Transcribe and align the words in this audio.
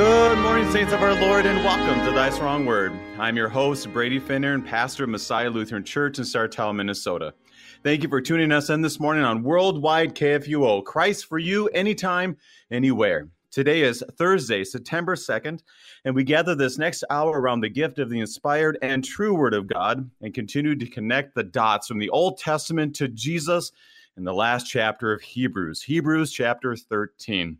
Good 0.00 0.38
morning, 0.38 0.70
saints 0.70 0.94
of 0.94 1.02
our 1.02 1.14
Lord, 1.20 1.44
and 1.44 1.62
welcome 1.62 2.02
to 2.06 2.10
Thy 2.12 2.30
Strong 2.30 2.64
Word. 2.64 2.98
I'm 3.18 3.36
your 3.36 3.50
host, 3.50 3.92
Brady 3.92 4.18
Finnern, 4.18 4.54
and 4.54 4.66
pastor 4.66 5.04
of 5.04 5.10
Messiah 5.10 5.50
Lutheran 5.50 5.84
Church 5.84 6.16
in 6.16 6.24
Sartell, 6.24 6.74
Minnesota. 6.74 7.34
Thank 7.84 8.02
you 8.02 8.08
for 8.08 8.22
tuning 8.22 8.50
us 8.50 8.70
in 8.70 8.80
this 8.80 8.98
morning 8.98 9.24
on 9.24 9.42
Worldwide 9.42 10.14
KFUO. 10.14 10.84
Christ 10.84 11.26
for 11.26 11.38
you, 11.38 11.66
anytime, 11.74 12.38
anywhere. 12.70 13.28
Today 13.50 13.82
is 13.82 14.02
Thursday, 14.16 14.64
September 14.64 15.16
2nd, 15.16 15.60
and 16.06 16.14
we 16.14 16.24
gather 16.24 16.54
this 16.54 16.78
next 16.78 17.04
hour 17.10 17.38
around 17.38 17.60
the 17.60 17.68
gift 17.68 17.98
of 17.98 18.08
the 18.08 18.20
inspired 18.20 18.78
and 18.80 19.04
true 19.04 19.34
Word 19.34 19.52
of 19.52 19.66
God 19.66 20.10
and 20.22 20.32
continue 20.32 20.76
to 20.76 20.86
connect 20.86 21.34
the 21.34 21.44
dots 21.44 21.88
from 21.88 21.98
the 21.98 22.08
Old 22.08 22.38
Testament 22.38 22.96
to 22.96 23.08
Jesus 23.08 23.70
in 24.16 24.24
the 24.24 24.32
last 24.32 24.64
chapter 24.64 25.12
of 25.12 25.20
Hebrews, 25.20 25.82
Hebrews 25.82 26.32
chapter 26.32 26.74
13 26.74 27.58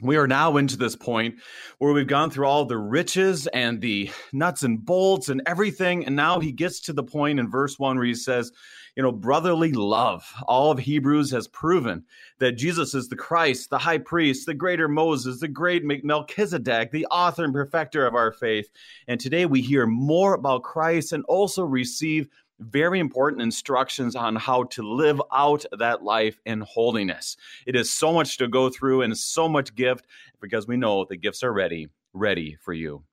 we 0.00 0.16
are 0.16 0.28
now 0.28 0.56
into 0.56 0.76
this 0.76 0.94
point 0.94 1.36
where 1.78 1.92
we've 1.92 2.06
gone 2.06 2.30
through 2.30 2.46
all 2.46 2.64
the 2.64 2.78
riches 2.78 3.46
and 3.48 3.80
the 3.80 4.10
nuts 4.32 4.62
and 4.62 4.84
bolts 4.84 5.28
and 5.28 5.42
everything. 5.46 6.06
And 6.06 6.14
now 6.14 6.38
he 6.38 6.52
gets 6.52 6.80
to 6.82 6.92
the 6.92 7.02
point 7.02 7.40
in 7.40 7.50
verse 7.50 7.78
one 7.78 7.96
where 7.96 8.06
he 8.06 8.14
says, 8.14 8.52
you 8.94 9.02
know, 9.02 9.12
brotherly 9.12 9.72
love. 9.72 10.32
All 10.46 10.70
of 10.70 10.78
Hebrews 10.78 11.30
has 11.32 11.48
proven 11.48 12.04
that 12.38 12.52
Jesus 12.52 12.94
is 12.94 13.08
the 13.08 13.16
Christ, 13.16 13.70
the 13.70 13.78
high 13.78 13.98
priest, 13.98 14.46
the 14.46 14.54
greater 14.54 14.88
Moses, 14.88 15.40
the 15.40 15.48
great 15.48 15.84
Melchizedek, 16.04 16.90
the 16.90 17.06
author 17.06 17.44
and 17.44 17.52
perfecter 17.52 18.06
of 18.06 18.14
our 18.14 18.32
faith. 18.32 18.68
And 19.06 19.20
today 19.20 19.46
we 19.46 19.62
hear 19.62 19.86
more 19.86 20.34
about 20.34 20.62
Christ 20.62 21.12
and 21.12 21.24
also 21.24 21.62
receive 21.62 22.28
very 22.58 23.00
important 23.00 23.42
instructions 23.42 24.16
on 24.16 24.36
how 24.36 24.64
to 24.64 24.82
live 24.82 25.20
out 25.32 25.64
that 25.78 26.02
life 26.02 26.40
in 26.44 26.60
holiness. 26.60 27.36
It 27.66 27.76
is 27.76 27.92
so 27.92 28.12
much 28.12 28.38
to 28.38 28.48
go 28.48 28.70
through 28.70 29.02
and 29.02 29.16
so 29.16 29.48
much 29.48 29.74
gift 29.74 30.06
because 30.40 30.66
we 30.66 30.76
know 30.76 31.04
the 31.04 31.16
gifts 31.16 31.42
are 31.42 31.52
ready, 31.52 31.88
ready 32.12 32.56
for 32.60 32.72
you. 32.72 33.04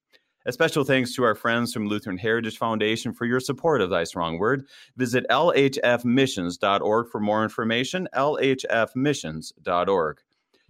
A 0.47 0.51
special 0.51 0.83
thanks 0.83 1.15
to 1.15 1.23
our 1.23 1.33
friends 1.33 1.73
from 1.73 1.87
Lutheran 1.87 2.19
Heritage 2.19 2.59
Foundation 2.59 3.13
for 3.13 3.25
your 3.25 3.39
support 3.39 3.81
of 3.81 3.89
Thy 3.89 4.03
Strong 4.03 4.37
Word. 4.37 4.67
Visit 4.95 5.25
lhfmissions.org 5.31 7.09
for 7.09 7.19
more 7.19 7.43
information, 7.43 8.07
lhfmissions.org. 8.13 10.19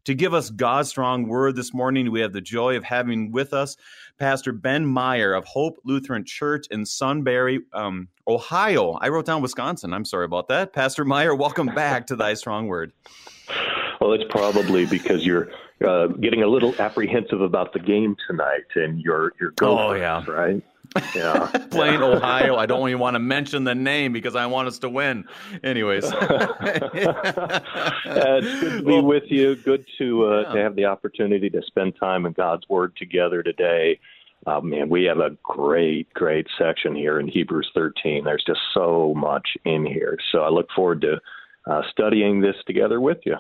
To 0.05 0.13
give 0.13 0.35
us 0.35 0.51
God's 0.51 0.89
strong 0.89 1.27
word 1.27 1.55
this 1.55 1.73
morning, 1.73 2.11
we 2.11 2.19
have 2.21 2.31
the 2.31 2.39
joy 2.39 2.77
of 2.77 2.83
having 2.83 3.31
with 3.31 3.55
us 3.55 3.75
Pastor 4.19 4.51
Ben 4.51 4.85
Meyer 4.85 5.33
of 5.33 5.45
Hope 5.45 5.79
Lutheran 5.83 6.23
Church 6.23 6.67
in 6.69 6.85
Sunbury, 6.85 7.61
um, 7.73 8.07
Ohio. 8.27 8.99
I 9.01 9.09
wrote 9.09 9.25
down 9.25 9.41
Wisconsin. 9.41 9.93
I'm 9.93 10.05
sorry 10.05 10.25
about 10.25 10.47
that. 10.49 10.73
Pastor 10.73 11.05
Meyer, 11.05 11.33
welcome 11.33 11.65
back 11.73 12.05
to 12.07 12.15
Thy 12.15 12.35
Strong 12.35 12.67
Word. 12.67 12.93
Well, 13.99 14.13
it's 14.13 14.25
probably 14.29 14.85
because 14.85 15.25
you're 15.25 15.49
uh, 15.85 16.07
getting 16.07 16.43
a 16.43 16.47
little 16.47 16.73
apprehensive 16.79 17.41
about 17.41 17.73
the 17.73 17.79
game 17.79 18.15
tonight 18.27 18.65
and 18.75 18.99
your 18.99 19.33
your 19.39 19.51
gophers, 19.51 19.85
oh, 19.87 19.93
yeah. 19.93 20.25
right? 20.29 20.63
Yeah, 21.13 21.47
playing. 21.71 22.01
Ohio. 22.01 22.55
I 22.55 22.65
don't 22.65 22.87
even 22.87 22.99
want 22.99 23.15
to 23.15 23.19
mention 23.19 23.63
the 23.63 23.75
name 23.75 24.13
because 24.13 24.35
I 24.35 24.45
want 24.45 24.67
us 24.67 24.79
to 24.79 24.89
win. 24.89 25.25
Anyways, 25.63 26.05
uh, 26.05 26.55
it's 28.05 28.59
good 28.59 28.71
to 28.71 28.83
be 28.83 28.85
well, 28.85 29.03
with 29.03 29.23
you. 29.27 29.55
Good 29.55 29.85
to 29.97 30.25
uh, 30.25 30.41
yeah. 30.41 30.53
to 30.53 30.59
have 30.61 30.75
the 30.75 30.85
opportunity 30.85 31.49
to 31.49 31.61
spend 31.63 31.95
time 31.99 32.25
in 32.25 32.33
God's 32.33 32.67
Word 32.69 32.95
together 32.95 33.43
today. 33.43 33.99
Uh, 34.45 34.61
man, 34.61 34.89
we 34.89 35.03
have 35.05 35.19
a 35.19 35.31
great, 35.43 36.13
great 36.13 36.47
section 36.57 36.95
here 36.95 37.19
in 37.19 37.27
Hebrews 37.27 37.71
13. 37.73 38.23
There's 38.23 38.43
just 38.45 38.59
so 38.73 39.13
much 39.15 39.47
in 39.65 39.85
here. 39.85 40.19
So 40.31 40.41
I 40.41 40.49
look 40.49 40.67
forward 40.75 41.01
to 41.01 41.19
uh, 41.65 41.81
studying 41.89 42.41
this 42.41 42.55
together 42.67 43.01
with 43.01 43.17
you. 43.25 43.37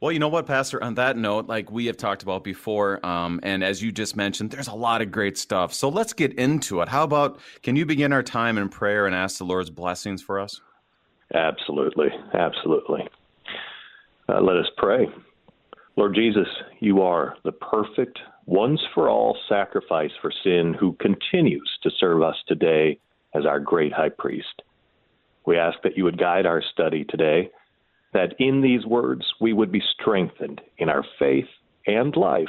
Well, 0.00 0.12
you 0.12 0.18
know 0.18 0.28
what, 0.28 0.46
Pastor? 0.46 0.82
On 0.84 0.94
that 0.94 1.16
note, 1.16 1.46
like 1.46 1.70
we 1.70 1.86
have 1.86 1.96
talked 1.96 2.22
about 2.22 2.44
before, 2.44 3.04
um, 3.04 3.40
and 3.42 3.64
as 3.64 3.82
you 3.82 3.90
just 3.90 4.14
mentioned, 4.14 4.50
there's 4.50 4.68
a 4.68 4.74
lot 4.74 5.00
of 5.00 5.10
great 5.10 5.38
stuff. 5.38 5.72
So 5.72 5.88
let's 5.88 6.12
get 6.12 6.34
into 6.34 6.82
it. 6.82 6.88
How 6.88 7.02
about 7.02 7.40
can 7.62 7.76
you 7.76 7.86
begin 7.86 8.12
our 8.12 8.22
time 8.22 8.58
in 8.58 8.68
prayer 8.68 9.06
and 9.06 9.14
ask 9.14 9.38
the 9.38 9.44
Lord's 9.44 9.70
blessings 9.70 10.20
for 10.22 10.38
us? 10.38 10.60
Absolutely. 11.34 12.08
Absolutely. 12.34 13.08
Uh, 14.28 14.40
let 14.42 14.56
us 14.56 14.66
pray. 14.76 15.08
Lord 15.96 16.14
Jesus, 16.14 16.48
you 16.80 17.00
are 17.00 17.36
the 17.42 17.52
perfect, 17.52 18.18
once 18.44 18.80
for 18.94 19.08
all 19.08 19.36
sacrifice 19.48 20.10
for 20.20 20.30
sin 20.44 20.74
who 20.78 20.92
continues 21.00 21.70
to 21.82 21.90
serve 21.98 22.22
us 22.22 22.36
today 22.46 22.98
as 23.34 23.46
our 23.46 23.58
great 23.58 23.94
high 23.94 24.10
priest. 24.10 24.62
We 25.46 25.56
ask 25.56 25.78
that 25.84 25.96
you 25.96 26.04
would 26.04 26.18
guide 26.18 26.44
our 26.44 26.62
study 26.72 27.04
today 27.08 27.50
that 28.16 28.34
in 28.38 28.62
these 28.62 28.86
words 28.86 29.26
we 29.42 29.52
would 29.52 29.70
be 29.70 29.82
strengthened 29.92 30.62
in 30.78 30.88
our 30.88 31.04
faith 31.18 31.48
and 31.86 32.16
life 32.16 32.48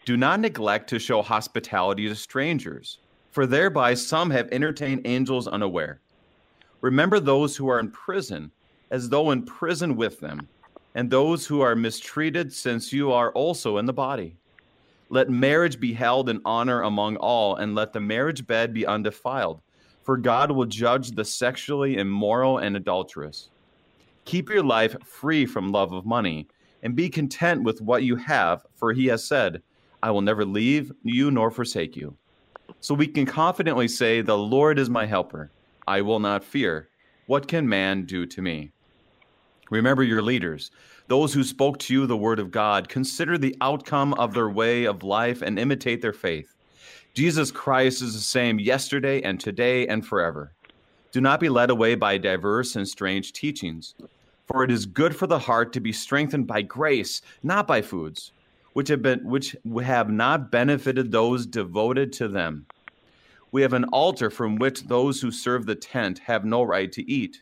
Do 0.06 0.18
not 0.18 0.40
neglect 0.40 0.90
to 0.90 1.00
show 1.00 1.22
hospitality 1.22 2.08
to 2.08 2.16
strangers, 2.16 3.00
for 3.32 3.46
thereby 3.46 3.94
some 3.94 4.32
have 4.32 4.50
entertained 4.52 5.02
angels 5.06 5.48
unaware. 5.48 6.02
Remember 6.82 7.20
those 7.20 7.56
who 7.56 7.70
are 7.70 7.80
in 7.80 7.92
prison 7.92 8.52
as 8.92 9.10
though 9.10 9.32
in 9.32 9.44
prison 9.44 9.96
with 9.96 10.20
them, 10.20 10.48
and 10.96 11.10
those 11.10 11.46
who 11.46 11.62
are 11.62 11.76
mistreated, 11.76 12.52
since 12.52 12.92
you 12.92 13.12
are 13.12 13.32
also 13.32 13.78
in 13.78 13.86
the 13.86 13.94
body. 13.94 14.36
Let 15.10 15.30
marriage 15.30 15.80
be 15.80 15.94
held 15.94 16.30
in 16.30 16.42
honor 16.46 16.82
among 16.82 17.18
all, 17.18 17.56
and 17.56 17.76
let 17.76 17.94
the 17.94 18.00
marriage 18.00 18.46
bed 18.46 18.74
be 18.74 18.86
undefiled, 18.86 19.62
for 20.04 20.18
God 20.18 20.52
will 20.52 20.66
judge 20.66 21.12
the 21.12 21.26
sexually 21.26 21.98
immoral 21.98 22.58
and 22.58 22.76
adulterous. 22.76 23.50
Keep 24.26 24.50
your 24.50 24.64
life 24.64 24.96
free 25.04 25.46
from 25.46 25.72
love 25.72 25.92
of 25.94 26.06
money, 26.06 26.48
and 26.84 26.96
be 26.96 27.10
content 27.10 27.64
with 27.64 27.82
what 27.82 28.04
you 28.04 28.16
have, 28.16 28.66
for 28.76 28.94
he 28.94 29.08
has 29.08 29.24
said, 29.24 29.62
I 30.02 30.12
will 30.12 30.22
never 30.22 30.46
leave 30.46 30.92
you 31.04 31.30
nor 31.32 31.52
forsake 31.52 31.96
you. 31.96 32.16
So 32.80 32.94
we 32.94 33.08
can 33.08 33.26
confidently 33.26 33.88
say, 33.88 34.22
The 34.22 34.38
Lord 34.38 34.80
is 34.80 34.90
my 34.90 35.06
helper. 35.06 35.52
I 35.88 36.02
will 36.02 36.20
not 36.20 36.44
fear. 36.44 36.90
What 37.26 37.48
can 37.48 37.68
man 37.68 38.06
do 38.06 38.26
to 38.28 38.42
me? 38.42 38.72
Remember 39.70 40.04
your 40.04 40.22
leaders, 40.22 40.72
those 41.08 41.34
who 41.34 41.44
spoke 41.44 41.78
to 41.80 41.94
you 41.94 42.06
the 42.08 42.18
word 42.18 42.40
of 42.40 42.52
God. 42.52 42.90
Consider 42.90 43.38
the 43.38 43.56
outcome 43.62 44.14
of 44.16 44.34
their 44.34 44.50
way 44.50 44.86
of 44.86 45.04
life 45.04 45.42
and 45.42 45.60
imitate 45.60 46.02
their 46.02 46.14
faith. 46.14 46.56
Jesus 47.14 47.52
Christ 47.52 48.02
is 48.02 48.14
the 48.14 48.20
same 48.20 48.60
yesterday 48.60 49.22
and 49.22 49.40
today 49.40 49.88
and 49.88 50.06
forever. 50.06 50.54
Do 51.12 51.22
not 51.22 51.40
be 51.40 51.50
led 51.50 51.70
away 51.70 51.96
by 51.96 52.18
diverse 52.18 52.76
and 52.76 52.88
strange 52.88 53.34
teachings, 53.34 53.96
for 54.48 54.64
it 54.64 54.72
is 54.72 54.86
good 54.86 55.16
for 55.16 55.28
the 55.28 55.40
heart 55.40 55.74
to 55.74 55.80
be 55.80 55.92
strengthened 55.92 56.48
by 56.48 56.62
grace, 56.62 57.22
not 57.44 57.68
by 57.68 57.82
foods, 57.82 58.32
which 58.74 58.88
have 58.90 59.02
been 59.02 59.28
which 59.28 59.56
have 59.84 60.10
not 60.10 60.52
benefited 60.52 61.12
those 61.12 61.46
devoted 61.46 62.14
to 62.14 62.28
them. 62.28 62.66
We 63.52 63.64
have 63.64 63.74
an 63.74 63.86
altar 63.86 64.30
from 64.30 64.58
which 64.58 64.84
those 64.84 65.20
who 65.20 65.32
serve 65.32 65.66
the 65.66 65.76
tent 65.76 66.20
have 66.20 66.46
no 66.46 66.62
right 66.62 66.92
to 66.92 67.12
eat 67.12 67.42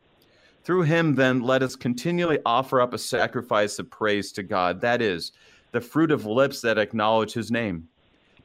Through 0.63 0.83
him, 0.83 1.15
then, 1.15 1.41
let 1.41 1.63
us 1.63 1.75
continually 1.75 2.39
offer 2.45 2.81
up 2.81 2.93
a 2.93 2.97
sacrifice 2.97 3.79
of 3.79 3.89
praise 3.89 4.31
to 4.33 4.43
God, 4.43 4.81
that 4.81 5.01
is, 5.01 5.31
the 5.71 5.81
fruit 5.81 6.11
of 6.11 6.25
lips 6.25 6.61
that 6.61 6.77
acknowledge 6.77 7.33
his 7.33 7.49
name. 7.49 7.87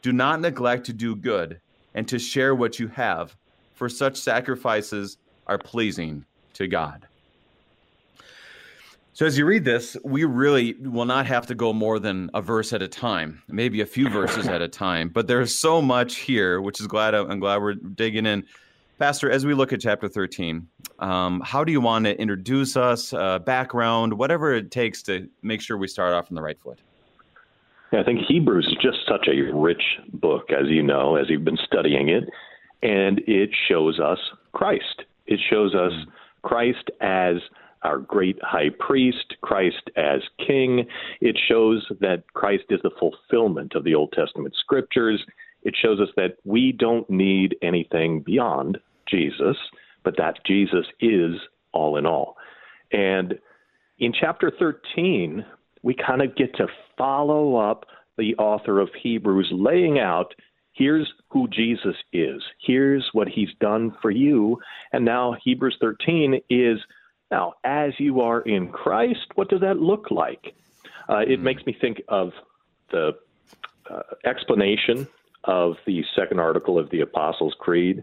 Do 0.00 0.12
not 0.12 0.40
neglect 0.40 0.86
to 0.86 0.92
do 0.92 1.14
good 1.14 1.60
and 1.94 2.08
to 2.08 2.18
share 2.18 2.54
what 2.54 2.78
you 2.78 2.88
have, 2.88 3.36
for 3.74 3.88
such 3.88 4.16
sacrifices 4.16 5.18
are 5.46 5.58
pleasing 5.58 6.24
to 6.54 6.66
God. 6.66 7.06
So, 9.12 9.24
as 9.24 9.38
you 9.38 9.46
read 9.46 9.64
this, 9.64 9.96
we 10.04 10.24
really 10.24 10.74
will 10.74 11.06
not 11.06 11.26
have 11.26 11.46
to 11.46 11.54
go 11.54 11.72
more 11.72 11.98
than 11.98 12.30
a 12.34 12.42
verse 12.42 12.74
at 12.74 12.82
a 12.82 12.88
time, 12.88 13.42
maybe 13.48 13.80
a 13.80 13.86
few 13.86 14.10
verses 14.10 14.46
at 14.46 14.60
a 14.60 14.68
time. 14.68 15.08
But 15.08 15.26
there's 15.26 15.54
so 15.54 15.80
much 15.80 16.16
here, 16.16 16.60
which 16.60 16.80
is 16.80 16.86
glad 16.86 17.14
I'm 17.14 17.40
glad 17.40 17.62
we're 17.62 17.74
digging 17.74 18.26
in. 18.26 18.44
Pastor, 18.98 19.30
as 19.30 19.44
we 19.44 19.52
look 19.52 19.74
at 19.74 19.80
chapter 19.80 20.08
13, 20.08 20.66
um, 21.00 21.42
how 21.44 21.64
do 21.64 21.70
you 21.70 21.82
want 21.82 22.06
to 22.06 22.18
introduce 22.18 22.78
us, 22.78 23.12
uh, 23.12 23.38
background, 23.40 24.14
whatever 24.14 24.54
it 24.54 24.70
takes 24.70 25.02
to 25.02 25.28
make 25.42 25.60
sure 25.60 25.76
we 25.76 25.86
start 25.86 26.14
off 26.14 26.30
on 26.30 26.34
the 26.34 26.40
right 26.40 26.58
foot? 26.58 26.80
Yeah, 27.92 28.00
I 28.00 28.04
think 28.04 28.20
Hebrews 28.26 28.66
is 28.66 28.76
just 28.82 28.98
such 29.06 29.28
a 29.28 29.52
rich 29.52 29.82
book, 30.14 30.50
as 30.50 30.68
you 30.68 30.82
know, 30.82 31.16
as 31.16 31.28
you've 31.28 31.44
been 31.44 31.58
studying 31.66 32.08
it, 32.08 32.24
and 32.82 33.20
it 33.26 33.50
shows 33.68 34.00
us 34.00 34.18
Christ. 34.52 35.02
It 35.26 35.40
shows 35.50 35.74
us 35.74 35.92
mm. 35.92 36.06
Christ 36.42 36.90
as 37.00 37.36
our 37.82 37.98
great 37.98 38.38
high 38.42 38.70
priest, 38.80 39.36
Christ 39.42 39.90
as 39.96 40.20
king. 40.44 40.86
It 41.20 41.38
shows 41.48 41.86
that 42.00 42.24
Christ 42.32 42.64
is 42.70 42.80
the 42.82 42.90
fulfillment 42.98 43.74
of 43.74 43.84
the 43.84 43.94
Old 43.94 44.12
Testament 44.12 44.54
scriptures. 44.58 45.22
It 45.66 45.74
shows 45.76 45.98
us 45.98 46.10
that 46.14 46.36
we 46.44 46.70
don't 46.70 47.10
need 47.10 47.56
anything 47.60 48.20
beyond 48.20 48.78
Jesus, 49.10 49.56
but 50.04 50.16
that 50.16 50.38
Jesus 50.46 50.86
is 51.00 51.34
all 51.72 51.96
in 51.96 52.06
all. 52.06 52.36
And 52.92 53.36
in 53.98 54.12
chapter 54.12 54.52
13, 54.56 55.44
we 55.82 55.92
kind 55.94 56.22
of 56.22 56.36
get 56.36 56.54
to 56.58 56.68
follow 56.96 57.56
up 57.56 57.84
the 58.16 58.36
author 58.36 58.78
of 58.78 58.90
Hebrews 58.94 59.48
laying 59.50 59.98
out 59.98 60.34
here's 60.72 61.12
who 61.30 61.48
Jesus 61.48 61.96
is, 62.12 62.42
here's 62.64 63.08
what 63.12 63.26
he's 63.26 63.52
done 63.60 63.92
for 64.00 64.12
you. 64.12 64.60
And 64.92 65.04
now 65.04 65.34
Hebrews 65.42 65.78
13 65.80 66.42
is 66.48 66.78
now, 67.32 67.54
as 67.64 67.92
you 67.98 68.20
are 68.20 68.42
in 68.42 68.68
Christ, 68.68 69.26
what 69.34 69.48
does 69.48 69.62
that 69.62 69.78
look 69.78 70.12
like? 70.12 70.54
Uh, 71.08 71.24
it 71.26 71.40
mm. 71.40 71.42
makes 71.42 71.66
me 71.66 71.76
think 71.80 72.02
of 72.06 72.30
the 72.92 73.16
uh, 73.90 74.02
explanation 74.24 75.08
of 75.46 75.74
the 75.86 76.02
second 76.16 76.40
article 76.40 76.78
of 76.78 76.90
the 76.90 77.00
Apostles' 77.00 77.54
Creed 77.58 78.02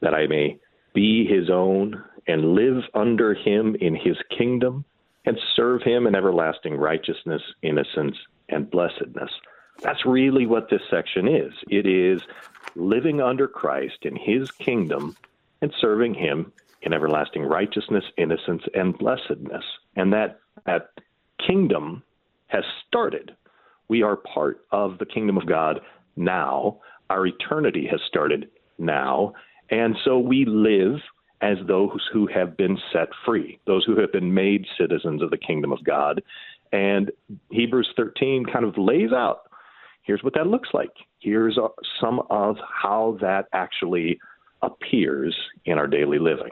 that 0.00 0.14
I 0.14 0.26
may 0.26 0.58
be 0.94 1.26
his 1.26 1.50
own 1.50 2.02
and 2.26 2.54
live 2.54 2.82
under 2.94 3.34
him 3.34 3.74
in 3.80 3.94
his 3.94 4.16
kingdom 4.36 4.84
and 5.24 5.38
serve 5.56 5.82
him 5.82 6.06
in 6.06 6.14
everlasting 6.14 6.76
righteousness, 6.76 7.42
innocence, 7.62 8.16
and 8.48 8.70
blessedness. 8.70 9.30
That's 9.82 10.04
really 10.06 10.46
what 10.46 10.70
this 10.70 10.82
section 10.90 11.28
is. 11.28 11.52
It 11.68 11.86
is 11.86 12.22
living 12.74 13.20
under 13.20 13.48
Christ 13.48 13.98
in 14.02 14.16
his 14.16 14.50
kingdom 14.52 15.16
and 15.60 15.72
serving 15.80 16.14
him 16.14 16.52
in 16.82 16.92
everlasting 16.92 17.42
righteousness, 17.42 18.04
innocence, 18.16 18.62
and 18.74 18.96
blessedness. 18.96 19.64
And 19.96 20.12
that, 20.12 20.40
that 20.66 20.90
kingdom 21.44 22.02
has 22.46 22.64
started. 22.86 23.32
We 23.88 24.02
are 24.02 24.16
part 24.16 24.60
of 24.70 24.98
the 24.98 25.06
kingdom 25.06 25.36
of 25.36 25.46
God 25.46 25.80
now. 26.18 26.80
Our 27.10 27.26
eternity 27.26 27.86
has 27.90 28.00
started 28.06 28.50
now. 28.78 29.32
And 29.70 29.96
so 30.04 30.18
we 30.18 30.44
live 30.44 31.00
as 31.40 31.56
those 31.66 32.00
who 32.12 32.26
have 32.26 32.56
been 32.56 32.78
set 32.92 33.08
free, 33.24 33.60
those 33.66 33.84
who 33.84 33.98
have 34.00 34.12
been 34.12 34.34
made 34.34 34.66
citizens 34.78 35.22
of 35.22 35.30
the 35.30 35.38
kingdom 35.38 35.72
of 35.72 35.84
God. 35.84 36.22
And 36.72 37.12
Hebrews 37.50 37.88
13 37.96 38.44
kind 38.52 38.64
of 38.64 38.76
lays 38.76 39.12
out 39.12 39.48
here's 40.08 40.24
what 40.24 40.34
that 40.34 40.48
looks 40.48 40.70
like. 40.72 40.90
Here's 41.20 41.56
some 42.00 42.22
of 42.30 42.56
how 42.82 43.18
that 43.20 43.44
actually 43.52 44.18
appears 44.62 45.36
in 45.66 45.78
our 45.78 45.86
daily 45.86 46.18
living. 46.18 46.50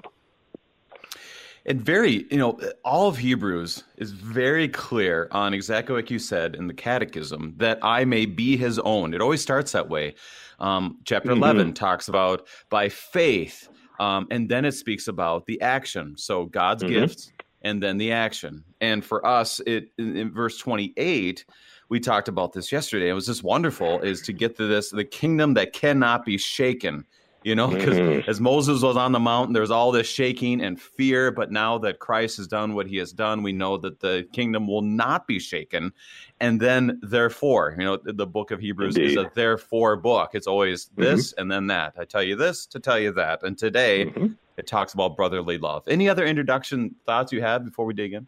And 1.68 1.80
very, 1.80 2.26
you 2.30 2.38
know, 2.38 2.60
all 2.84 3.08
of 3.08 3.18
Hebrews 3.18 3.82
is 3.96 4.12
very 4.12 4.68
clear 4.68 5.26
on 5.32 5.52
exactly 5.52 5.96
like 5.96 6.10
you 6.12 6.20
said 6.20 6.54
in 6.54 6.68
the 6.68 6.74
Catechism 6.74 7.54
that 7.56 7.80
I 7.82 8.04
may 8.04 8.24
be 8.24 8.56
His 8.56 8.78
own. 8.78 9.12
It 9.12 9.20
always 9.20 9.42
starts 9.42 9.72
that 9.72 9.88
way. 9.88 10.14
Um, 10.60 10.98
chapter 11.04 11.30
mm-hmm. 11.30 11.42
11 11.42 11.74
talks 11.74 12.06
about 12.06 12.46
by 12.70 12.88
faith, 12.88 13.68
um, 13.98 14.28
and 14.30 14.48
then 14.48 14.64
it 14.64 14.72
speaks 14.72 15.08
about 15.08 15.44
the 15.46 15.60
action. 15.60 16.14
So 16.16 16.46
God's 16.46 16.84
mm-hmm. 16.84 17.00
gifts 17.00 17.32
and 17.62 17.82
then 17.82 17.98
the 17.98 18.12
action. 18.12 18.62
And 18.80 19.04
for 19.04 19.26
us, 19.26 19.60
it 19.66 19.90
in, 19.98 20.16
in 20.16 20.32
verse 20.32 20.58
28 20.58 21.44
we 21.88 22.00
talked 22.00 22.26
about 22.26 22.52
this 22.52 22.72
yesterday. 22.72 23.08
It 23.08 23.12
was 23.12 23.26
just 23.26 23.44
wonderful 23.44 24.00
is 24.00 24.20
to 24.22 24.32
get 24.32 24.56
to 24.56 24.66
this 24.66 24.90
the 24.90 25.04
kingdom 25.04 25.54
that 25.54 25.72
cannot 25.72 26.24
be 26.24 26.36
shaken 26.36 27.04
you 27.46 27.54
know, 27.54 27.68
because 27.68 27.96
mm-hmm. 27.96 28.28
as 28.28 28.40
Moses 28.40 28.82
was 28.82 28.96
on 28.96 29.12
the 29.12 29.20
mountain, 29.20 29.52
there's 29.52 29.70
all 29.70 29.92
this 29.92 30.08
shaking 30.08 30.60
and 30.60 30.80
fear. 30.80 31.30
But 31.30 31.52
now 31.52 31.78
that 31.78 32.00
Christ 32.00 32.38
has 32.38 32.48
done 32.48 32.74
what 32.74 32.88
he 32.88 32.96
has 32.96 33.12
done, 33.12 33.44
we 33.44 33.52
know 33.52 33.76
that 33.76 34.00
the 34.00 34.26
kingdom 34.32 34.66
will 34.66 34.82
not 34.82 35.28
be 35.28 35.38
shaken. 35.38 35.92
And 36.40 36.60
then, 36.60 36.98
therefore, 37.04 37.76
you 37.78 37.84
know, 37.84 37.98
the 38.02 38.26
book 38.26 38.50
of 38.50 38.58
Hebrews 38.58 38.96
Indeed. 38.96 39.10
is 39.12 39.16
a 39.16 39.30
therefore 39.32 39.94
book. 39.94 40.30
It's 40.34 40.48
always 40.48 40.86
mm-hmm. 40.86 41.02
this 41.02 41.30
mm-hmm. 41.30 41.42
and 41.42 41.52
then 41.52 41.68
that. 41.68 41.94
I 41.96 42.04
tell 42.04 42.22
you 42.22 42.34
this 42.34 42.66
to 42.66 42.80
tell 42.80 42.98
you 42.98 43.12
that. 43.12 43.44
And 43.44 43.56
today, 43.56 44.06
mm-hmm. 44.06 44.32
it 44.56 44.66
talks 44.66 44.92
about 44.92 45.16
brotherly 45.16 45.56
love. 45.56 45.84
Any 45.86 46.08
other 46.08 46.26
introduction 46.26 46.96
thoughts 47.06 47.30
you 47.32 47.42
have 47.42 47.64
before 47.64 47.86
we 47.86 47.94
dig 47.94 48.12
in? 48.12 48.26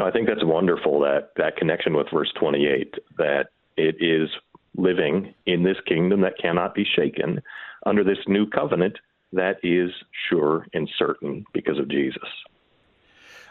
No, 0.00 0.06
I 0.06 0.10
think 0.10 0.26
that's 0.26 0.44
wonderful 0.44 0.98
that 1.02 1.30
that 1.36 1.56
connection 1.56 1.94
with 1.94 2.08
verse 2.12 2.32
28 2.36 2.96
that 3.16 3.50
it 3.76 3.94
is 4.00 4.28
living 4.76 5.32
in 5.46 5.62
this 5.62 5.76
kingdom 5.86 6.20
that 6.22 6.36
cannot 6.36 6.74
be 6.74 6.84
shaken 6.84 7.40
under 7.86 8.04
this 8.04 8.18
new 8.26 8.48
covenant 8.48 8.98
that 9.32 9.58
is 9.62 9.90
sure 10.28 10.66
and 10.74 10.88
certain 10.96 11.44
because 11.52 11.78
of 11.78 11.88
Jesus. 11.88 12.28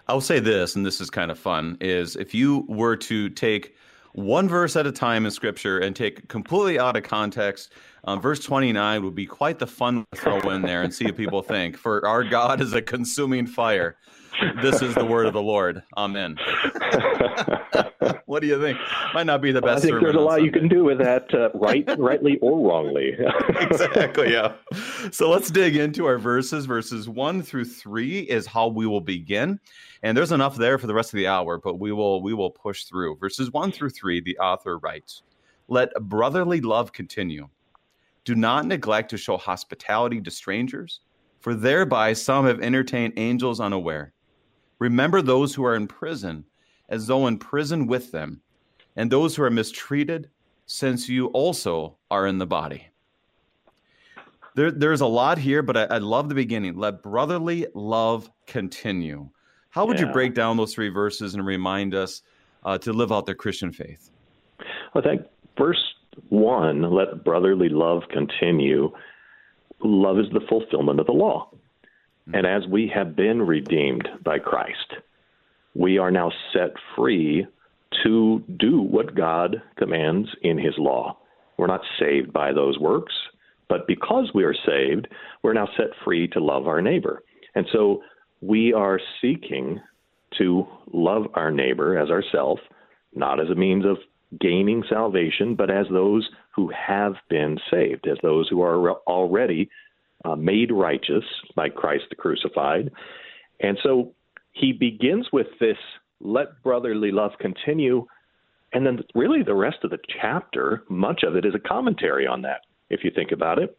I'll 0.08 0.22
say 0.22 0.40
this, 0.40 0.76
and 0.76 0.86
this 0.86 1.00
is 1.00 1.10
kind 1.10 1.32
of 1.32 1.40
fun, 1.40 1.78
is 1.80 2.16
if 2.16 2.34
you 2.34 2.66
were 2.68 2.96
to 2.98 3.30
take 3.30 3.76
one 4.14 4.48
verse 4.48 4.76
at 4.76 4.86
a 4.86 4.92
time 4.92 5.26
in 5.26 5.32
Scripture 5.32 5.80
and 5.80 5.96
take 5.96 6.28
completely 6.28 6.78
out 6.78 6.96
of 6.96 7.04
context, 7.04 7.74
um, 8.06 8.22
verse 8.22 8.40
29 8.40 9.04
would 9.04 9.16
be 9.16 9.26
quite 9.26 9.60
the 9.60 9.68
fun 9.68 10.06
to 10.12 10.20
throw 10.20 10.40
in 10.52 10.62
there 10.62 10.82
and 10.84 10.94
see 10.94 11.06
what 11.06 11.16
people 11.18 11.42
think. 11.42 11.78
For 11.78 12.06
our 12.06 12.24
God 12.24 12.60
is 12.60 12.74
a 12.74 12.82
consuming 12.82 13.48
fire. 13.48 13.96
This 14.62 14.82
is 14.82 14.96
the 14.96 15.06
word 15.06 15.26
of 15.26 15.34
the 15.34 15.42
Lord. 15.42 15.84
Amen. 15.96 16.38
what 18.26 18.42
do 18.42 18.48
you 18.48 18.60
think? 18.60 18.78
Might 19.14 19.26
not 19.26 19.42
be 19.42 19.52
the 19.52 19.62
best. 19.62 19.86
I 19.86 19.88
think 19.88 20.02
there's 20.02 20.16
a 20.16 20.20
lot 20.20 20.44
you 20.44 20.52
can 20.52 20.68
do 20.68 20.84
with 20.84 20.98
that, 20.98 21.34
uh, 21.34 21.50
right, 21.54 21.88
rightly 21.98 22.40
or 22.40 22.68
wrongly. 22.68 23.16
exactly. 23.60 24.34
Yeah. 24.34 24.54
So 25.12 25.30
let's 25.30 25.52
dig 25.52 25.76
into 25.76 26.06
our 26.06 26.18
verses. 26.18 26.66
Verses 26.66 27.08
one 27.08 27.42
through 27.42 27.66
three 27.66 28.22
is 28.22 28.46
how 28.46 28.68
we 28.68 28.88
will 28.88 29.02
begin, 29.02 29.60
and 30.02 30.18
there's 30.18 30.32
enough 30.32 30.58
there 30.58 30.78
for 30.78 30.88
the 30.88 30.94
rest 30.94 31.14
of 31.14 31.18
the 31.18 31.28
hour, 31.28 31.60
but 31.60 31.80
we 31.80 31.92
will 31.92 32.22
we 32.22 32.34
will 32.34 32.52
push 32.52 32.86
through. 32.86 33.18
Verses 33.18 33.52
one 33.52 33.72
through 33.72 33.92
three. 33.92 34.20
The 34.20 34.38
author 34.40 34.80
writes, 34.80 35.24
"Let 35.68 35.94
brotherly 36.02 36.60
love 36.60 36.92
continue. 36.92 37.50
Do 38.26 38.36
not 38.36 38.66
neglect 38.66 39.10
to 39.12 39.18
show 39.18 39.38
hospitality 39.38 40.22
to 40.22 40.32
strangers." 40.32 41.02
For 41.44 41.54
thereby 41.54 42.14
some 42.14 42.46
have 42.46 42.62
entertained 42.62 43.16
angels 43.18 43.60
unaware. 43.60 44.14
Remember 44.80 45.22
those 45.22 45.54
who 45.54 45.66
are 45.66 45.76
in 45.76 45.88
prison, 45.88 46.46
as 46.88 47.06
though 47.06 47.28
in 47.28 47.38
prison 47.38 47.86
with 47.86 48.14
them, 48.14 48.42
and 48.96 49.12
those 49.12 49.36
who 49.36 49.44
are 49.44 49.50
mistreated, 49.50 50.30
since 50.68 51.10
you 51.10 51.28
also 51.28 51.98
are 52.10 52.28
in 52.28 52.38
the 52.38 52.46
body. 52.46 52.88
There, 54.56 54.72
there's 54.72 55.02
a 55.02 55.06
lot 55.06 55.38
here, 55.38 55.62
but 55.62 55.76
I, 55.76 55.84
I, 55.84 55.98
love 55.98 56.30
the 56.30 56.36
beginning. 56.36 56.78
Let 56.78 57.04
brotherly 57.04 57.68
love 57.74 58.32
continue. 58.48 59.30
How 59.70 59.86
would 59.86 60.00
yeah. 60.00 60.06
you 60.06 60.14
break 60.14 60.34
down 60.34 60.56
those 60.56 60.74
three 60.74 60.90
verses 60.90 61.34
and 61.34 61.46
remind 61.46 61.94
us 61.94 62.22
uh, 62.64 62.78
to 62.78 62.94
live 62.94 63.12
out 63.12 63.26
the 63.26 63.36
Christian 63.36 63.74
faith? 63.74 64.12
I 64.96 65.02
think 65.02 65.24
verse 65.58 65.93
one, 66.30 66.94
let 66.94 67.24
brotherly 67.24 67.70
love 67.70 68.04
continue. 68.12 68.92
Love 69.84 70.20
is 70.20 70.28
the 70.32 70.46
fulfillment 70.48 71.00
of 71.00 71.06
the 71.06 71.14
law. 71.14 71.50
Mm-hmm. 71.52 72.36
And 72.36 72.48
as 72.48 72.68
we 72.70 72.92
have 72.94 73.16
been 73.16 73.42
redeemed 73.42 74.08
by 74.24 74.40
Christ, 74.40 74.94
we 75.76 75.98
are 75.98 76.12
now 76.12 76.32
set 76.54 76.74
free 76.96 77.48
to 78.04 78.44
do 78.58 78.82
what 78.82 79.16
God 79.16 79.62
commands 79.78 80.30
in 80.42 80.58
his 80.58 80.74
law. 80.78 81.18
We're 81.58 81.68
not 81.68 81.82
saved 82.00 82.34
by 82.34 82.52
those 82.54 82.80
works, 82.80 83.14
but 83.70 83.88
because 83.88 84.32
we 84.34 84.44
are 84.44 84.56
saved, 84.66 85.08
we're 85.42 85.54
now 85.54 85.68
set 85.78 85.88
free 86.04 86.28
to 86.30 86.40
love 86.40 86.68
our 86.68 86.82
neighbor. 86.82 87.24
And 87.56 87.66
so 87.72 88.02
we 88.42 88.74
are 88.74 89.00
seeking 89.22 89.80
to 90.38 90.68
love 90.92 91.28
our 91.36 91.52
neighbor 91.52 91.98
as 91.98 92.10
ourself, 92.10 92.60
not 93.14 93.40
as 93.40 93.50
a 93.50 93.56
means 93.56 93.86
of 93.86 93.98
gaining 94.40 94.84
salvation, 94.90 95.56
but 95.56 95.70
as 95.70 95.86
those 95.92 96.30
who 96.56 96.70
have 96.70 97.14
been 97.30 97.58
saved, 97.72 98.08
as 98.08 98.18
those 98.22 98.48
who 98.50 98.62
are 98.62 98.92
already 99.08 99.70
uh, 100.26 100.36
made 100.36 100.72
righteous 100.72 101.24
by 101.56 101.70
Christ 101.70 102.06
the 102.10 102.16
crucified. 102.16 102.92
And 103.60 103.78
so 103.84 104.14
he 104.54 104.72
begins 104.72 105.28
with 105.34 105.48
this 105.60 105.78
let 106.22 106.62
brotherly 106.64 107.12
love 107.12 107.32
continue. 107.40 108.06
And 108.72 108.86
then, 108.86 109.00
really, 109.14 109.44
the 109.44 109.54
rest 109.54 109.78
of 109.84 109.92
the 109.92 110.00
chapter, 110.22 110.84
much 110.90 111.24
of 111.24 111.36
it 111.36 111.46
is 111.46 111.54
a 111.54 111.60
commentary 111.60 112.26
on 112.26 112.42
that, 112.44 112.62
if 112.90 113.04
you 113.04 113.12
think 113.14 113.32
about 113.32 113.60
it. 113.60 113.78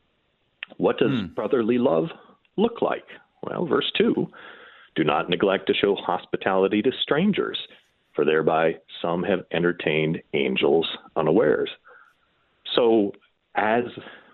What 0.76 0.99
does 0.99 1.11
hmm. 1.11 1.26
brotherly 1.34 1.78
love 1.78 2.06
look 2.56 2.82
like? 2.82 3.04
Well, 3.42 3.66
verse 3.66 3.90
2 3.99 4.28
do 4.96 5.04
not 5.04 5.28
neglect 5.28 5.66
to 5.66 5.75
show 5.75 5.96
hospitality 5.96 6.80
to 6.82 6.92
strangers, 7.02 7.58
for 8.14 8.25
thereby 8.25 8.76
some 9.02 9.23
have 9.23 9.40
entertained 9.52 10.23
angels 10.33 10.87
unawares. 11.16 11.71
So, 12.75 13.12
as 13.54 13.85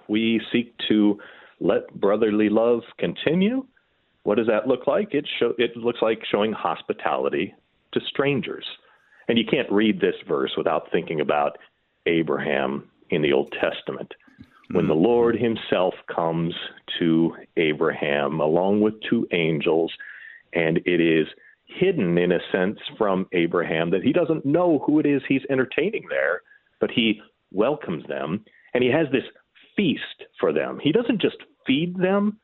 we 0.09 0.41
seek 0.53 0.75
to 0.89 1.19
let 1.61 1.93
brotherly 1.95 2.49
love 2.49 2.81
continue, 2.99 3.67
what 4.23 4.37
does 4.37 4.47
that 4.47 4.67
look 4.67 4.87
like? 4.87 5.15
It 5.15 5.27
show, 5.39 5.55
it 5.59 5.77
looks 5.77 6.01
like 6.03 6.21
showing 6.31 6.53
hospitality 6.53 7.55
to 7.93 8.01
strangers. 8.09 8.65
And 9.29 9.39
you 9.39 9.45
can't 9.45 9.71
read 9.71 10.01
this 10.01 10.15
verse 10.27 10.53
without 10.57 10.91
thinking 10.91 11.21
about 11.21 11.59
Abraham 12.07 12.89
in 13.11 13.23
the 13.23 13.33
Old 13.33 13.55
Testament. 13.61 14.13
When 14.73 14.87
the 14.87 14.95
mm-hmm. 14.95 15.05
Lord 15.05 15.37
himself 15.37 15.95
comes 16.15 16.55
to 16.99 17.35
Abraham 17.57 18.41
along 18.41 18.81
with 18.81 18.95
two 19.09 19.27
angels, 19.33 19.93
and 20.53 20.79
it 20.79 21.01
is 21.01 21.27
hidden 21.79 22.19
in 22.19 22.33
a 22.33 22.41
sense 22.53 22.79
from 22.99 23.27
Abraham 23.33 23.91
that 23.91 24.03
he 24.03 24.13
doesn't 24.13 24.45
know 24.45 24.83
who 24.87 24.99
it 24.99 25.07
is 25.07 25.23
he's 25.29 25.43
entertaining 25.51 26.07
there, 26.09 26.43
but 26.81 26.91
he 26.91 27.21
welcomes 27.53 28.07
them 28.07 28.45
and 28.75 28.83
he 28.83 28.91
has 28.91 29.07
this 29.13 29.25
feast 29.77 30.25
for 30.39 30.53
them. 30.53 30.79
He 30.83 30.93
doesn't 30.93 31.21
just 31.21 31.37
feed 31.67 31.97
them, 31.97 32.39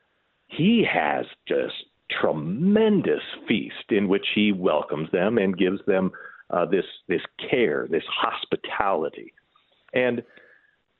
he 0.47 0.85
has 0.91 1.25
just 1.47 1.73
tremendous 2.09 3.21
feast 3.47 3.89
in 3.89 4.07
which 4.07 4.25
he 4.33 4.51
welcomes 4.51 5.11
them 5.11 5.37
and 5.37 5.57
gives 5.57 5.79
them 5.85 6.11
uh, 6.49 6.65
this 6.65 6.85
this 7.09 7.21
care, 7.49 7.87
this 7.89 8.03
hospitality, 8.09 9.33
and 9.93 10.23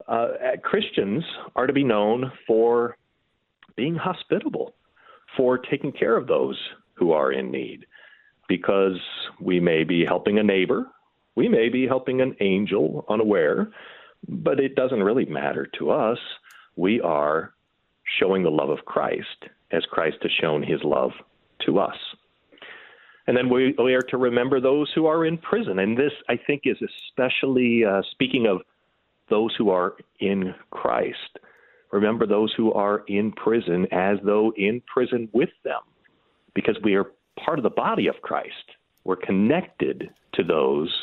uh, 0.08 0.28
Christians 0.64 1.24
are 1.56 1.68
to 1.68 1.74
be 1.74 1.84
known 1.84 2.32
for 2.46 2.98
being 3.76 3.96
hospitable, 3.96 4.74
for 5.38 5.58
taking 5.58 5.92
care 5.92 6.18
of 6.18 6.28
those 6.28 6.60
who 6.96 7.12
are 7.12 7.32
in 7.32 7.52
need, 7.52 7.86
because 8.48 9.00
we 9.40 9.60
may 9.60 9.84
be 9.84 10.06
helping 10.06 10.40
a 10.40 10.44
neighbor, 10.44 10.88
we 11.36 11.48
may 11.48 11.70
be 11.70 11.86
helping 11.86 12.22
an 12.22 12.36
angel 12.40 13.06
unaware, 13.10 13.72
but 14.28 14.60
it 14.60 14.76
doesn't 14.76 15.04
really 15.04 15.26
matter 15.26 15.68
to 15.78 15.92
us. 15.92 16.18
We 16.76 17.00
are 17.02 17.54
showing 18.20 18.44
the 18.44 18.52
love 18.52 18.70
of 18.70 18.86
Christ 18.86 19.46
as 19.72 19.84
Christ 19.86 20.18
has 20.22 20.32
shown 20.32 20.64
his 20.64 20.82
love 20.84 21.12
to 21.66 21.80
us. 21.80 21.98
And 23.28 23.36
then 23.36 23.50
we, 23.50 23.76
we 23.78 23.94
are 23.94 24.02
to 24.04 24.18
remember 24.18 24.62
those 24.62 24.90
who 24.96 25.06
are 25.06 25.26
in 25.26 25.38
prison. 25.38 25.80
And 25.80 25.98
this, 25.98 26.14
I 26.30 26.38
think, 26.38 26.62
is 26.64 26.78
especially 26.82 27.84
uh, 27.84 28.02
speaking 28.12 28.48
of 28.48 28.62
those 29.30 29.54
who 29.58 29.70
are 29.70 29.96
in 30.22 30.56
Christ. 30.72 31.40
Remember 31.92 32.26
those 32.26 32.54
who 32.56 32.72
are 32.74 33.04
in 33.08 33.34
prison 33.34 33.86
as 33.92 34.18
though 34.24 34.54
in 34.56 34.82
prison 34.92 35.28
with 35.34 35.50
them, 35.64 35.82
because 36.54 36.78
we 36.84 36.96
are 36.96 37.12
part 37.44 37.60
of 37.60 37.64
the 37.64 37.70
body 37.70 38.08
of 38.08 38.22
Christ. 38.22 38.76
We're 39.04 39.16
connected 39.16 40.10
to 40.34 40.44
those 40.44 40.94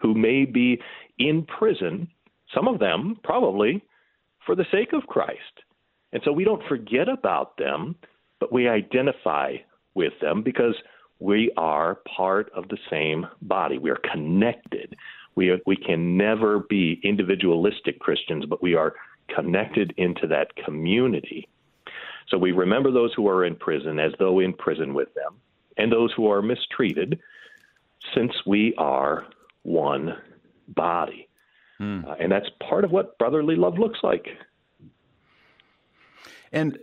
who 0.00 0.14
may 0.14 0.44
be 0.44 0.80
in 1.18 1.44
prison, 1.44 2.08
some 2.54 2.66
of 2.66 2.80
them 2.80 3.16
probably 3.22 3.82
for 4.44 4.54
the 4.54 4.66
sake 4.72 4.92
of 4.92 5.06
Christ. 5.06 5.62
And 6.12 6.22
so 6.24 6.32
we 6.32 6.44
don't 6.44 6.66
forget 6.68 7.08
about 7.08 7.56
them, 7.56 7.94
but 8.40 8.52
we 8.52 8.68
identify 8.68 9.56
with 9.94 10.12
them 10.20 10.42
because 10.42 10.74
we 11.20 11.52
are 11.56 12.00
part 12.16 12.50
of 12.54 12.68
the 12.68 12.78
same 12.90 13.26
body. 13.42 13.78
We 13.78 13.90
are 13.90 14.00
connected. 14.12 14.96
We, 15.36 15.50
are, 15.50 15.58
we 15.66 15.76
can 15.76 16.16
never 16.16 16.60
be 16.68 17.00
individualistic 17.04 18.00
Christians, 18.00 18.44
but 18.44 18.62
we 18.62 18.74
are 18.74 18.94
connected 19.34 19.94
into 19.96 20.26
that 20.26 20.54
community. 20.56 21.48
So 22.28 22.38
we 22.38 22.52
remember 22.52 22.90
those 22.90 23.12
who 23.14 23.28
are 23.28 23.44
in 23.44 23.54
prison 23.56 23.98
as 23.98 24.12
though 24.18 24.40
in 24.40 24.52
prison 24.52 24.94
with 24.94 25.14
them, 25.14 25.36
and 25.76 25.90
those 25.90 26.12
who 26.12 26.30
are 26.30 26.42
mistreated, 26.42 27.20
since 28.14 28.32
we 28.46 28.74
are 28.76 29.26
one 29.62 30.16
body. 30.68 31.28
Hmm. 31.78 32.04
Uh, 32.06 32.14
and 32.20 32.30
that's 32.30 32.48
part 32.60 32.84
of 32.84 32.90
what 32.90 33.18
brotherly 33.18 33.56
love 33.56 33.78
looks 33.78 34.00
like. 34.02 34.28
And 36.52 36.78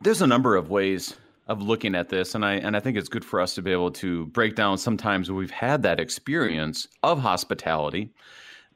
there's 0.00 0.22
a 0.22 0.26
number 0.26 0.56
of 0.56 0.70
ways 0.70 1.16
of 1.46 1.60
looking 1.62 1.94
at 1.94 2.08
this, 2.08 2.34
and 2.34 2.44
I 2.44 2.54
and 2.54 2.76
I 2.76 2.80
think 2.80 2.96
it's 2.96 3.08
good 3.08 3.24
for 3.24 3.40
us 3.40 3.54
to 3.56 3.62
be 3.62 3.72
able 3.72 3.90
to 3.92 4.26
break 4.26 4.54
down 4.54 4.78
sometimes 4.78 5.30
we've 5.30 5.50
had 5.50 5.82
that 5.82 6.00
experience 6.00 6.86
of 7.02 7.18
hospitality. 7.18 8.12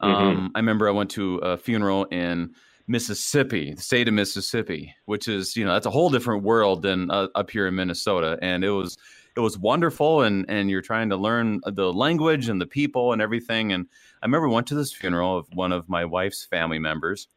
Mm-hmm. 0.03 0.27
Um, 0.27 0.53
I 0.55 0.59
remember 0.59 0.89
I 0.89 0.93
went 0.93 1.11
to 1.13 1.37
a 1.39 1.57
funeral 1.57 2.05
in 2.07 2.55
Mississippi, 2.87 3.73
the 3.75 3.81
state 3.81 4.09
of 4.09 4.15
Mississippi, 4.15 4.95
which 5.07 5.29
is 5.29 5.57
you 5.57 5.65
know 5.65 5.73
that's 5.73 5.87
a 5.87 5.91
whole 5.91 6.11
different 6.11 6.43
world 6.43 6.83
than 6.83 7.11
uh, 7.11 7.29
up 7.35 7.51
here 7.51 7.67
in 7.67 7.75
Minnesota, 7.75 8.39
and 8.43 8.65
it 8.65 8.71
was 8.71 8.99
it 9.37 9.41
was 9.41 9.59
wonderful, 9.59 10.23
and 10.23 10.45
and 10.49 10.71
you're 10.71 10.83
trying 10.83 11.09
to 11.11 11.17
learn 11.17 11.61
the 11.67 11.93
language 11.93 12.49
and 12.49 12.61
the 12.61 12.67
people 12.67 13.13
and 13.13 13.21
everything. 13.21 13.73
And 13.73 13.87
I 14.23 14.27
remember 14.27 14.49
went 14.49 14.67
to 14.69 14.75
this 14.75 14.93
funeral 14.93 15.39
of 15.39 15.47
one 15.55 15.73
of 15.73 15.89
my 15.89 16.05
wife's 16.05 16.45
family 16.45 16.79
members, 16.79 17.29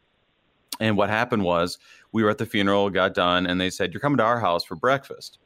and 0.80 0.98
what 0.98 1.10
happened 1.10 1.44
was 1.44 1.78
we 2.12 2.24
were 2.24 2.30
at 2.30 2.38
the 2.38 2.46
funeral, 2.46 2.90
got 2.90 3.14
done, 3.14 3.48
and 3.48 3.60
they 3.60 3.70
said, 3.70 3.94
You're 3.94 4.02
coming 4.02 4.18
to 4.18 4.24
our 4.24 4.40
house 4.40 4.64
for 4.64 4.76
breakfast. 4.76 5.40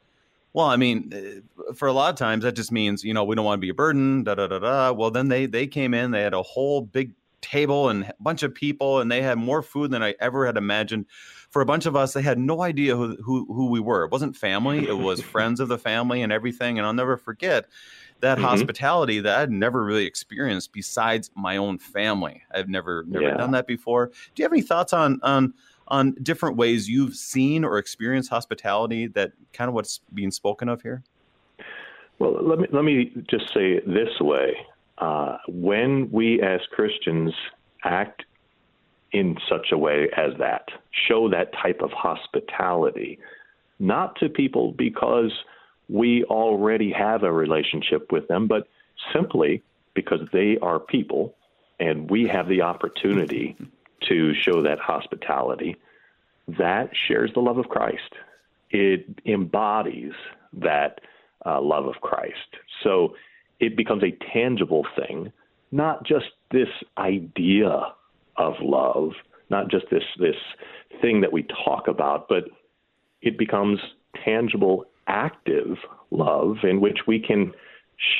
Well, 0.52 0.66
I 0.66 0.76
mean, 0.76 1.42
uh, 1.68 1.72
for 1.72 1.88
a 1.88 1.92
lot 1.92 2.10
of 2.10 2.18
times 2.18 2.44
that 2.44 2.54
just 2.54 2.70
means, 2.70 3.02
you 3.02 3.14
know, 3.14 3.24
we 3.24 3.34
don't 3.34 3.44
want 3.44 3.58
to 3.58 3.64
be 3.64 3.70
a 3.70 3.74
burden, 3.74 4.24
da 4.24 4.34
da 4.34 4.46
da 4.46 4.58
da. 4.58 4.92
Well, 4.92 5.10
then 5.10 5.28
they 5.28 5.46
they 5.46 5.66
came 5.66 5.94
in, 5.94 6.10
they 6.10 6.22
had 6.22 6.34
a 6.34 6.42
whole 6.42 6.82
big 6.82 7.12
table 7.40 7.88
and 7.88 8.04
a 8.04 8.14
bunch 8.20 8.42
of 8.42 8.54
people, 8.54 9.00
and 9.00 9.10
they 9.10 9.22
had 9.22 9.38
more 9.38 9.62
food 9.62 9.90
than 9.90 10.02
I 10.02 10.14
ever 10.20 10.46
had 10.46 10.56
imagined. 10.56 11.06
For 11.52 11.62
a 11.62 11.66
bunch 11.66 11.86
of 11.86 11.94
us, 11.94 12.14
they 12.14 12.22
had 12.22 12.38
no 12.38 12.62
idea 12.62 12.96
who 12.96 13.14
who, 13.16 13.46
who 13.46 13.66
we 13.66 13.78
were. 13.78 14.04
It 14.04 14.10
wasn't 14.10 14.36
family; 14.36 14.88
it 14.88 14.98
was 14.98 15.20
friends 15.34 15.60
of 15.60 15.68
the 15.68 15.78
family 15.78 16.22
and 16.22 16.32
everything. 16.32 16.78
And 16.78 16.86
I'll 16.86 16.92
never 16.94 17.16
forget 17.16 17.66
that 18.20 18.38
mm-hmm. 18.38 18.46
hospitality 18.46 19.20
that 19.20 19.38
I'd 19.38 19.50
never 19.50 19.84
really 19.84 20.06
experienced 20.06 20.72
besides 20.72 21.30
my 21.36 21.58
own 21.58 21.78
family. 21.78 22.42
I've 22.52 22.68
never 22.68 23.04
never 23.06 23.26
yeah. 23.26 23.36
done 23.36 23.52
that 23.52 23.66
before. 23.66 24.06
Do 24.06 24.42
you 24.42 24.44
have 24.44 24.52
any 24.52 24.62
thoughts 24.62 24.92
on 24.92 25.20
on 25.22 25.54
on 25.88 26.12
different 26.22 26.56
ways 26.56 26.88
you've 26.88 27.14
seen 27.14 27.64
or 27.64 27.78
experienced 27.78 28.30
hospitality 28.30 29.08
that 29.08 29.32
kind 29.52 29.68
of 29.68 29.74
what's 29.74 30.00
being 30.14 30.30
spoken 30.30 30.68
of 30.68 30.80
here? 30.82 31.02
Well, 32.18 32.38
let 32.40 32.58
me 32.58 32.66
let 32.72 32.84
me 32.84 33.12
just 33.28 33.52
say 33.52 33.72
it 33.72 33.86
this 33.86 34.20
way: 34.20 34.56
uh, 34.98 35.38
when 35.48 36.10
we 36.10 36.40
as 36.40 36.60
Christians 36.70 37.34
act 37.84 38.24
in 39.12 39.36
such 39.48 39.72
a 39.72 39.78
way 39.78 40.08
as 40.16 40.32
that, 40.38 40.68
show 41.08 41.28
that 41.28 41.52
type 41.52 41.80
of 41.82 41.90
hospitality, 41.92 43.18
not 43.78 44.16
to 44.16 44.28
people 44.28 44.72
because 44.72 45.32
we 45.88 46.24
already 46.24 46.90
have 46.92 47.22
a 47.22 47.32
relationship 47.32 48.10
with 48.10 48.26
them, 48.28 48.48
but 48.48 48.68
simply 49.12 49.62
because 49.94 50.20
they 50.32 50.56
are 50.62 50.78
people 50.78 51.34
and 51.78 52.10
we 52.10 52.26
have 52.28 52.48
the 52.48 52.62
opportunity 52.62 53.56
to 54.08 54.34
show 54.34 54.62
that 54.62 54.78
hospitality, 54.78 55.76
that 56.48 56.90
shares 57.06 57.30
the 57.34 57.40
love 57.40 57.58
of 57.58 57.68
Christ. 57.68 58.14
It 58.70 59.06
embodies 59.26 60.12
that 60.54 61.00
uh, 61.44 61.60
love 61.60 61.86
of 61.86 62.00
Christ. 62.00 62.56
So 62.82 63.14
it 63.60 63.76
becomes 63.76 64.02
a 64.02 64.16
tangible 64.32 64.86
thing, 64.96 65.32
not 65.70 66.04
just 66.04 66.26
this 66.50 66.68
idea 66.98 67.92
of 68.36 68.54
love, 68.60 69.10
not 69.50 69.70
just 69.70 69.86
this 69.90 70.04
this 70.18 70.36
thing 71.00 71.20
that 71.20 71.32
we 71.32 71.46
talk 71.64 71.88
about, 71.88 72.28
but 72.28 72.44
it 73.20 73.38
becomes 73.38 73.78
tangible 74.24 74.86
active 75.06 75.76
love 76.10 76.56
in 76.62 76.80
which 76.80 76.98
we 77.06 77.18
can 77.18 77.52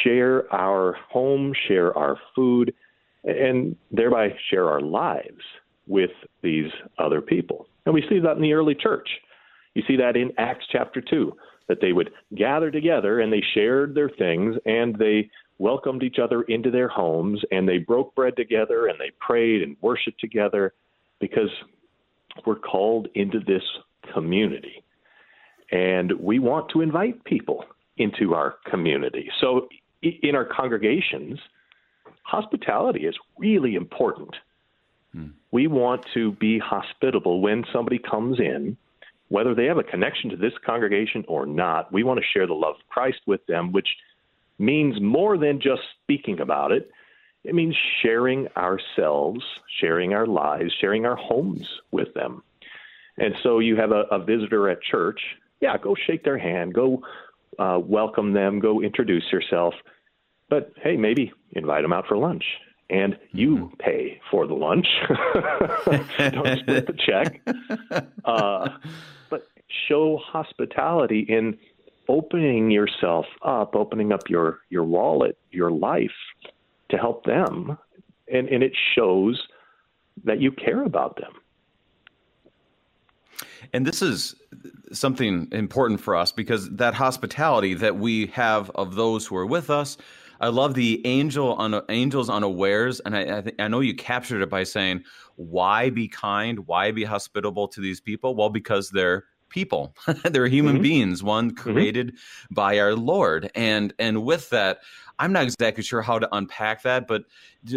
share 0.02 0.52
our 0.52 0.96
home, 1.10 1.52
share 1.68 1.96
our 1.96 2.16
food, 2.34 2.72
and 3.24 3.76
thereby 3.90 4.34
share 4.50 4.68
our 4.68 4.80
lives 4.80 5.42
with 5.86 6.10
these 6.42 6.70
other 6.98 7.20
people. 7.20 7.66
And 7.86 7.94
we 7.94 8.04
see 8.08 8.20
that 8.20 8.36
in 8.36 8.42
the 8.42 8.52
early 8.52 8.74
church. 8.74 9.08
You 9.74 9.82
see 9.86 9.96
that 9.96 10.16
in 10.16 10.32
Acts 10.38 10.66
chapter 10.70 11.00
2, 11.00 11.32
that 11.68 11.78
they 11.80 11.92
would 11.92 12.10
gather 12.34 12.70
together 12.70 13.20
and 13.20 13.32
they 13.32 13.42
shared 13.54 13.94
their 13.94 14.10
things 14.10 14.56
and 14.66 14.96
they 14.96 15.30
welcomed 15.58 16.02
each 16.02 16.18
other 16.18 16.42
into 16.42 16.70
their 16.70 16.88
homes 16.88 17.42
and 17.50 17.68
they 17.68 17.78
broke 17.78 18.14
bread 18.14 18.36
together 18.36 18.86
and 18.86 18.98
they 18.98 19.10
prayed 19.20 19.62
and 19.62 19.76
worshiped 19.80 20.20
together 20.20 20.72
because 21.20 21.50
we're 22.46 22.56
called 22.56 23.08
into 23.14 23.38
this 23.40 23.62
community. 24.12 24.82
And 25.70 26.12
we 26.20 26.38
want 26.38 26.70
to 26.70 26.80
invite 26.80 27.24
people 27.24 27.64
into 27.96 28.34
our 28.34 28.56
community. 28.68 29.30
So 29.40 29.68
in 30.02 30.34
our 30.34 30.44
congregations, 30.44 31.38
hospitality 32.22 33.06
is 33.06 33.14
really 33.38 33.74
important. 33.74 34.34
Hmm. 35.12 35.28
We 35.50 35.66
want 35.66 36.04
to 36.14 36.32
be 36.32 36.58
hospitable 36.58 37.40
when 37.40 37.64
somebody 37.72 37.98
comes 37.98 38.40
in, 38.40 38.76
whether 39.28 39.54
they 39.54 39.66
have 39.66 39.78
a 39.78 39.82
connection 39.82 40.30
to 40.30 40.36
this 40.36 40.52
congregation 40.64 41.24
or 41.28 41.46
not. 41.46 41.92
We 41.92 42.02
want 42.02 42.20
to 42.20 42.26
share 42.32 42.46
the 42.46 42.54
love 42.54 42.76
of 42.76 42.88
Christ 42.88 43.20
with 43.26 43.44
them, 43.46 43.72
which 43.72 43.88
means 44.58 45.00
more 45.00 45.38
than 45.38 45.60
just 45.60 45.82
speaking 46.02 46.40
about 46.40 46.72
it. 46.72 46.90
It 47.44 47.54
means 47.54 47.76
sharing 48.02 48.48
ourselves, 48.56 49.44
sharing 49.80 50.14
our 50.14 50.26
lives, 50.26 50.72
sharing 50.80 51.06
our 51.06 51.16
homes 51.16 51.68
with 51.90 52.14
them. 52.14 52.42
And 53.18 53.34
so 53.42 53.58
you 53.58 53.76
have 53.76 53.90
a, 53.90 54.02
a 54.10 54.18
visitor 54.18 54.68
at 54.68 54.82
church, 54.82 55.20
yeah, 55.60 55.76
go 55.76 55.94
shake 56.06 56.24
their 56.24 56.38
hand, 56.38 56.74
go 56.74 57.02
uh, 57.58 57.78
welcome 57.82 58.32
them, 58.32 58.60
go 58.60 58.80
introduce 58.80 59.24
yourself. 59.32 59.74
But 60.48 60.72
hey, 60.82 60.96
maybe 60.96 61.32
invite 61.52 61.82
them 61.82 61.92
out 61.92 62.06
for 62.06 62.16
lunch 62.16 62.44
and 62.92 63.16
you 63.32 63.56
mm-hmm. 63.56 63.74
pay 63.78 64.20
for 64.30 64.46
the 64.46 64.54
lunch. 64.54 64.86
Don't 66.18 66.58
split 66.60 66.86
the 66.86 66.96
check. 66.98 67.40
Uh, 68.24 68.68
but 69.30 69.48
show 69.88 70.16
hospitality 70.16 71.26
in 71.28 71.58
opening 72.12 72.70
yourself 72.70 73.24
up, 73.42 73.74
opening 73.74 74.12
up 74.12 74.28
your, 74.28 74.60
your 74.68 74.84
wallet, 74.84 75.38
your 75.50 75.70
life 75.70 76.10
to 76.90 76.98
help 76.98 77.24
them. 77.24 77.78
And, 78.30 78.48
and 78.48 78.62
it 78.62 78.72
shows 78.94 79.42
that 80.24 80.38
you 80.38 80.52
care 80.52 80.84
about 80.84 81.16
them. 81.16 81.32
And 83.72 83.86
this 83.86 84.02
is 84.02 84.34
something 84.92 85.48
important 85.52 86.00
for 86.02 86.14
us 86.14 86.32
because 86.32 86.68
that 86.76 86.92
hospitality 86.92 87.72
that 87.74 87.96
we 87.96 88.26
have 88.26 88.70
of 88.74 88.94
those 88.94 89.26
who 89.26 89.36
are 89.36 89.46
with 89.46 89.70
us. 89.70 89.96
I 90.38 90.48
love 90.48 90.74
the 90.74 91.00
angel 91.06 91.54
on 91.54 91.80
angels 91.88 92.28
unawares, 92.28 92.98
and 93.00 93.16
I 93.16 93.38
I, 93.38 93.40
th- 93.42 93.54
I 93.60 93.68
know 93.68 93.78
you 93.78 93.94
captured 93.94 94.42
it 94.42 94.50
by 94.50 94.64
saying, 94.64 95.04
"Why 95.36 95.88
be 95.88 96.08
kind? 96.08 96.66
Why 96.66 96.90
be 96.90 97.04
hospitable 97.04 97.68
to 97.68 97.80
these 97.80 98.00
people?" 98.00 98.34
Well, 98.34 98.50
because 98.50 98.90
they're 98.90 99.26
people. 99.52 99.94
they're 100.24 100.48
human 100.48 100.76
mm-hmm. 100.76 100.82
beings, 100.82 101.22
one 101.22 101.50
mm-hmm. 101.50 101.56
created 101.56 102.08
mm-hmm. 102.08 102.54
by 102.54 102.78
our 102.78 102.94
Lord. 102.94 103.50
And 103.54 103.94
and 103.98 104.24
with 104.24 104.50
that, 104.50 104.80
I'm 105.18 105.32
not 105.32 105.44
exactly 105.44 105.84
sure 105.84 106.02
how 106.02 106.18
to 106.18 106.28
unpack 106.32 106.82
that, 106.82 107.06
but 107.06 107.24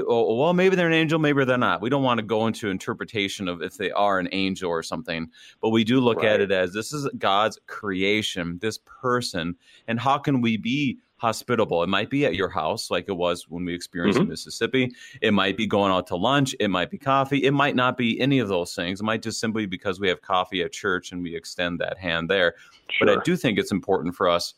oh, 0.07 0.35
well, 0.35 0.53
maybe 0.53 0.75
they're 0.75 0.87
an 0.87 0.93
angel, 0.93 1.19
maybe 1.19 1.45
they're 1.45 1.57
not. 1.57 1.81
We 1.81 1.89
don't 1.89 2.01
want 2.01 2.19
to 2.19 2.25
go 2.25 2.47
into 2.47 2.69
interpretation 2.69 3.47
of 3.47 3.61
if 3.61 3.77
they 3.77 3.91
are 3.91 4.17
an 4.19 4.29
angel 4.31 4.69
or 4.69 4.81
something, 4.81 5.29
but 5.61 5.69
we 5.69 5.83
do 5.83 5.99
look 5.99 6.17
right. 6.17 6.33
at 6.33 6.41
it 6.41 6.51
as 6.51 6.73
this 6.73 6.93
is 6.93 7.07
God's 7.17 7.59
creation, 7.67 8.57
this 8.61 8.79
person, 8.79 9.55
and 9.87 9.99
how 9.99 10.17
can 10.17 10.41
we 10.41 10.57
be 10.57 10.97
hospitable. 11.17 11.81
It 11.83 11.89
might 11.89 12.09
be 12.09 12.25
at 12.25 12.35
your 12.35 12.49
house, 12.49 12.91
like 12.91 13.05
it 13.07 13.13
was 13.13 13.49
when 13.49 13.65
we 13.65 13.73
experienced 13.73 14.17
mm-hmm. 14.17 14.25
in 14.25 14.29
Mississippi. 14.29 14.91
It 15.21 15.33
might 15.33 15.57
be 15.57 15.67
going 15.67 15.91
out 15.91 16.07
to 16.07 16.15
lunch. 16.15 16.55
It 16.59 16.69
might 16.69 16.89
be 16.89 16.97
coffee. 16.97 17.43
It 17.43 17.51
might 17.51 17.75
not 17.75 17.97
be 17.97 18.19
any 18.19 18.39
of 18.39 18.47
those 18.47 18.75
things. 18.75 18.99
It 18.99 19.03
might 19.03 19.21
just 19.21 19.39
simply 19.39 19.65
because 19.65 19.99
we 19.99 20.09
have 20.09 20.21
coffee 20.21 20.61
at 20.61 20.71
church 20.71 21.11
and 21.11 21.23
we 21.23 21.35
extend 21.35 21.79
that 21.79 21.97
hand 21.97 22.29
there. 22.29 22.55
Sure. 22.89 23.07
But 23.07 23.17
I 23.17 23.21
do 23.23 23.35
think 23.35 23.57
it's 23.57 23.71
important 23.71 24.15
for 24.15 24.27
us 24.27 24.55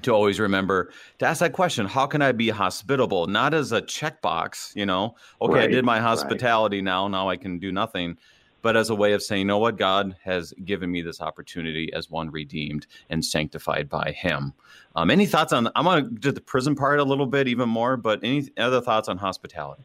to 0.00 0.10
always 0.10 0.40
remember 0.40 0.90
to 1.18 1.26
ask 1.26 1.40
that 1.40 1.52
question 1.52 1.84
how 1.84 2.06
can 2.06 2.22
i 2.22 2.32
be 2.32 2.48
hospitable 2.48 3.26
not 3.26 3.52
as 3.52 3.72
a 3.72 3.82
checkbox 3.82 4.74
you 4.74 4.86
know 4.86 5.14
okay 5.42 5.52
right, 5.54 5.64
i 5.64 5.66
did 5.66 5.84
my 5.84 6.00
hospitality 6.00 6.78
right. 6.78 6.84
now 6.84 7.08
now 7.08 7.28
i 7.28 7.36
can 7.36 7.58
do 7.58 7.70
nothing 7.70 8.16
but 8.62 8.76
as 8.76 8.90
a 8.90 8.94
way 8.94 9.12
of 9.12 9.22
saying, 9.22 9.40
you 9.40 9.44
know 9.46 9.58
what, 9.58 9.76
God 9.76 10.16
has 10.24 10.54
given 10.64 10.90
me 10.90 11.02
this 11.02 11.20
opportunity 11.20 11.92
as 11.92 12.08
one 12.08 12.30
redeemed 12.30 12.86
and 13.10 13.24
sanctified 13.24 13.88
by 13.88 14.12
Him. 14.12 14.54
Um, 14.96 15.10
any 15.10 15.26
thoughts 15.26 15.52
on? 15.52 15.68
I'm 15.74 15.84
going 15.84 16.04
to 16.04 16.10
do 16.10 16.32
the 16.32 16.40
prison 16.40 16.74
part 16.74 17.00
a 17.00 17.04
little 17.04 17.26
bit 17.26 17.48
even 17.48 17.68
more, 17.68 17.96
but 17.96 18.20
any 18.22 18.48
other 18.56 18.80
thoughts 18.80 19.08
on 19.08 19.18
hospitality? 19.18 19.84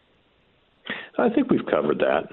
I 1.18 1.30
think 1.30 1.50
we've 1.50 1.66
covered 1.66 2.00
that. 2.00 2.30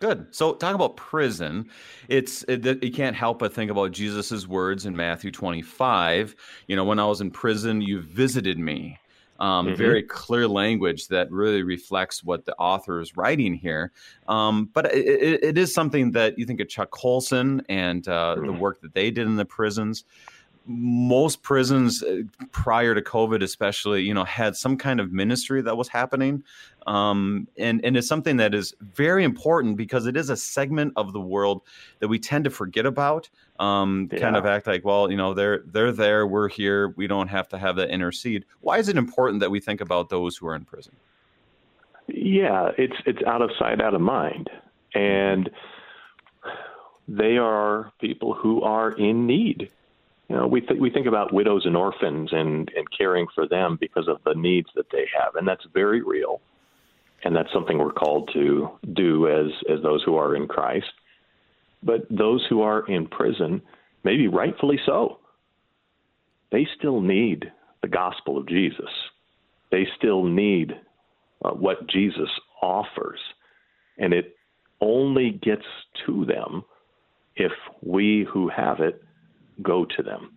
Good. 0.00 0.34
So, 0.34 0.54
talk 0.54 0.74
about 0.74 0.96
prison. 0.96 1.70
It's 2.08 2.42
it, 2.48 2.82
you 2.82 2.90
can't 2.90 3.14
help 3.14 3.38
but 3.38 3.54
think 3.54 3.70
about 3.70 3.92
Jesus's 3.92 4.48
words 4.48 4.84
in 4.84 4.96
Matthew 4.96 5.30
25. 5.30 6.34
You 6.66 6.74
know, 6.74 6.84
when 6.84 6.98
I 6.98 7.06
was 7.06 7.20
in 7.20 7.30
prison, 7.30 7.80
you 7.80 8.00
visited 8.00 8.58
me 8.58 8.98
um, 9.38 9.66
mm-hmm. 9.66 9.76
very 9.76 10.02
clear 10.02 10.46
language 10.46 11.08
that 11.08 11.30
really 11.30 11.62
reflects 11.62 12.22
what 12.22 12.44
the 12.44 12.54
author 12.56 13.00
is 13.00 13.16
writing 13.16 13.54
here. 13.54 13.92
Um, 14.28 14.70
but 14.72 14.94
it, 14.94 15.42
it 15.42 15.58
is 15.58 15.74
something 15.74 16.12
that 16.12 16.38
you 16.38 16.46
think 16.46 16.60
of 16.60 16.68
Chuck 16.68 16.90
Colson 16.90 17.62
and 17.68 18.06
uh, 18.06 18.36
mm-hmm. 18.36 18.46
the 18.46 18.52
work 18.52 18.80
that 18.82 18.94
they 18.94 19.10
did 19.10 19.26
in 19.26 19.36
the 19.36 19.44
prisons 19.44 20.04
most 20.66 21.42
prisons 21.42 22.02
uh, 22.02 22.22
prior 22.52 22.94
to 22.94 23.02
COVID, 23.02 23.42
especially, 23.42 24.02
you 24.02 24.14
know, 24.14 24.24
had 24.24 24.56
some 24.56 24.76
kind 24.76 25.00
of 25.00 25.12
ministry 25.12 25.62
that 25.62 25.76
was 25.76 25.88
happening, 25.88 26.44
um, 26.86 27.48
and 27.56 27.84
and 27.84 27.96
it's 27.96 28.08
something 28.08 28.36
that 28.38 28.54
is 28.54 28.74
very 28.80 29.24
important 29.24 29.76
because 29.76 30.06
it 30.06 30.16
is 30.16 30.30
a 30.30 30.36
segment 30.36 30.92
of 30.96 31.12
the 31.12 31.20
world 31.20 31.62
that 32.00 32.08
we 32.08 32.18
tend 32.18 32.44
to 32.44 32.50
forget 32.50 32.86
about. 32.86 33.28
Um, 33.58 34.08
yeah. 34.12 34.18
Kind 34.18 34.36
of 34.36 34.46
act 34.46 34.66
like, 34.66 34.84
well, 34.84 35.10
you 35.10 35.16
know, 35.16 35.34
they're 35.34 35.62
they're 35.66 35.92
there, 35.92 36.26
we're 36.26 36.48
here, 36.48 36.88
we 36.96 37.06
don't 37.06 37.28
have 37.28 37.48
to 37.50 37.58
have 37.58 37.76
that 37.76 37.90
intercede. 37.90 38.44
Why 38.60 38.78
is 38.78 38.88
it 38.88 38.96
important 38.96 39.40
that 39.40 39.50
we 39.50 39.60
think 39.60 39.80
about 39.80 40.08
those 40.08 40.36
who 40.36 40.46
are 40.46 40.54
in 40.54 40.64
prison? 40.64 40.94
Yeah, 42.08 42.70
it's 42.78 42.96
it's 43.06 43.22
out 43.26 43.42
of 43.42 43.50
sight, 43.58 43.80
out 43.80 43.94
of 43.94 44.00
mind, 44.00 44.50
and 44.94 45.50
they 47.08 47.38
are 47.38 47.92
people 48.00 48.34
who 48.34 48.62
are 48.62 48.92
in 48.92 49.26
need 49.26 49.70
you 50.32 50.38
know, 50.38 50.46
we 50.46 50.62
th- 50.62 50.80
we 50.80 50.88
think 50.88 51.06
about 51.06 51.30
widows 51.30 51.66
and 51.66 51.76
orphans 51.76 52.30
and 52.32 52.70
and 52.74 52.90
caring 52.96 53.26
for 53.34 53.46
them 53.46 53.76
because 53.78 54.08
of 54.08 54.16
the 54.24 54.34
needs 54.34 54.70
that 54.76 54.88
they 54.90 55.06
have, 55.14 55.34
and 55.34 55.46
that's 55.46 55.66
very 55.74 56.00
real, 56.00 56.40
and 57.24 57.34
that's 57.34 57.52
something 57.52 57.78
we're 57.78 57.92
called 57.92 58.30
to 58.32 58.68
do 58.94 59.28
as 59.28 59.52
as 59.72 59.82
those 59.82 60.02
who 60.04 60.16
are 60.16 60.34
in 60.34 60.46
Christ. 60.46 60.92
But 61.82 62.02
those 62.10 62.44
who 62.48 62.62
are 62.62 62.86
in 62.86 63.06
prison, 63.06 63.62
maybe 64.04 64.28
rightfully 64.28 64.78
so, 64.86 65.18
they 66.50 66.66
still 66.78 67.00
need 67.00 67.50
the 67.82 67.88
gospel 67.88 68.38
of 68.38 68.46
Jesus. 68.48 68.90
They 69.70 69.86
still 69.96 70.24
need 70.24 70.72
uh, 71.44 71.50
what 71.50 71.88
Jesus 71.88 72.28
offers, 72.62 73.18
and 73.98 74.12
it 74.12 74.36
only 74.80 75.30
gets 75.42 75.64
to 76.06 76.24
them 76.24 76.62
if 77.36 77.52
we 77.82 78.26
who 78.32 78.48
have 78.48 78.80
it 78.80 79.02
go 79.62 79.84
to 79.96 80.02
them. 80.02 80.36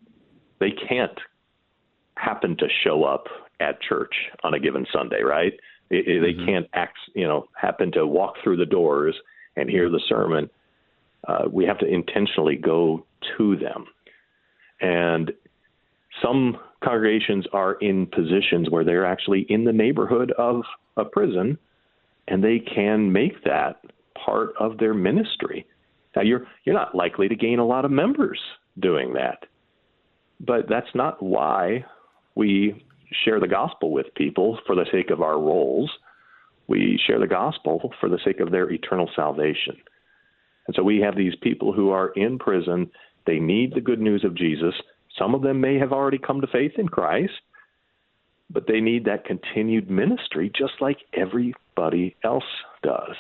They 0.59 0.71
can't 0.71 1.19
happen 2.15 2.55
to 2.57 2.67
show 2.83 3.03
up 3.03 3.25
at 3.59 3.81
church 3.81 4.13
on 4.43 4.53
a 4.53 4.59
given 4.59 4.85
Sunday, 4.91 5.21
right? 5.21 5.53
They, 5.89 5.97
mm-hmm. 5.97 6.23
they 6.23 6.45
can't 6.45 6.67
act, 6.73 6.97
you 7.13 7.27
know, 7.27 7.47
happen 7.59 7.91
to 7.93 8.05
walk 8.05 8.35
through 8.43 8.57
the 8.57 8.65
doors 8.65 9.15
and 9.55 9.69
hear 9.69 9.89
the 9.89 10.01
sermon. 10.07 10.49
Uh, 11.27 11.45
we 11.51 11.65
have 11.65 11.79
to 11.79 11.87
intentionally 11.87 12.55
go 12.55 13.05
to 13.37 13.55
them. 13.57 13.85
And 14.81 15.31
some 16.21 16.57
congregations 16.83 17.45
are 17.51 17.73
in 17.75 18.05
positions 18.07 18.69
where 18.69 18.83
they're 18.83 19.05
actually 19.05 19.45
in 19.49 19.63
the 19.63 19.73
neighborhood 19.73 20.31
of 20.37 20.61
a 20.97 21.05
prison, 21.05 21.57
and 22.27 22.43
they 22.43 22.59
can 22.59 23.11
make 23.11 23.43
that 23.43 23.81
part 24.23 24.53
of 24.59 24.77
their 24.77 24.93
ministry. 24.93 25.65
Now, 26.15 26.21
you're 26.21 26.47
you're 26.63 26.75
not 26.75 26.95
likely 26.95 27.27
to 27.27 27.35
gain 27.35 27.59
a 27.59 27.65
lot 27.65 27.85
of 27.85 27.91
members 27.91 28.39
doing 28.79 29.13
that. 29.13 29.45
But 30.39 30.67
that's 30.67 30.93
not 30.93 31.21
why 31.21 31.85
we 32.35 32.83
share 33.23 33.39
the 33.39 33.47
gospel 33.47 33.91
with 33.91 34.13
people 34.15 34.59
for 34.65 34.75
the 34.75 34.85
sake 34.91 35.09
of 35.09 35.21
our 35.21 35.39
rolls. 35.39 35.91
We 36.67 36.99
share 37.05 37.19
the 37.19 37.27
gospel 37.27 37.93
for 37.99 38.09
the 38.09 38.19
sake 38.25 38.39
of 38.39 38.51
their 38.51 38.71
eternal 38.71 39.09
salvation. 39.15 39.77
And 40.67 40.75
so 40.75 40.83
we 40.83 40.99
have 40.99 41.15
these 41.15 41.35
people 41.41 41.73
who 41.73 41.91
are 41.91 42.09
in 42.09 42.39
prison. 42.39 42.89
They 43.27 43.39
need 43.39 43.73
the 43.73 43.81
good 43.81 44.01
news 44.01 44.23
of 44.23 44.35
Jesus. 44.35 44.73
Some 45.17 45.35
of 45.35 45.41
them 45.41 45.61
may 45.61 45.77
have 45.77 45.93
already 45.93 46.17
come 46.17 46.41
to 46.41 46.47
faith 46.47 46.73
in 46.77 46.89
Christ, 46.89 47.33
but 48.49 48.67
they 48.67 48.81
need 48.81 49.05
that 49.05 49.25
continued 49.25 49.89
ministry 49.89 50.51
just 50.55 50.73
like 50.81 50.97
everybody 51.13 52.15
else 52.23 52.43
does. 52.83 53.15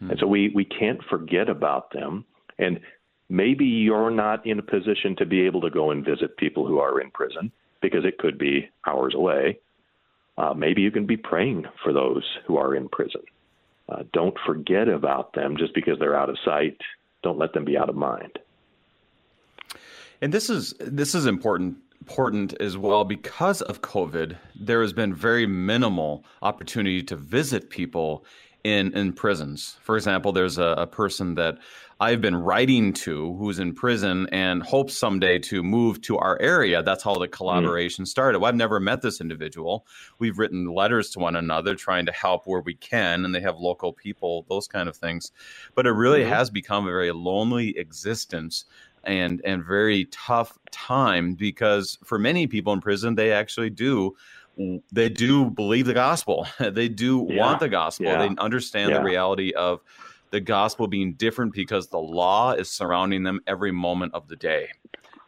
Hmm. 0.00 0.10
And 0.10 0.18
so 0.20 0.26
we, 0.26 0.50
we 0.54 0.64
can't 0.64 1.02
forget 1.08 1.48
about 1.48 1.92
them. 1.92 2.24
And 2.58 2.80
maybe 3.28 3.64
you're 3.64 4.10
not 4.10 4.46
in 4.46 4.58
a 4.58 4.62
position 4.62 5.16
to 5.16 5.26
be 5.26 5.42
able 5.42 5.62
to 5.62 5.70
go 5.70 5.90
and 5.90 6.04
visit 6.04 6.36
people 6.36 6.66
who 6.66 6.78
are 6.78 7.00
in 7.00 7.10
prison 7.10 7.50
because 7.88 8.04
it 8.04 8.18
could 8.18 8.38
be 8.38 8.68
hours 8.86 9.14
away. 9.14 9.58
Uh, 10.38 10.52
maybe 10.54 10.82
you 10.82 10.90
can 10.90 11.06
be 11.06 11.16
praying 11.16 11.64
for 11.82 11.92
those 11.92 12.24
who 12.46 12.58
are 12.58 12.74
in 12.74 12.88
prison. 12.88 13.22
Uh, 13.88 14.02
don't 14.12 14.36
forget 14.44 14.88
about 14.88 15.32
them 15.32 15.56
just 15.56 15.74
because 15.74 15.98
they're 15.98 16.16
out 16.16 16.28
of 16.28 16.36
sight. 16.44 16.78
Don't 17.22 17.38
let 17.38 17.52
them 17.52 17.64
be 17.64 17.78
out 17.78 17.88
of 17.88 17.96
mind. 17.96 18.38
And 20.20 20.32
this 20.32 20.50
is 20.50 20.74
this 20.80 21.14
is 21.14 21.26
important 21.26 21.76
important 22.00 22.54
as 22.60 22.76
well 22.76 23.04
because 23.04 23.62
of 23.62 23.82
COVID. 23.82 24.36
There 24.54 24.80
has 24.82 24.92
been 24.92 25.14
very 25.14 25.46
minimal 25.46 26.24
opportunity 26.42 27.02
to 27.04 27.16
visit 27.16 27.70
people 27.70 28.24
in 28.66 28.92
in 28.94 29.12
prisons. 29.12 29.76
For 29.82 29.96
example, 29.96 30.32
there's 30.32 30.58
a, 30.58 30.74
a, 30.76 30.86
person 30.88 31.36
that 31.36 31.58
I've 32.00 32.20
been 32.20 32.34
writing 32.34 32.92
to 32.94 33.34
who's 33.34 33.60
in 33.60 33.74
prison 33.74 34.26
and 34.32 34.60
hopes 34.60 34.96
someday 34.96 35.38
to 35.50 35.62
move 35.62 36.00
to 36.02 36.18
our 36.18 36.36
area. 36.40 36.82
That's 36.82 37.04
how 37.04 37.14
the 37.14 37.28
collaboration 37.28 38.04
mm. 38.04 38.08
started. 38.08 38.40
Well, 38.40 38.48
I've 38.48 38.56
never 38.56 38.80
met 38.80 39.02
this 39.02 39.20
individual. 39.20 39.86
We've 40.18 40.36
written 40.36 40.66
letters 40.66 41.10
to 41.10 41.20
one 41.20 41.36
another 41.36 41.76
trying 41.76 42.06
to 42.06 42.12
help 42.12 42.42
where 42.46 42.60
we 42.60 42.74
can, 42.74 43.24
and 43.24 43.32
they 43.32 43.40
have 43.40 43.56
local 43.56 43.92
people, 43.92 44.44
those 44.48 44.66
kind 44.66 44.88
of 44.88 44.96
things. 44.96 45.30
But 45.76 45.86
it 45.86 45.92
really 45.92 46.22
mm-hmm. 46.22 46.32
has 46.32 46.50
become 46.50 46.88
a 46.88 46.90
very 46.90 47.12
lonely 47.12 47.78
existence 47.78 48.64
and 49.04 49.40
and 49.44 49.64
very 49.64 50.06
tough 50.06 50.58
time 50.72 51.34
because 51.34 51.98
for 52.04 52.18
many 52.18 52.48
people 52.48 52.72
in 52.72 52.80
prison, 52.80 53.14
they 53.14 53.30
actually 53.30 53.70
do 53.70 54.16
they 54.92 55.08
do 55.08 55.50
believe 55.50 55.86
the 55.86 55.94
gospel. 55.94 56.46
they 56.58 56.88
do 56.88 57.26
yeah. 57.28 57.40
want 57.40 57.60
the 57.60 57.68
gospel. 57.68 58.06
Yeah. 58.06 58.28
They 58.28 58.34
understand 58.38 58.90
yeah. 58.90 58.98
the 58.98 59.04
reality 59.04 59.52
of 59.52 59.80
the 60.30 60.40
gospel 60.40 60.86
being 60.86 61.14
different 61.14 61.54
because 61.54 61.88
the 61.88 61.98
law 61.98 62.52
is 62.52 62.70
surrounding 62.70 63.22
them 63.22 63.40
every 63.46 63.72
moment 63.72 64.14
of 64.14 64.28
the 64.28 64.36
day. 64.36 64.68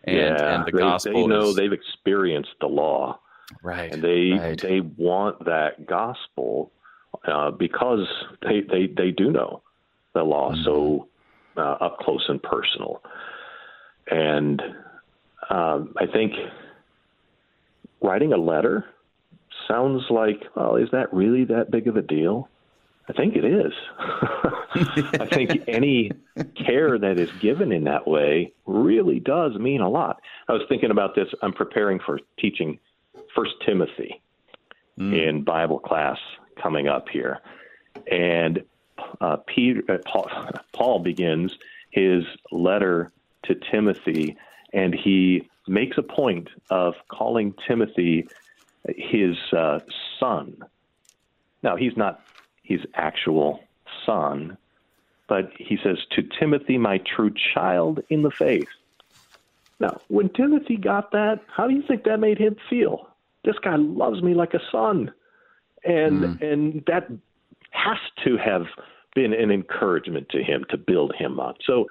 And, 0.04 0.16
yeah, 0.16 0.54
and 0.54 0.66
the 0.66 0.72
they, 0.72 0.78
gospel 0.78 1.12
they 1.12 1.26
know 1.26 1.48
is, 1.50 1.56
they've 1.56 1.72
experienced 1.72 2.54
the 2.60 2.68
law. 2.68 3.20
Right. 3.62 3.92
And 3.92 4.02
they 4.02 4.38
right. 4.38 4.60
they 4.60 4.80
want 4.80 5.44
that 5.44 5.86
gospel 5.86 6.72
uh, 7.26 7.50
because 7.50 8.06
they, 8.42 8.60
they, 8.60 8.86
they 8.86 9.10
do 9.10 9.30
know 9.30 9.62
the 10.14 10.22
law 10.22 10.52
mm-hmm. 10.52 10.64
so 10.64 11.08
uh, 11.56 11.76
up 11.80 11.98
close 11.98 12.24
and 12.28 12.42
personal. 12.42 13.02
And 14.10 14.62
um, 15.50 15.94
I 15.98 16.06
think 16.06 16.32
writing 18.02 18.32
a 18.32 18.36
letter 18.36 18.84
sounds 19.68 20.04
like, 20.10 20.44
well, 20.56 20.76
is 20.76 20.88
that 20.92 21.12
really 21.12 21.44
that 21.44 21.70
big 21.70 21.86
of 21.86 21.96
a 21.96 22.02
deal? 22.02 22.48
I 23.08 23.12
think 23.14 23.36
it 23.36 23.44
is. 23.44 23.72
I 23.98 25.26
think 25.30 25.62
any 25.66 26.12
care 26.54 26.98
that 26.98 27.18
is 27.18 27.30
given 27.40 27.72
in 27.72 27.84
that 27.84 28.06
way 28.06 28.52
really 28.66 29.18
does 29.18 29.54
mean 29.54 29.80
a 29.80 29.88
lot. 29.88 30.20
I 30.46 30.52
was 30.52 30.62
thinking 30.68 30.90
about 30.90 31.14
this. 31.14 31.28
I'm 31.42 31.54
preparing 31.54 32.00
for 32.00 32.20
teaching 32.38 32.78
First 33.34 33.54
Timothy 33.64 34.20
mm. 34.98 35.28
in 35.28 35.42
Bible 35.42 35.78
class 35.78 36.18
coming 36.62 36.86
up 36.88 37.08
here, 37.08 37.38
and 38.10 38.62
uh, 39.20 39.36
Peter, 39.46 39.82
uh, 39.88 39.98
Paul, 40.04 40.30
Paul 40.74 40.98
begins 40.98 41.56
his 41.90 42.24
letter 42.52 43.10
to 43.44 43.54
Timothy, 43.54 44.36
and 44.74 44.94
he 44.94 45.48
makes 45.66 45.96
a 45.96 46.02
point 46.02 46.48
of 46.70 46.94
calling 47.08 47.54
Timothy 47.66 48.28
his 48.96 49.36
uh, 49.52 49.80
son. 50.18 50.64
Now, 51.62 51.76
he's 51.76 51.96
not 51.96 52.20
his 52.62 52.80
actual 52.94 53.60
son, 54.06 54.56
but 55.28 55.50
he 55.56 55.78
says, 55.82 55.98
To 56.12 56.22
Timothy, 56.22 56.78
my 56.78 56.98
true 56.98 57.32
child 57.54 58.00
in 58.08 58.22
the 58.22 58.30
faith. 58.30 58.68
Now, 59.80 60.00
when 60.08 60.28
Timothy 60.30 60.76
got 60.76 61.12
that, 61.12 61.40
how 61.54 61.68
do 61.68 61.74
you 61.74 61.82
think 61.82 62.04
that 62.04 62.18
made 62.18 62.38
him 62.38 62.56
feel? 62.68 63.08
This 63.44 63.56
guy 63.62 63.76
loves 63.76 64.22
me 64.22 64.34
like 64.34 64.54
a 64.54 64.60
son. 64.72 65.12
And 65.84 66.20
mm. 66.20 66.42
and 66.42 66.82
that 66.86 67.08
has 67.70 67.98
to 68.24 68.36
have 68.36 68.66
been 69.14 69.32
an 69.32 69.50
encouragement 69.50 70.28
to 70.30 70.42
him 70.42 70.64
to 70.70 70.76
build 70.76 71.14
him 71.14 71.38
up. 71.38 71.56
So 71.64 71.86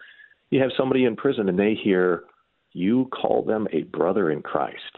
you 0.49 0.61
have 0.61 0.71
somebody 0.77 1.05
in 1.05 1.15
prison 1.15 1.47
and 1.47 1.57
they 1.57 1.73
hear 1.73 2.23
you 2.73 3.05
call 3.05 3.43
them 3.43 3.67
a 3.71 3.83
brother 3.83 4.29
in 4.29 4.41
Christ 4.41 4.97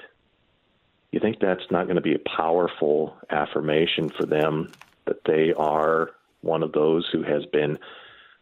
you 1.12 1.20
think 1.20 1.40
that's 1.40 1.70
not 1.72 1.86
going 1.86 1.96
to 1.96 2.02
be 2.02 2.16
a 2.16 2.30
powerful 2.38 3.18
affirmation 3.30 4.10
for 4.10 4.26
them 4.26 4.72
that 5.06 5.24
they 5.26 5.54
are 5.54 6.12
one 6.42 6.64
of 6.64 6.72
those 6.72 7.08
who 7.12 7.24
has 7.24 7.46
been 7.48 7.78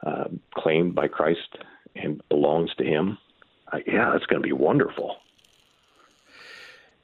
uh, 0.05 0.25
claimed 0.55 0.93
by 0.93 1.07
Christ 1.07 1.57
and 1.95 2.21
belongs 2.29 2.71
to 2.77 2.83
Him? 2.83 3.17
Uh, 3.71 3.79
yeah, 3.87 4.11
that's 4.11 4.25
going 4.25 4.41
to 4.41 4.47
be 4.47 4.53
wonderful. 4.53 5.17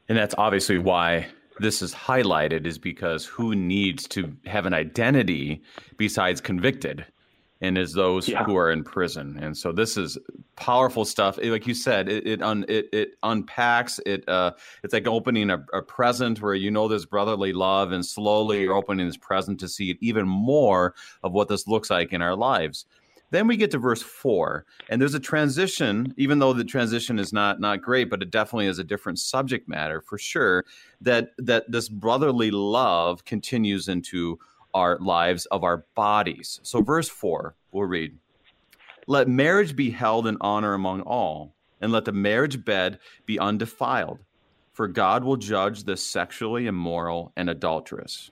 And 0.10 0.18
that's 0.18 0.36
obviously 0.38 0.78
why 0.78 1.28
this 1.60 1.82
is 1.82 1.94
highlighted, 1.94 2.66
is 2.66 2.78
because 2.78 3.26
who 3.26 3.56
needs 3.56 4.08
to 4.10 4.36
have 4.46 4.66
an 4.66 4.74
identity 4.74 5.62
besides 5.98 6.42
convicted? 6.42 7.06
And 7.64 7.78
is 7.78 7.94
those 7.94 8.28
yeah. 8.28 8.44
who 8.44 8.58
are 8.58 8.70
in 8.70 8.84
prison. 8.84 9.40
And 9.42 9.58
so 9.58 9.72
this 9.72 9.96
is 9.96 10.18
powerful 10.58 11.06
stuff. 11.06 11.40
It, 11.40 11.50
like 11.50 11.66
you 11.66 11.74
said, 11.74 12.10
it 12.10 12.28
it, 12.28 12.42
un, 12.42 12.66
it, 12.68 12.90
it 12.92 13.16
unpacks 13.24 14.00
it. 14.06 14.28
Uh, 14.28 14.52
it's 14.84 14.94
like 14.94 15.08
opening 15.08 15.50
a, 15.50 15.66
a, 15.74 15.82
present 15.82 16.42
where 16.42 16.54
you 16.54 16.70
know 16.70 16.90
there's 16.90 17.06
brotherly 17.06 17.54
love, 17.54 17.94
and 17.94 18.06
slowly 18.06 18.62
you're 18.62 18.76
opening 18.76 19.08
this 19.08 19.18
present 19.18 19.60
to 19.62 19.70
see 19.70 19.98
even 20.02 20.28
more 20.28 20.94
of 21.24 21.32
what 21.32 21.48
this 21.48 21.66
looks 21.66 21.90
like 21.90 22.12
in 22.12 22.22
our 22.22 22.36
lives. 22.36 22.86
Then 23.32 23.48
we 23.48 23.58
get 23.58 23.72
to 23.72 23.80
verse 23.80 24.02
four, 24.02 24.66
and 24.90 25.02
there's 25.02 25.16
a 25.16 25.20
transition. 25.20 26.14
Even 26.18 26.40
though 26.40 26.54
the 26.54 26.66
transition 26.66 27.18
is 27.18 27.32
not 27.32 27.62
not 27.62 27.82
great, 27.82 28.10
but 28.10 28.22
it 28.22 28.30
definitely 28.30 28.68
is 28.68 28.78
a 28.78 28.84
different 28.84 29.20
subject 29.20 29.70
matter 29.70 30.02
for 30.02 30.18
sure. 30.18 30.66
That 31.00 31.32
that 31.38 31.72
this 31.72 31.88
brotherly 31.88 32.52
love 32.52 33.24
continues 33.24 33.88
into 33.88 34.38
our 34.74 34.98
lives 35.00 35.46
of 35.48 35.64
our 35.64 35.86
bodies. 35.96 36.60
So, 36.64 36.82
verse 36.82 37.10
4, 37.10 37.56
we'll 37.72 37.88
read 37.88 38.18
Let 39.08 39.28
marriage 39.28 39.76
be 39.76 39.92
held 39.92 40.28
in 40.28 40.38
honor 40.42 40.74
among 40.74 41.02
all, 41.02 41.54
and 41.82 41.92
let 41.92 42.06
the 42.06 42.12
marriage 42.12 42.64
bed 42.64 43.00
be 43.26 43.40
undefiled, 43.40 44.20
for 44.72 44.88
God 44.88 45.24
will 45.24 45.38
judge 45.38 45.84
the 45.84 45.98
sexually 45.98 46.68
immoral 46.68 47.32
and 47.36 47.50
adulterous. 47.50 48.32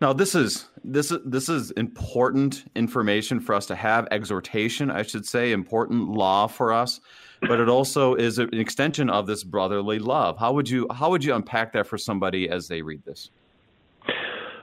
Now, 0.00 0.12
this 0.12 0.34
is 0.34 0.68
this 0.84 1.10
is 1.10 1.18
this 1.24 1.48
is 1.48 1.70
important 1.72 2.70
information 2.74 3.40
for 3.40 3.54
us 3.54 3.64
to 3.66 3.74
have, 3.74 4.06
exhortation, 4.10 4.90
I 4.90 5.02
should 5.02 5.24
say, 5.24 5.52
important 5.52 6.10
law 6.10 6.46
for 6.48 6.72
us, 6.72 7.00
but 7.40 7.60
it 7.60 7.68
also 7.68 8.14
is 8.14 8.38
an 8.38 8.52
extension 8.52 9.08
of 9.08 9.26
this 9.26 9.42
brotherly 9.42 9.98
love. 9.98 10.38
How 10.38 10.52
would 10.52 10.68
you 10.68 10.86
how 10.92 11.10
would 11.10 11.24
you 11.24 11.34
unpack 11.34 11.72
that 11.72 11.86
for 11.86 11.96
somebody 11.96 12.48
as 12.50 12.68
they 12.68 12.82
read 12.82 13.04
this? 13.06 13.30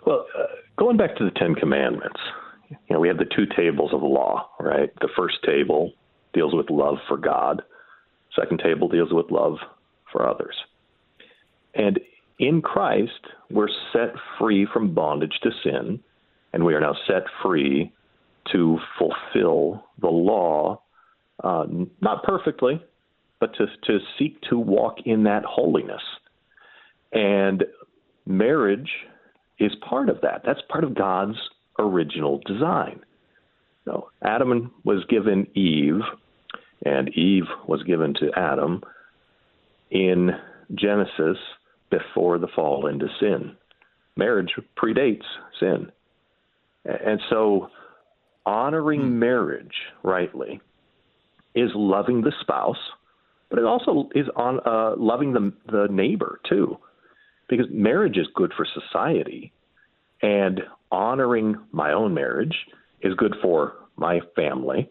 Well, 0.05 0.25
uh, 0.37 0.43
going 0.77 0.97
back 0.97 1.15
to 1.17 1.25
the 1.25 1.31
Ten 1.31 1.55
Commandments, 1.55 2.19
you 2.69 2.77
know, 2.89 2.99
we 2.99 3.07
have 3.07 3.17
the 3.17 3.29
two 3.35 3.45
tables 3.55 3.91
of 3.93 4.01
the 4.01 4.07
law, 4.07 4.49
right? 4.59 4.89
The 5.01 5.09
first 5.15 5.37
table 5.45 5.93
deals 6.33 6.53
with 6.53 6.69
love 6.69 6.97
for 7.07 7.17
God. 7.17 7.61
Second 8.35 8.59
table 8.63 8.87
deals 8.89 9.13
with 9.13 9.31
love 9.31 9.57
for 10.11 10.27
others. 10.27 10.55
And 11.75 11.99
in 12.39 12.61
Christ, 12.61 13.11
we're 13.49 13.69
set 13.91 14.13
free 14.39 14.67
from 14.71 14.93
bondage 14.93 15.39
to 15.43 15.51
sin, 15.63 15.99
and 16.51 16.65
we 16.65 16.73
are 16.73 16.81
now 16.81 16.95
set 17.07 17.23
free 17.41 17.91
to 18.51 18.77
fulfill 18.97 19.85
the 20.01 20.09
law, 20.09 20.81
uh, 21.43 21.65
not 22.01 22.23
perfectly, 22.23 22.81
but 23.39 23.53
to, 23.55 23.67
to 23.85 23.99
seek 24.17 24.39
to 24.49 24.57
walk 24.57 24.97
in 25.05 25.23
that 25.23 25.43
holiness. 25.45 26.01
And 27.11 27.63
marriage 28.25 28.89
is 29.59 29.71
part 29.87 30.09
of 30.09 30.21
that. 30.21 30.41
That's 30.45 30.61
part 30.69 30.83
of 30.83 30.95
God's 30.95 31.37
original 31.79 32.41
design. 32.45 33.01
So 33.85 34.09
Adam 34.23 34.71
was 34.83 35.03
given 35.09 35.47
Eve, 35.55 36.01
and 36.85 37.09
Eve 37.09 37.45
was 37.67 37.83
given 37.83 38.13
to 38.15 38.31
Adam 38.35 38.81
in 39.91 40.31
Genesis 40.75 41.37
before 41.89 42.37
the 42.39 42.47
fall 42.55 42.87
into 42.87 43.07
sin. 43.19 43.55
Marriage 44.15 44.53
predates 44.77 45.25
sin. 45.59 45.91
And 46.85 47.19
so 47.29 47.69
honoring 48.45 49.01
hmm. 49.01 49.19
marriage 49.19 49.75
rightly 50.03 50.61
is 51.55 51.69
loving 51.75 52.21
the 52.21 52.33
spouse, 52.41 52.77
but 53.49 53.59
it 53.59 53.65
also 53.65 54.09
is 54.15 54.27
on 54.35 54.59
uh, 54.65 54.95
loving 54.97 55.33
the 55.33 55.53
the 55.71 55.87
neighbor 55.91 56.39
too 56.49 56.77
because 57.49 57.67
marriage 57.71 58.17
is 58.17 58.27
good 58.33 58.53
for 58.55 58.65
society, 58.65 59.51
and 60.21 60.61
honoring 60.91 61.55
my 61.71 61.91
own 61.91 62.13
marriage 62.13 62.55
is 63.01 63.13
good 63.15 63.35
for 63.41 63.73
my 63.95 64.19
family. 64.35 64.89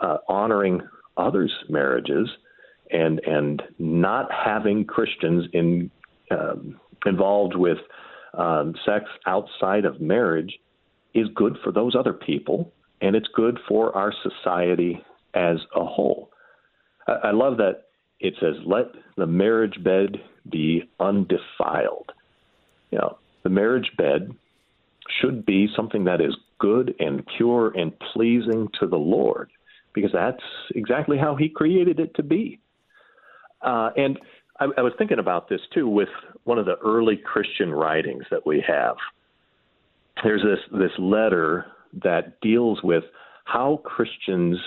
Uh, 0.00 0.18
honoring 0.28 0.80
others' 1.16 1.52
marriages 1.68 2.28
and 2.90 3.20
and 3.26 3.62
not 3.78 4.30
having 4.32 4.84
Christians 4.84 5.46
in 5.52 5.90
um, 6.30 6.80
involved 7.06 7.54
with 7.56 7.78
um, 8.34 8.74
sex 8.84 9.04
outside 9.26 9.84
of 9.84 10.00
marriage 10.00 10.58
is 11.14 11.26
good 11.34 11.56
for 11.62 11.72
those 11.72 11.94
other 11.94 12.12
people, 12.12 12.72
and 13.00 13.16
it's 13.16 13.28
good 13.34 13.58
for 13.68 13.94
our 13.96 14.12
society 14.22 15.02
as 15.34 15.56
a 15.74 15.84
whole. 15.84 16.30
I, 17.06 17.12
I 17.12 17.30
love 17.32 17.56
that 17.58 17.89
it 18.20 18.34
says, 18.40 18.56
"Let 18.64 18.86
the 19.16 19.26
marriage 19.26 19.82
bed 19.82 20.20
be 20.48 20.88
undefiled. 20.98 22.12
You 22.90 22.98
know, 22.98 23.18
the 23.42 23.50
marriage 23.50 23.90
bed 23.96 24.34
should 25.20 25.44
be 25.44 25.68
something 25.74 26.04
that 26.04 26.20
is 26.20 26.36
good 26.58 26.94
and 27.00 27.26
pure 27.36 27.72
and 27.76 27.92
pleasing 28.12 28.68
to 28.80 28.86
the 28.86 28.98
Lord, 28.98 29.50
because 29.92 30.12
that's 30.12 30.42
exactly 30.74 31.18
how 31.18 31.34
He 31.36 31.48
created 31.48 31.98
it 32.00 32.14
to 32.16 32.22
be. 32.22 32.60
Uh, 33.62 33.90
and 33.96 34.18
I, 34.58 34.66
I 34.78 34.82
was 34.82 34.92
thinking 34.98 35.18
about 35.18 35.48
this 35.48 35.60
too 35.74 35.88
with 35.88 36.08
one 36.44 36.58
of 36.58 36.66
the 36.66 36.76
early 36.84 37.16
Christian 37.16 37.72
writings 37.72 38.24
that 38.30 38.46
we 38.46 38.62
have. 38.66 38.96
there's 40.22 40.42
this 40.42 40.60
this 40.78 40.92
letter 40.98 41.66
that 42.02 42.40
deals 42.40 42.82
with 42.82 43.04
how 43.44 43.80
Christians 43.84 44.58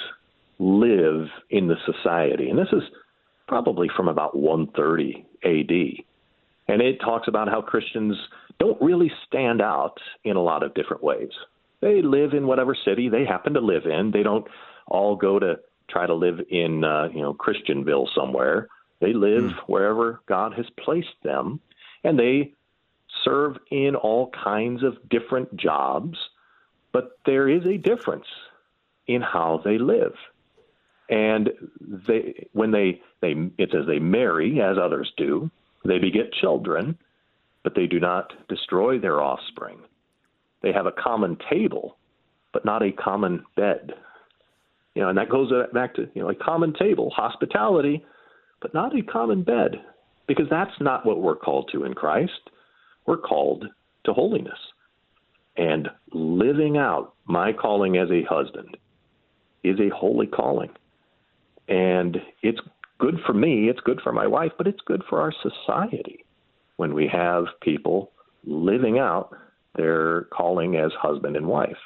live 0.60 1.28
in 1.50 1.68
the 1.68 1.78
society, 1.86 2.50
and 2.50 2.60
this 2.60 2.72
is 2.72 2.84
probably 3.54 3.88
from 3.96 4.08
about 4.08 4.36
130 4.36 5.28
A.D. 5.44 6.04
And 6.68 6.82
it 6.82 7.00
talks 7.00 7.28
about 7.28 7.48
how 7.50 7.62
Christians 7.62 8.18
don't 8.60 8.82
really 8.82 9.12
stand 9.28 9.62
out 9.62 10.00
in 10.24 10.36
a 10.38 10.42
lot 10.42 10.64
of 10.64 10.74
different 10.74 11.04
ways. 11.04 11.30
They 11.80 12.02
live 12.02 12.34
in 12.34 12.48
whatever 12.48 12.76
city 12.84 13.10
they 13.10 13.26
happen 13.26 13.54
to 13.54 13.60
live 13.60 13.86
in. 13.86 14.10
They 14.10 14.24
don't 14.24 14.48
all 14.88 15.16
go 15.16 15.38
to 15.38 15.60
try 15.88 16.08
to 16.08 16.16
live 16.16 16.40
in 16.50 16.84
uh, 16.84 17.10
you 17.14 17.22
know 17.22 17.36
Christianville 17.36 18.08
somewhere. 18.16 18.70
They 19.02 19.14
live 19.14 19.44
mm. 19.44 19.56
wherever 19.68 20.22
God 20.26 20.54
has 20.54 20.66
placed 20.84 21.22
them, 21.22 21.60
and 22.04 22.18
they 22.18 22.54
serve 23.24 23.58
in 23.70 23.96
all 23.96 24.32
kinds 24.32 24.82
of 24.82 24.98
different 25.10 25.56
jobs. 25.58 26.18
But 26.92 27.20
there 27.28 27.48
is 27.48 27.68
a 27.68 27.78
difference 27.78 28.26
in 29.06 29.22
how 29.22 29.62
they 29.64 29.78
live, 29.78 30.16
and 31.10 31.50
they 31.80 32.48
when 32.54 32.72
they 32.72 33.02
they 33.22 33.36
it 33.58 33.70
says 33.72 33.86
they 33.88 34.00
marry 34.00 34.62
as 34.62 34.78
others 34.78 35.12
do. 35.18 35.50
They 35.86 36.00
beget 36.00 36.34
children, 36.34 36.98
but 37.64 37.76
they 37.76 37.88
do 37.88 38.00
not 38.00 38.32
destroy 38.48 39.00
their 39.00 39.22
offspring. 39.22 39.80
They 40.62 40.72
have 40.72 40.86
a 40.86 40.94
common 40.94 41.38
table, 41.50 41.98
but 42.54 42.64
not 42.64 42.84
a 42.84 42.92
common 42.92 43.44
bed. 43.56 43.94
You 44.96 45.02
know, 45.02 45.10
and 45.10 45.18
that 45.18 45.30
goes 45.30 45.52
back 45.74 45.96
to 45.96 46.10
you 46.14 46.22
know 46.22 46.30
a 46.30 46.36
common 46.36 46.74
table, 46.74 47.10
hospitality, 47.10 48.06
but 48.62 48.74
not 48.74 48.98
a 48.98 49.02
common 49.02 49.44
bed, 49.44 49.82
because 50.28 50.48
that's 50.50 50.80
not 50.80 51.06
what 51.06 51.22
we're 51.22 51.36
called 51.36 51.70
to 51.74 51.84
in 51.84 51.94
Christ. 51.94 52.50
We're 53.06 53.18
called 53.18 53.66
to 54.06 54.14
holiness 54.14 54.60
and 55.58 55.90
living 56.12 56.78
out 56.78 57.14
my 57.26 57.54
calling 57.54 57.98
as 57.98 58.10
a 58.10 58.24
husband 58.24 58.78
is 59.64 59.80
a 59.80 59.90
holy 59.96 60.28
calling. 60.28 60.70
And 61.68 62.22
it's 62.42 62.60
good 63.00 63.20
for 63.26 63.34
me, 63.34 63.70
it's 63.70 63.80
good 63.82 64.02
for 64.02 64.12
my 64.12 64.28
wife, 64.28 64.52
but 64.58 64.68
it's 64.68 64.82
good 64.86 65.04
for 65.10 65.22
our 65.22 65.34
society 65.42 66.24
when 66.78 66.94
we 66.94 67.08
have 67.08 67.46
people 67.62 68.12
living 68.46 69.00
out 69.00 69.36
their 69.76 70.24
calling 70.34 70.76
as 70.76 70.92
husband 70.94 71.36
and 71.36 71.48
wife. 71.48 71.78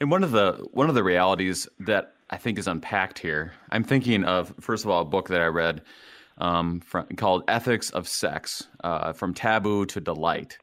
And 0.00 0.10
one 0.10 0.24
of 0.24 0.32
the 0.32 0.66
one 0.72 0.88
of 0.88 0.94
the 0.94 1.04
realities 1.04 1.68
that 1.80 2.14
I 2.28 2.36
think 2.36 2.58
is 2.58 2.66
unpacked 2.66 3.20
here, 3.20 3.52
I'm 3.70 3.84
thinking 3.84 4.24
of 4.24 4.52
first 4.60 4.84
of 4.84 4.90
all 4.90 5.02
a 5.02 5.04
book 5.04 5.28
that 5.28 5.40
I 5.40 5.46
read 5.46 5.82
um, 6.38 6.80
from, 6.80 7.06
called 7.16 7.44
"Ethics 7.46 7.90
of 7.90 8.08
Sex: 8.08 8.66
uh, 8.82 9.12
From 9.12 9.32
Taboo 9.32 9.86
to 9.86 10.00
Delight," 10.00 10.58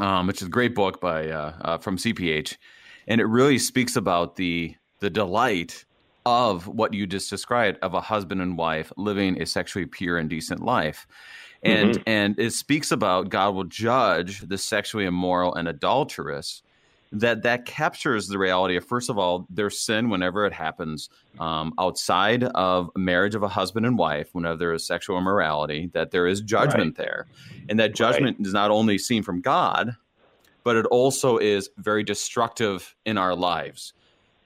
um, 0.00 0.26
which 0.26 0.42
is 0.42 0.48
a 0.48 0.50
great 0.50 0.74
book 0.74 1.00
by 1.00 1.28
uh, 1.28 1.52
uh, 1.60 1.78
from 1.78 1.96
CPH, 1.96 2.56
and 3.06 3.20
it 3.20 3.26
really 3.26 3.58
speaks 3.58 3.94
about 3.94 4.34
the 4.34 4.74
the 5.00 5.10
delight 5.10 5.84
of 6.26 6.66
what 6.66 6.94
you 6.94 7.06
just 7.06 7.30
described 7.30 7.78
of 7.82 7.94
a 7.94 8.00
husband 8.00 8.40
and 8.40 8.56
wife 8.56 8.92
living 8.96 9.40
a 9.40 9.46
sexually 9.46 9.86
pure 9.86 10.18
and 10.18 10.30
decent 10.30 10.62
life 10.62 11.06
and 11.62 11.90
mm-hmm. 11.90 12.02
and 12.06 12.38
it 12.38 12.52
speaks 12.52 12.90
about 12.90 13.28
God 13.28 13.54
will 13.54 13.64
judge 13.64 14.40
the 14.40 14.58
sexually 14.58 15.04
immoral 15.04 15.54
and 15.54 15.68
adulterous 15.68 16.62
that 17.12 17.42
that 17.42 17.64
captures 17.64 18.28
the 18.28 18.38
reality 18.38 18.76
of 18.76 18.84
first 18.84 19.10
of 19.10 19.18
all 19.18 19.46
their 19.50 19.70
sin 19.70 20.10
whenever 20.10 20.46
it 20.46 20.52
happens 20.52 21.08
um, 21.40 21.72
outside 21.78 22.44
of 22.44 22.90
marriage 22.96 23.34
of 23.34 23.42
a 23.42 23.48
husband 23.48 23.84
and 23.84 23.98
wife 23.98 24.28
whenever 24.32 24.56
there 24.56 24.72
is 24.72 24.86
sexual 24.86 25.18
immorality 25.18 25.90
that 25.92 26.12
there 26.12 26.26
is 26.26 26.40
judgment 26.40 26.96
right. 26.98 27.04
there 27.04 27.26
and 27.68 27.80
that 27.80 27.94
judgment 27.94 28.36
right. 28.38 28.46
is 28.46 28.52
not 28.52 28.70
only 28.70 28.96
seen 28.96 29.22
from 29.22 29.40
god 29.40 29.96
but 30.62 30.76
it 30.76 30.86
also 30.86 31.38
is 31.38 31.70
very 31.78 32.04
destructive 32.04 32.94
in 33.04 33.18
our 33.18 33.34
lives 33.34 33.92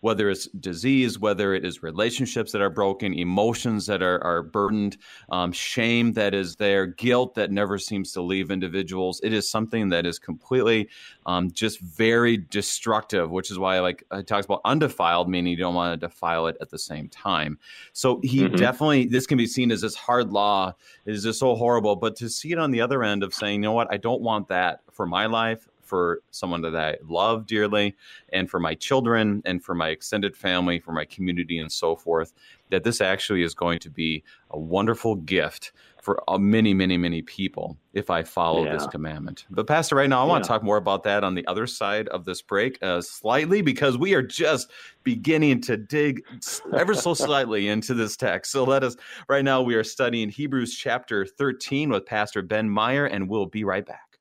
whether 0.04 0.28
it's 0.28 0.48
disease, 0.60 1.18
whether 1.18 1.54
it 1.54 1.64
is 1.64 1.82
relationships 1.82 2.52
that 2.52 2.60
are 2.60 2.68
broken, 2.68 3.14
emotions 3.14 3.86
that 3.86 4.02
are, 4.02 4.22
are 4.22 4.42
burdened, 4.42 4.98
um, 5.30 5.50
shame 5.50 6.12
that 6.12 6.34
is 6.34 6.56
there, 6.56 6.84
guilt 6.84 7.34
that 7.34 7.50
never 7.50 7.78
seems 7.78 8.12
to 8.12 8.20
leave 8.20 8.50
individuals. 8.50 9.18
It 9.24 9.32
is 9.32 9.50
something 9.50 9.88
that 9.88 10.04
is 10.04 10.18
completely 10.18 10.90
um, 11.24 11.50
just 11.50 11.80
very 11.80 12.36
destructive, 12.36 13.30
which 13.30 13.50
is 13.50 13.58
why 13.58 13.80
like 13.80 14.04
it 14.12 14.26
talks 14.26 14.44
about 14.44 14.60
undefiled, 14.66 15.30
meaning 15.30 15.52
you 15.52 15.56
don't 15.56 15.74
want 15.74 15.98
to 15.98 16.06
defile 16.06 16.48
it 16.48 16.58
at 16.60 16.68
the 16.68 16.78
same 16.78 17.08
time. 17.08 17.58
So 17.94 18.20
he 18.22 18.40
mm-hmm. 18.40 18.56
definitely, 18.56 19.06
this 19.06 19.26
can 19.26 19.38
be 19.38 19.46
seen 19.46 19.72
as 19.72 19.80
this 19.80 19.94
hard 19.94 20.34
law. 20.34 20.74
It 21.06 21.14
is 21.14 21.22
just 21.22 21.38
so 21.38 21.54
horrible. 21.54 21.96
But 21.96 22.14
to 22.16 22.28
see 22.28 22.52
it 22.52 22.58
on 22.58 22.72
the 22.72 22.82
other 22.82 23.02
end 23.02 23.22
of 23.22 23.32
saying, 23.32 23.62
you 23.62 23.68
know 23.70 23.72
what, 23.72 23.90
I 23.90 23.96
don't 23.96 24.20
want 24.20 24.48
that 24.48 24.80
for 24.92 25.06
my 25.06 25.24
life 25.24 25.66
for 25.84 26.22
someone 26.30 26.62
that 26.62 26.76
I 26.76 26.96
love 27.06 27.46
dearly, 27.46 27.94
and 28.32 28.50
for 28.50 28.58
my 28.58 28.74
children, 28.74 29.42
and 29.44 29.62
for 29.62 29.74
my 29.74 29.88
extended 29.88 30.36
family, 30.36 30.78
for 30.78 30.92
my 30.92 31.04
community, 31.04 31.58
and 31.58 31.70
so 31.70 31.96
forth. 31.96 32.32
That 32.70 32.82
this 32.82 33.00
actually 33.00 33.42
is 33.42 33.54
going 33.54 33.78
to 33.80 33.90
be 33.90 34.24
a 34.50 34.58
wonderful 34.58 35.16
gift 35.16 35.72
for 36.04 36.22
uh, 36.28 36.36
many, 36.36 36.74
many, 36.74 36.98
many 36.98 37.22
people 37.22 37.78
if 37.94 38.10
I 38.10 38.22
follow 38.22 38.64
yeah. 38.64 38.74
this 38.74 38.86
commandment. 38.86 39.46
But, 39.48 39.66
Pastor, 39.66 39.96
right 39.96 40.08
now, 40.08 40.22
I 40.22 40.26
want 40.26 40.44
to 40.44 40.48
talk 40.48 40.62
more 40.62 40.76
about 40.76 41.02
that 41.04 41.24
on 41.24 41.34
the 41.34 41.46
other 41.46 41.66
side 41.66 42.08
of 42.08 42.26
this 42.26 42.42
break 42.42 42.78
uh, 42.82 43.00
slightly 43.00 43.62
because 43.62 43.96
we 43.96 44.12
are 44.14 44.22
just 44.22 44.70
beginning 45.02 45.62
to 45.62 45.78
dig 45.78 46.22
ever 46.76 46.94
so 46.94 47.14
slightly 47.14 47.68
into 47.68 47.94
this 47.94 48.16
text. 48.16 48.52
So, 48.52 48.64
let 48.64 48.84
us, 48.84 48.96
right 49.28 49.44
now, 49.44 49.62
we 49.62 49.74
are 49.74 49.84
studying 49.84 50.28
Hebrews 50.28 50.76
chapter 50.76 51.24
13 51.24 51.88
with 51.88 52.04
Pastor 52.04 52.42
Ben 52.42 52.68
Meyer, 52.68 53.06
and 53.06 53.28
we'll 53.28 53.46
be 53.46 53.64
right 53.64 53.86
back. 53.86 54.18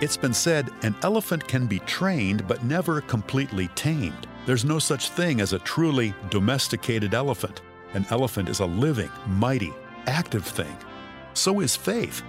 It's 0.00 0.16
been 0.16 0.34
said 0.34 0.70
an 0.82 0.96
elephant 1.02 1.46
can 1.46 1.66
be 1.66 1.78
trained 1.80 2.48
but 2.48 2.64
never 2.64 3.00
completely 3.00 3.68
tamed. 3.76 4.26
There's 4.44 4.64
no 4.64 4.80
such 4.80 5.10
thing 5.10 5.40
as 5.40 5.52
a 5.52 5.60
truly 5.60 6.12
domesticated 6.30 7.14
elephant. 7.14 7.62
An 7.94 8.04
elephant 8.10 8.48
is 8.48 8.58
a 8.58 8.66
living, 8.66 9.10
mighty, 9.26 9.72
active 10.06 10.44
thing. 10.44 10.76
So 11.34 11.60
is 11.60 11.76
faith. 11.76 12.22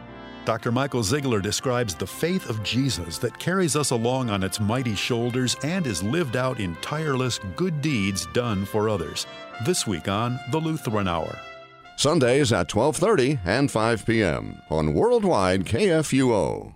Dr. 0.46 0.72
Michael 0.72 1.02
Zeigler 1.02 1.42
describes 1.42 1.96
the 1.96 2.06
faith 2.06 2.52
of 2.52 2.62
Jesus 2.62 3.18
that 3.18 3.40
carries 3.40 3.76
us 3.76 3.90
along 3.90 4.30
on 4.30 4.44
its 4.44 4.60
mighty 4.60 4.94
shoulders 4.94 5.58
and 5.64 5.88
is 5.88 6.04
lived 6.04 6.38
out 6.38 6.60
in 6.60 6.76
tireless 6.76 7.40
good 7.56 7.82
deeds 7.82 8.28
done 8.28 8.64
for 8.64 8.90
others. 8.90 9.26
This 9.66 9.88
week 9.88 10.08
on 10.08 10.40
The 10.52 10.60
Lutheran 10.60 11.08
Hour. 11.08 11.36
Sundays 11.98 12.54
at 12.54 12.70
12:30 12.70 13.40
and 13.44 13.72
5 13.72 14.06
p.m. 14.06 14.62
on 14.70 14.94
Worldwide 14.94 15.66
KFUO. 15.66 16.76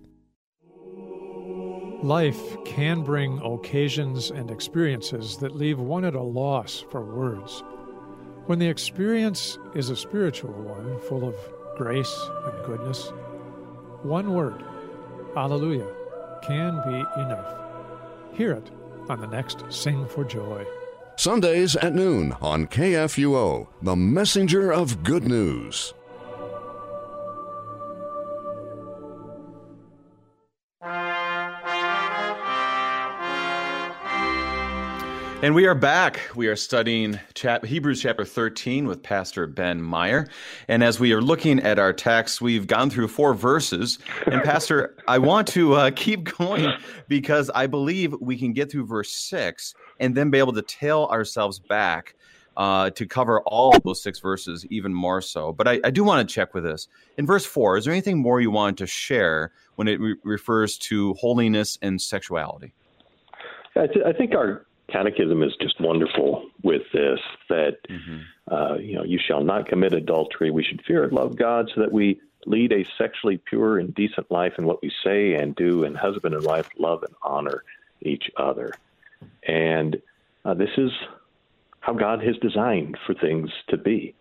Life 2.03 2.63
can 2.65 3.03
bring 3.03 3.39
occasions 3.43 4.31
and 4.31 4.49
experiences 4.49 5.37
that 5.37 5.55
leave 5.55 5.79
one 5.79 6.03
at 6.03 6.15
a 6.15 6.21
loss 6.21 6.83
for 6.89 7.03
words. 7.03 7.63
When 8.47 8.57
the 8.57 8.67
experience 8.67 9.59
is 9.75 9.91
a 9.91 9.95
spiritual 9.95 10.51
one, 10.51 10.99
full 11.01 11.27
of 11.27 11.35
grace 11.77 12.27
and 12.45 12.65
goodness, 12.65 13.09
one 14.01 14.33
word, 14.33 14.63
Alleluia, 15.35 15.87
can 16.41 16.81
be 16.87 17.21
enough. 17.21 17.55
Hear 18.33 18.53
it 18.53 18.71
on 19.07 19.21
the 19.21 19.27
next 19.27 19.63
Sing 19.69 20.07
for 20.07 20.23
Joy. 20.23 20.65
Sundays 21.17 21.75
at 21.75 21.93
noon 21.93 22.35
on 22.41 22.65
KFUO, 22.65 23.67
the 23.83 23.95
messenger 23.95 24.73
of 24.73 25.03
good 25.03 25.27
news. 25.27 25.93
And 35.43 35.55
we 35.55 35.65
are 35.65 35.73
back. 35.73 36.19
We 36.35 36.45
are 36.49 36.55
studying 36.55 37.19
chap- 37.33 37.65
Hebrews 37.65 37.99
chapter 37.99 38.23
13 38.23 38.85
with 38.85 39.01
Pastor 39.01 39.47
Ben 39.47 39.81
Meyer. 39.81 40.27
And 40.67 40.83
as 40.83 40.99
we 40.99 41.13
are 41.13 41.21
looking 41.21 41.59
at 41.61 41.79
our 41.79 41.93
text, 41.93 42.41
we've 42.41 42.67
gone 42.67 42.91
through 42.91 43.07
four 43.07 43.33
verses. 43.33 43.97
And 44.27 44.43
Pastor, 44.43 44.95
I 45.07 45.17
want 45.17 45.47
to 45.47 45.73
uh, 45.73 45.91
keep 45.95 46.25
going 46.37 46.71
because 47.07 47.49
I 47.55 47.65
believe 47.65 48.13
we 48.21 48.37
can 48.37 48.53
get 48.53 48.71
through 48.71 48.85
verse 48.85 49.11
six 49.11 49.73
and 49.99 50.13
then 50.13 50.29
be 50.29 50.37
able 50.37 50.53
to 50.53 50.61
tail 50.61 51.09
ourselves 51.11 51.57
back 51.57 52.13
uh, 52.55 52.91
to 52.91 53.07
cover 53.07 53.41
all 53.41 53.75
those 53.83 54.03
six 54.03 54.19
verses 54.19 54.63
even 54.69 54.93
more 54.93 55.23
so. 55.23 55.51
But 55.51 55.67
I, 55.67 55.79
I 55.83 55.89
do 55.89 56.03
want 56.03 56.27
to 56.27 56.31
check 56.31 56.53
with 56.53 56.65
this. 56.65 56.87
In 57.17 57.25
verse 57.25 57.47
four, 57.47 57.77
is 57.77 57.85
there 57.85 57.93
anything 57.95 58.19
more 58.19 58.41
you 58.41 58.51
want 58.51 58.77
to 58.77 58.85
share 58.85 59.53
when 59.73 59.87
it 59.87 59.99
re- 59.99 60.17
refers 60.23 60.77
to 60.77 61.15
holiness 61.15 61.79
and 61.81 61.99
sexuality? 61.99 62.75
I, 63.75 63.87
th- 63.87 64.05
I 64.05 64.13
think 64.13 64.35
our 64.35 64.67
catechism 64.91 65.43
is 65.43 65.53
just 65.61 65.79
wonderful 65.79 66.49
with 66.63 66.83
this 66.93 67.19
that 67.49 67.77
mm-hmm. 67.89 68.53
uh, 68.53 68.75
you 68.75 68.95
know 68.95 69.03
you 69.03 69.19
shall 69.25 69.43
not 69.43 69.67
commit 69.67 69.93
adultery. 69.93 70.51
We 70.51 70.63
should 70.63 70.81
fear 70.85 71.03
and 71.03 71.13
love 71.13 71.37
god 71.37 71.71
so 71.73 71.81
that 71.81 71.91
we 71.91 72.19
lead 72.45 72.71
a 72.73 72.85
sexually 72.97 73.37
pure 73.37 73.77
and 73.77 73.93
decent 73.93 74.29
life 74.31 74.53
in 74.57 74.65
what 74.65 74.81
we 74.81 74.91
say 75.03 75.33
and 75.33 75.55
do 75.55 75.83
and 75.83 75.95
husband 75.95 76.33
and 76.33 76.43
wife 76.43 76.69
love 76.77 77.03
and 77.03 77.13
honor 77.21 77.63
each 78.01 78.31
other. 78.35 78.73
And 79.47 80.01
uh, 80.43 80.55
this 80.55 80.71
is 80.77 80.91
how 81.79 81.93
god 81.93 82.23
has 82.23 82.35
designed 82.37 82.97
for 83.05 83.13
things 83.13 83.49
to 83.69 83.77
be. 83.77 84.15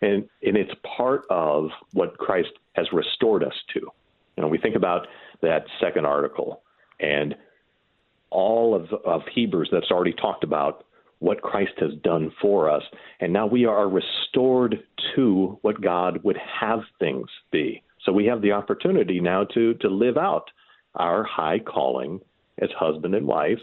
And 0.00 0.28
and 0.42 0.56
it's 0.56 0.72
part 0.96 1.24
of 1.30 1.70
what 1.92 2.18
christ 2.18 2.52
has 2.74 2.92
restored 2.92 3.44
us 3.44 3.54
to. 3.74 3.80
You 3.80 4.42
know 4.42 4.48
we 4.48 4.58
think 4.58 4.76
about 4.76 5.06
that 5.40 5.66
second 5.80 6.06
article 6.06 6.62
and 7.00 7.34
all 8.30 8.74
of, 8.74 8.92
of 9.04 9.22
Hebrews 9.32 9.68
that's 9.72 9.90
already 9.90 10.12
talked 10.12 10.44
about 10.44 10.84
what 11.20 11.42
Christ 11.42 11.72
has 11.78 11.92
done 12.02 12.32
for 12.40 12.70
us. 12.70 12.82
And 13.20 13.32
now 13.32 13.46
we 13.46 13.64
are 13.64 13.88
restored 13.88 14.82
to 15.16 15.58
what 15.62 15.80
God 15.80 16.22
would 16.22 16.38
have 16.38 16.80
things 16.98 17.28
be. 17.50 17.82
So 18.04 18.12
we 18.12 18.26
have 18.26 18.40
the 18.40 18.52
opportunity 18.52 19.20
now 19.20 19.44
to, 19.54 19.74
to 19.74 19.88
live 19.88 20.16
out 20.16 20.50
our 20.94 21.24
high 21.24 21.58
calling 21.58 22.20
as 22.58 22.70
husband 22.78 23.14
and 23.14 23.26
wife. 23.26 23.60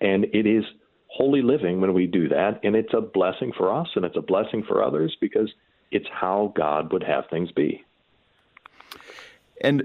And 0.00 0.24
it 0.32 0.46
is 0.46 0.64
holy 1.08 1.42
living 1.42 1.80
when 1.80 1.94
we 1.94 2.06
do 2.06 2.28
that. 2.28 2.60
And 2.62 2.76
it's 2.76 2.94
a 2.94 3.00
blessing 3.00 3.52
for 3.56 3.74
us 3.74 3.88
and 3.96 4.04
it's 4.04 4.16
a 4.16 4.22
blessing 4.22 4.62
for 4.62 4.82
others 4.82 5.16
because 5.20 5.50
it's 5.90 6.06
how 6.12 6.52
God 6.54 6.92
would 6.92 7.02
have 7.02 7.24
things 7.30 7.50
be. 7.50 7.84
And 9.62 9.82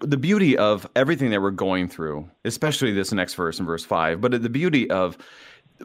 the 0.00 0.16
beauty 0.16 0.56
of 0.56 0.88
everything 0.96 1.30
that 1.30 1.40
we're 1.40 1.50
going 1.50 1.88
through, 1.88 2.28
especially 2.44 2.92
this 2.92 3.12
next 3.12 3.34
verse 3.34 3.58
in 3.58 3.66
verse 3.66 3.84
five, 3.84 4.20
but 4.20 4.42
the 4.42 4.48
beauty 4.48 4.90
of 4.90 5.18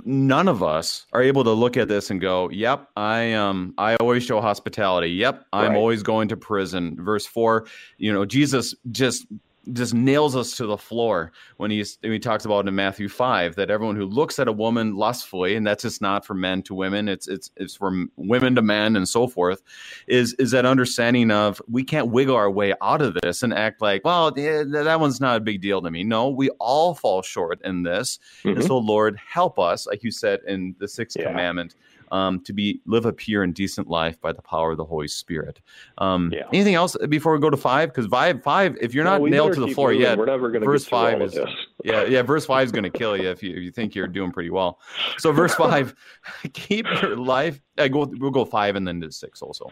none 0.05 0.47
of 0.47 0.63
us 0.63 1.05
are 1.13 1.21
able 1.21 1.43
to 1.43 1.51
look 1.51 1.77
at 1.77 1.87
this 1.87 2.09
and 2.09 2.21
go, 2.21 2.49
"Yep, 2.49 2.89
I 2.95 3.33
um 3.33 3.73
I 3.77 3.95
always 3.97 4.23
show 4.23 4.41
hospitality. 4.41 5.09
Yep, 5.09 5.45
I'm 5.53 5.71
right. 5.71 5.77
always 5.77 6.03
going 6.03 6.29
to 6.29 6.37
prison." 6.37 6.97
Verse 6.99 7.25
4, 7.25 7.65
you 7.97 8.13
know, 8.13 8.25
Jesus 8.25 8.75
just 8.91 9.25
just 9.73 9.93
nails 9.93 10.35
us 10.35 10.55
to 10.57 10.65
the 10.65 10.77
floor 10.77 11.31
when 11.57 11.69
he's 11.69 11.97
when 12.01 12.13
he 12.13 12.19
talks 12.19 12.45
about 12.45 12.67
in 12.67 12.75
Matthew 12.75 13.07
five 13.07 13.55
that 13.55 13.69
everyone 13.69 13.95
who 13.95 14.05
looks 14.05 14.39
at 14.39 14.47
a 14.47 14.51
woman 14.51 14.95
lustfully, 14.95 15.55
and 15.55 15.65
that's 15.65 15.83
just 15.83 16.01
not 16.01 16.25
from 16.25 16.41
men 16.41 16.63
to 16.63 16.73
women, 16.73 17.07
it's 17.07 17.27
it's 17.27 17.51
it's 17.57 17.75
from 17.75 18.11
women 18.15 18.55
to 18.55 18.61
men 18.61 18.95
and 18.95 19.07
so 19.07 19.27
forth, 19.27 19.61
is 20.07 20.33
is 20.33 20.51
that 20.51 20.65
understanding 20.65 21.31
of 21.31 21.61
we 21.69 21.83
can't 21.83 22.09
wiggle 22.09 22.35
our 22.35 22.49
way 22.49 22.73
out 22.81 23.01
of 23.01 23.15
this 23.21 23.43
and 23.43 23.53
act 23.53 23.81
like, 23.81 24.03
well, 24.03 24.31
that 24.31 24.97
one's 24.99 25.21
not 25.21 25.37
a 25.37 25.41
big 25.41 25.61
deal 25.61 25.81
to 25.81 25.91
me. 25.91 26.03
No, 26.03 26.29
we 26.29 26.49
all 26.59 26.95
fall 26.95 27.21
short 27.21 27.61
in 27.63 27.83
this, 27.83 28.19
mm-hmm. 28.43 28.57
and 28.57 28.65
so 28.65 28.77
Lord, 28.77 29.17
help 29.17 29.59
us, 29.59 29.85
like 29.85 30.03
you 30.03 30.11
said 30.11 30.39
in 30.47 30.75
the 30.79 30.87
sixth 30.87 31.17
yeah. 31.19 31.27
commandment 31.27 31.75
um, 32.11 32.41
to 32.41 32.53
be 32.53 32.81
live 32.85 33.05
a 33.05 33.13
pure 33.13 33.43
and 33.43 33.53
decent 33.53 33.87
life 33.87 34.19
by 34.21 34.31
the 34.31 34.41
power 34.41 34.71
of 34.71 34.77
the 34.77 34.85
Holy 34.85 35.07
Spirit. 35.07 35.61
Um, 35.97 36.31
yeah. 36.33 36.43
Anything 36.53 36.75
else 36.75 36.95
before 37.09 37.33
we 37.33 37.39
go 37.39 37.49
to 37.49 37.57
five? 37.57 37.89
Because 37.89 38.07
five, 38.07 38.43
five, 38.43 38.77
if 38.81 38.93
you're 38.93 39.05
not 39.05 39.21
nailed 39.21 39.53
to 39.53 39.61
the 39.61 39.73
floor 39.73 39.93
yet, 39.93 40.17
we're 40.17 40.25
never 40.25 40.49
going 40.49 40.61
to 40.61 40.67
verse 40.67 40.85
five 40.85 41.21
is 41.21 41.37
yeah, 41.83 42.03
yeah. 42.03 42.21
Verse 42.21 42.45
five 42.45 42.65
is 42.65 42.71
going 42.71 42.83
to 42.83 42.89
kill 42.89 43.17
you 43.17 43.29
if 43.29 43.41
you 43.41 43.51
if 43.51 43.63
you 43.63 43.71
think 43.71 43.95
you're 43.95 44.07
doing 44.07 44.31
pretty 44.31 44.49
well. 44.49 44.79
So 45.17 45.31
verse 45.31 45.55
five, 45.55 45.95
keep 46.53 46.85
your 47.01 47.15
life. 47.15 47.61
Uh, 47.77 47.87
go, 47.87 48.05
we'll 48.19 48.31
go 48.31 48.45
five 48.45 48.75
and 48.75 48.87
then 48.87 49.01
to 49.01 49.11
six 49.11 49.41
also. 49.41 49.71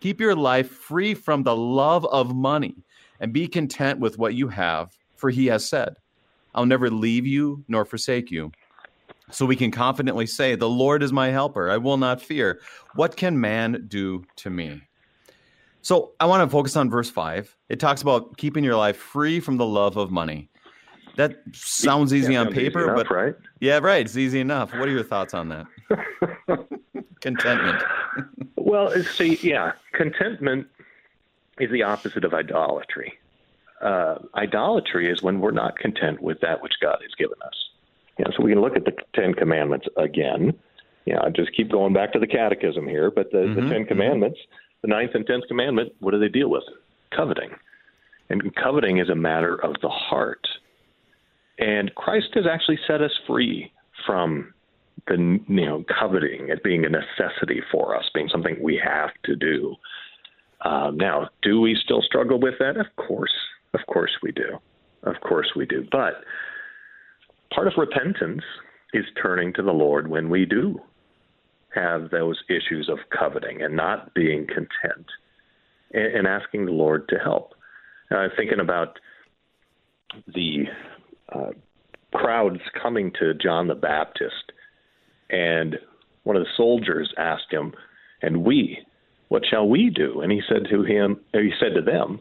Keep 0.00 0.20
your 0.20 0.34
life 0.34 0.70
free 0.70 1.12
from 1.12 1.42
the 1.42 1.54
love 1.54 2.06
of 2.06 2.34
money 2.34 2.76
and 3.18 3.32
be 3.34 3.46
content 3.46 4.00
with 4.00 4.16
what 4.16 4.34
you 4.34 4.48
have, 4.48 4.96
for 5.16 5.28
he 5.28 5.46
has 5.46 5.68
said, 5.68 5.96
I'll 6.54 6.64
never 6.64 6.88
leave 6.88 7.26
you 7.26 7.62
nor 7.68 7.84
forsake 7.84 8.30
you 8.30 8.50
so 9.30 9.46
we 9.46 9.56
can 9.56 9.70
confidently 9.70 10.26
say, 10.26 10.54
The 10.54 10.68
Lord 10.68 11.02
is 11.02 11.12
my 11.12 11.28
helper. 11.28 11.70
I 11.70 11.76
will 11.76 11.96
not 11.96 12.20
fear. 12.20 12.60
What 12.94 13.16
can 13.16 13.40
man 13.40 13.84
do 13.88 14.24
to 14.36 14.50
me? 14.50 14.82
So 15.82 16.12
I 16.20 16.26
want 16.26 16.48
to 16.48 16.52
focus 16.52 16.76
on 16.76 16.90
verse 16.90 17.10
five. 17.10 17.56
It 17.68 17.80
talks 17.80 18.02
about 18.02 18.36
keeping 18.36 18.64
your 18.64 18.76
life 18.76 18.96
free 18.96 19.40
from 19.40 19.56
the 19.56 19.66
love 19.66 19.96
of 19.96 20.10
money. 20.10 20.50
That 21.16 21.36
sounds 21.52 22.14
easy 22.14 22.34
yeah, 22.34 22.40
on 22.40 22.52
paper, 22.52 22.84
enough, 22.84 22.96
but 22.96 23.10
right? 23.10 23.34
Yeah, 23.60 23.78
right. 23.78 24.04
It's 24.04 24.16
easy 24.16 24.40
enough. 24.40 24.72
What 24.72 24.88
are 24.88 24.92
your 24.92 25.02
thoughts 25.02 25.34
on 25.34 25.48
that? 25.48 25.66
contentment. 27.20 27.82
well, 28.56 28.90
see, 29.02 29.38
yeah, 29.42 29.72
contentment 29.92 30.66
is 31.58 31.70
the 31.70 31.82
opposite 31.82 32.24
of 32.24 32.34
idolatry. 32.34 33.12
Uh, 33.80 34.16
idolatry 34.34 35.10
is 35.10 35.22
when 35.22 35.40
we're 35.40 35.50
not 35.50 35.78
content 35.78 36.20
with 36.22 36.40
that 36.40 36.62
which 36.62 36.74
God 36.80 36.98
has 37.02 37.14
given 37.18 37.36
us. 37.44 37.69
You 38.20 38.26
know, 38.26 38.32
so 38.36 38.44
we 38.44 38.52
can 38.52 38.60
look 38.60 38.76
at 38.76 38.84
the 38.84 38.92
Ten 39.14 39.32
Commandments 39.32 39.86
again. 39.96 40.52
You 41.06 41.14
know, 41.14 41.22
I 41.24 41.30
just 41.30 41.56
keep 41.56 41.72
going 41.72 41.94
back 41.94 42.12
to 42.12 42.18
the 42.18 42.26
Catechism 42.26 42.86
here, 42.86 43.10
but 43.10 43.30
the, 43.30 43.38
mm-hmm. 43.38 43.54
the 43.54 43.60
Ten 43.62 43.70
mm-hmm. 43.70 43.88
Commandments, 43.88 44.38
the 44.82 44.88
ninth 44.88 45.12
and 45.14 45.26
tenth 45.26 45.44
commandment, 45.48 45.94
what 46.00 46.10
do 46.10 46.20
they 46.20 46.28
deal 46.28 46.50
with? 46.50 46.64
Coveting, 47.16 47.48
and 48.28 48.54
coveting 48.56 48.98
is 48.98 49.08
a 49.08 49.14
matter 49.14 49.54
of 49.64 49.74
the 49.80 49.88
heart. 49.88 50.46
And 51.58 51.94
Christ 51.94 52.26
has 52.34 52.44
actually 52.46 52.78
set 52.86 53.00
us 53.00 53.10
free 53.26 53.72
from 54.06 54.52
the 55.06 55.40
you 55.48 55.64
know 55.64 55.82
coveting 55.98 56.50
it 56.50 56.62
being 56.62 56.84
a 56.84 56.90
necessity 56.90 57.62
for 57.72 57.96
us, 57.96 58.04
being 58.12 58.28
something 58.30 58.58
we 58.60 58.78
have 58.84 59.10
to 59.24 59.34
do. 59.34 59.76
Um, 60.60 60.98
now, 60.98 61.30
do 61.40 61.58
we 61.62 61.74
still 61.82 62.02
struggle 62.02 62.38
with 62.38 62.56
that? 62.58 62.76
Of 62.76 62.94
course, 62.96 63.32
of 63.72 63.80
course 63.86 64.12
we 64.22 64.30
do. 64.32 64.58
Of 65.04 65.14
course 65.22 65.52
we 65.56 65.64
do. 65.64 65.86
But 65.90 66.22
part 67.54 67.66
of 67.66 67.74
repentance 67.76 68.42
is 68.92 69.04
turning 69.22 69.52
to 69.54 69.62
the 69.62 69.72
Lord 69.72 70.08
when 70.08 70.30
we 70.30 70.44
do 70.44 70.80
have 71.74 72.10
those 72.10 72.38
issues 72.48 72.88
of 72.88 72.98
coveting 73.16 73.62
and 73.62 73.76
not 73.76 74.12
being 74.14 74.46
content 74.46 75.06
and, 75.92 76.14
and 76.14 76.26
asking 76.26 76.66
the 76.66 76.72
Lord 76.72 77.08
to 77.08 77.16
help. 77.16 77.54
Uh, 78.10 78.26
thinking 78.36 78.58
about 78.58 78.98
the 80.34 80.64
uh, 81.32 81.50
crowds 82.12 82.60
coming 82.80 83.12
to 83.20 83.34
John 83.34 83.68
the 83.68 83.76
Baptist, 83.76 84.52
and 85.30 85.76
one 86.24 86.34
of 86.34 86.42
the 86.42 86.48
soldiers 86.56 87.14
asked 87.16 87.52
him, 87.52 87.72
"And 88.20 88.44
we, 88.44 88.78
what 89.28 89.44
shall 89.48 89.68
we 89.68 89.90
do?" 89.90 90.22
And 90.22 90.32
he 90.32 90.42
said 90.48 90.66
to 90.70 90.82
him, 90.82 91.20
he 91.32 91.52
said 91.60 91.74
to 91.76 91.82
them, 91.82 92.18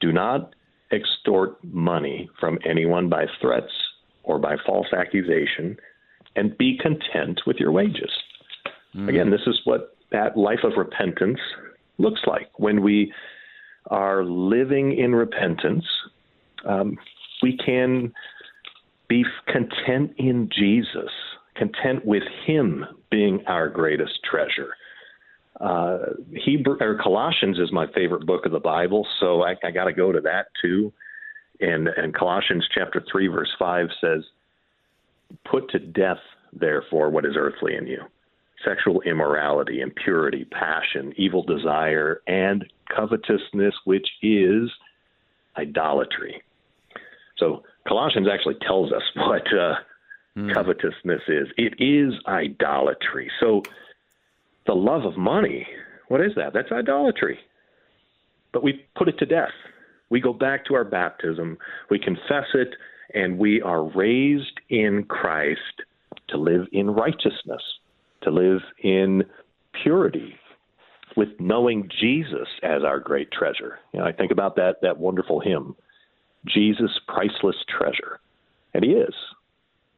"Do 0.00 0.12
not 0.12 0.54
extort 0.92 1.62
money 1.64 2.30
from 2.38 2.60
anyone 2.64 3.08
by 3.08 3.26
threats 3.40 3.72
or 4.26 4.38
by 4.38 4.56
false 4.66 4.88
accusation, 4.92 5.76
and 6.34 6.56
be 6.58 6.76
content 6.78 7.40
with 7.46 7.56
your 7.56 7.72
wages. 7.72 8.10
Mm. 8.94 9.08
Again, 9.08 9.30
this 9.30 9.40
is 9.46 9.58
what 9.64 9.96
that 10.12 10.36
life 10.36 10.60
of 10.64 10.72
repentance 10.76 11.40
looks 11.98 12.20
like. 12.26 12.50
When 12.58 12.82
we 12.82 13.12
are 13.90 14.24
living 14.24 14.98
in 14.98 15.14
repentance, 15.14 15.84
um, 16.66 16.98
we 17.42 17.56
can 17.56 18.12
be 19.08 19.24
content 19.46 20.12
in 20.18 20.50
Jesus, 20.52 21.10
content 21.54 22.04
with 22.04 22.24
Him 22.44 22.84
being 23.10 23.42
our 23.46 23.68
greatest 23.68 24.18
treasure. 24.28 24.74
Uh, 25.60 25.98
Hebrew 26.44 26.76
or 26.80 26.98
Colossians 27.02 27.58
is 27.58 27.72
my 27.72 27.86
favorite 27.94 28.26
book 28.26 28.44
of 28.44 28.52
the 28.52 28.60
Bible, 28.60 29.06
so 29.20 29.42
I, 29.42 29.54
I 29.64 29.70
got 29.70 29.84
to 29.84 29.92
go 29.92 30.12
to 30.12 30.20
that 30.22 30.48
too. 30.60 30.92
And, 31.60 31.88
and 31.88 32.14
Colossians 32.14 32.66
chapter 32.74 33.04
3, 33.10 33.28
verse 33.28 33.54
5 33.58 33.88
says, 34.00 34.22
Put 35.50 35.70
to 35.70 35.78
death, 35.78 36.20
therefore, 36.52 37.10
what 37.10 37.24
is 37.24 37.34
earthly 37.36 37.74
in 37.74 37.86
you 37.86 38.02
sexual 38.64 39.02
immorality, 39.02 39.80
impurity, 39.80 40.44
passion, 40.44 41.12
evil 41.16 41.42
desire, 41.42 42.22
and 42.26 42.64
covetousness, 42.94 43.74
which 43.84 44.08
is 44.22 44.70
idolatry. 45.56 46.42
So 47.38 47.62
Colossians 47.86 48.28
actually 48.32 48.56
tells 48.66 48.92
us 48.92 49.02
what 49.16 49.46
uh, 49.52 49.74
mm. 50.36 50.54
covetousness 50.54 51.22
is. 51.28 51.48
It 51.56 51.74
is 51.78 52.14
idolatry. 52.26 53.30
So 53.40 53.62
the 54.66 54.74
love 54.74 55.04
of 55.04 55.16
money, 55.16 55.66
what 56.08 56.20
is 56.20 56.32
that? 56.36 56.52
That's 56.52 56.72
idolatry. 56.72 57.38
But 58.52 58.62
we 58.62 58.86
put 58.96 59.08
it 59.08 59.18
to 59.18 59.26
death. 59.26 59.50
We 60.10 60.20
go 60.20 60.32
back 60.32 60.64
to 60.66 60.74
our 60.74 60.84
baptism, 60.84 61.58
we 61.90 61.98
confess 61.98 62.46
it, 62.54 62.74
and 63.14 63.38
we 63.38 63.60
are 63.62 63.84
raised 63.84 64.60
in 64.68 65.04
Christ 65.04 65.82
to 66.28 66.36
live 66.36 66.66
in 66.72 66.90
righteousness, 66.90 67.62
to 68.22 68.30
live 68.30 68.60
in 68.82 69.24
purity, 69.82 70.36
with 71.16 71.28
knowing 71.40 71.88
Jesus 72.00 72.48
as 72.62 72.82
our 72.84 73.00
great 73.00 73.30
treasure. 73.32 73.78
You 73.92 74.00
know, 74.00 74.06
I 74.06 74.12
think 74.12 74.30
about 74.30 74.56
that 74.56 74.76
that 74.82 74.98
wonderful 74.98 75.40
hymn, 75.40 75.74
Jesus 76.44 76.90
priceless 77.08 77.56
treasure. 77.68 78.20
And 78.74 78.84
he 78.84 78.92
is. 78.92 79.14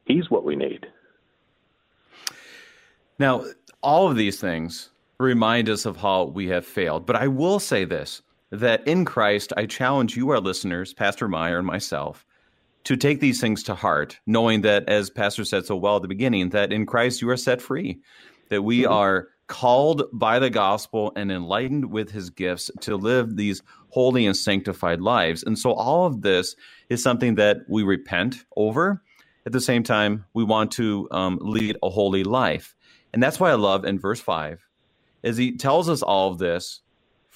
He's 0.04 0.30
what 0.30 0.44
we 0.44 0.56
need. 0.56 0.86
Now, 3.18 3.44
all 3.82 4.08
of 4.08 4.16
these 4.16 4.40
things 4.40 4.90
remind 5.18 5.68
us 5.68 5.84
of 5.84 5.96
how 5.96 6.24
we 6.24 6.48
have 6.48 6.64
failed. 6.64 7.04
But 7.04 7.16
I 7.16 7.26
will 7.26 7.58
say 7.58 7.84
this 7.84 8.22
that 8.50 8.86
in 8.86 9.04
Christ, 9.04 9.52
I 9.56 9.66
challenge 9.66 10.16
you, 10.16 10.30
our 10.30 10.40
listeners, 10.40 10.94
Pastor 10.94 11.28
Meyer 11.28 11.58
and 11.58 11.66
myself, 11.66 12.24
to 12.84 12.96
take 12.96 13.20
these 13.20 13.40
things 13.40 13.62
to 13.64 13.74
heart, 13.74 14.18
knowing 14.26 14.62
that, 14.62 14.88
as 14.88 15.10
Pastor 15.10 15.44
said 15.44 15.66
so 15.66 15.76
well 15.76 15.96
at 15.96 16.02
the 16.02 16.08
beginning, 16.08 16.50
that 16.50 16.72
in 16.72 16.86
Christ 16.86 17.20
you 17.20 17.28
are 17.30 17.36
set 17.36 17.60
free, 17.60 18.00
that 18.48 18.62
we 18.62 18.82
mm-hmm. 18.82 18.92
are 18.92 19.28
called 19.46 20.04
by 20.12 20.38
the 20.38 20.50
gospel 20.50 21.12
and 21.16 21.32
enlightened 21.32 21.90
with 21.90 22.10
his 22.10 22.30
gifts 22.30 22.70
to 22.80 22.96
live 22.96 23.36
these 23.36 23.62
holy 23.90 24.26
and 24.26 24.36
sanctified 24.36 25.00
lives. 25.00 25.42
And 25.42 25.58
so 25.58 25.72
all 25.72 26.06
of 26.06 26.22
this 26.22 26.54
is 26.88 27.02
something 27.02 27.36
that 27.36 27.58
we 27.68 27.82
repent 27.82 28.44
over. 28.56 29.02
At 29.46 29.52
the 29.52 29.60
same 29.60 29.82
time, 29.82 30.26
we 30.34 30.44
want 30.44 30.72
to 30.72 31.08
um, 31.10 31.38
lead 31.40 31.78
a 31.82 31.88
holy 31.88 32.24
life. 32.24 32.76
And 33.12 33.22
that's 33.22 33.40
why 33.40 33.50
I 33.50 33.54
love 33.54 33.84
in 33.84 33.98
verse 33.98 34.20
5 34.20 34.64
is 35.22 35.36
he 35.36 35.56
tells 35.56 35.88
us 35.88 36.02
all 36.02 36.30
of 36.30 36.38
this, 36.38 36.80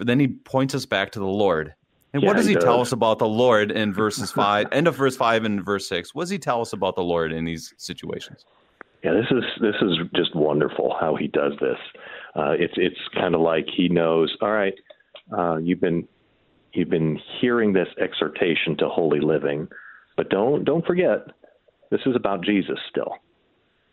but 0.03 0.09
then 0.09 0.19
he 0.19 0.27
points 0.27 0.75
us 0.75 0.85
back 0.85 1.13
to 1.13 1.21
the 1.21 1.25
Lord. 1.25 1.75
And 2.13 2.25
yeah, 2.25 2.29
what 2.29 2.37
does 2.37 2.47
he, 2.47 2.55
he 2.55 2.59
tell 2.59 2.81
us 2.81 2.91
about 2.91 3.21
the 3.21 3.29
Lord 3.29 3.71
in 3.71 3.95
verses 3.95 4.33
5, 4.33 4.67
end 4.73 4.89
of 4.89 4.97
verse 4.97 5.15
5 5.15 5.45
and 5.45 5.65
verse 5.65 5.89
6? 5.89 6.13
What 6.13 6.25
does 6.25 6.31
he 6.31 6.41
tell 6.41 6.61
us 6.61 6.73
about 6.73 6.97
the 6.97 7.05
Lord 7.05 7.31
in 7.31 7.45
these 7.45 7.73
situations? 7.77 8.45
Yeah, 9.05 9.13
this 9.13 9.27
is 9.31 9.45
this 9.61 9.77
is 9.81 9.99
just 10.17 10.35
wonderful 10.35 10.97
how 11.01 11.15
he 11.15 11.29
does 11.29 11.53
this. 11.61 11.79
Uh, 12.35 12.51
it's 12.59 12.75
it's 12.77 12.99
kind 13.15 13.37
of 13.37 13.43
like 13.43 13.65
he 13.77 13.89
knows. 13.89 14.37
All 14.43 14.51
right, 14.51 14.75
uh, 15.39 15.59
you've 15.59 15.81
been 15.81 16.09
you've 16.73 16.91
been 16.91 17.21
hearing 17.41 17.73
this 17.73 17.89
exhortation 18.01 18.77
to 18.79 18.89
holy 18.89 19.21
living, 19.21 19.69
but 20.17 20.31
don't 20.31 20.65
don't 20.65 20.85
forget 20.85 21.29
this 21.93 22.01
is 22.07 22.17
about 22.17 22.45
Jesus 22.45 22.79
still. 22.91 23.19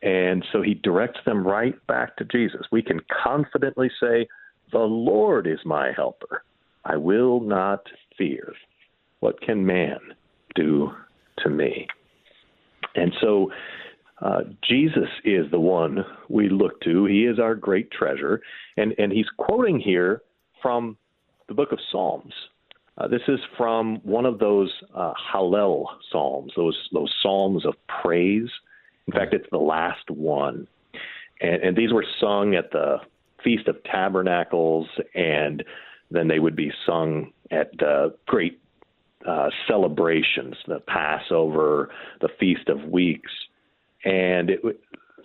And 0.01 0.43
so 0.51 0.63
he 0.63 0.73
directs 0.73 1.19
them 1.27 1.45
right 1.45 1.75
back 1.85 2.17
to 2.17 2.25
Jesus. 2.25 2.61
We 2.71 2.81
can 2.81 2.99
confidently 3.23 3.91
say, 4.01 4.27
The 4.71 4.79
Lord 4.79 5.47
is 5.47 5.59
my 5.65 5.91
helper. 5.95 6.43
I 6.85 6.97
will 6.97 7.39
not 7.39 7.85
fear. 8.17 8.53
What 9.19 9.41
can 9.41 9.65
man 9.65 9.99
do 10.55 10.91
to 11.39 11.49
me? 11.49 11.87
And 12.95 13.13
so 13.21 13.51
uh, 14.21 14.41
Jesus 14.67 15.09
is 15.23 15.49
the 15.51 15.59
one 15.59 16.03
we 16.29 16.49
look 16.49 16.81
to. 16.81 17.05
He 17.05 17.25
is 17.25 17.39
our 17.39 17.55
great 17.55 17.91
treasure. 17.91 18.41
And, 18.77 18.93
and 18.97 19.11
he's 19.11 19.29
quoting 19.37 19.79
here 19.79 20.21
from 20.61 20.97
the 21.47 21.53
book 21.53 21.71
of 21.71 21.79
Psalms. 21.91 22.33
Uh, 22.97 23.07
this 23.07 23.21
is 23.27 23.39
from 23.57 23.97
one 24.03 24.25
of 24.25 24.39
those 24.39 24.71
uh, 24.93 25.13
Hallel 25.33 25.85
psalms, 26.11 26.51
those 26.57 26.77
those 26.91 27.13
psalms 27.21 27.65
of 27.65 27.75
praise 28.01 28.49
in 29.09 29.13
fact, 29.19 29.33
it's 29.33 29.49
the 29.49 29.57
last 29.57 30.07
one. 30.11 30.67
And, 31.41 31.63
and 31.63 31.75
these 31.75 31.91
were 31.91 32.05
sung 32.19 32.53
at 32.53 32.69
the 32.71 32.97
Feast 33.43 33.67
of 33.67 33.83
Tabernacles, 33.83 34.87
and 35.15 35.63
then 36.11 36.27
they 36.27 36.39
would 36.39 36.55
be 36.55 36.71
sung 36.85 37.31
at 37.51 37.71
uh, 37.81 38.09
great 38.27 38.59
uh, 39.27 39.49
celebrations, 39.67 40.55
the 40.67 40.79
Passover, 40.87 41.89
the 42.21 42.29
Feast 42.39 42.69
of 42.69 42.83
Weeks. 42.85 43.31
And 44.05 44.49
it, 44.49 44.61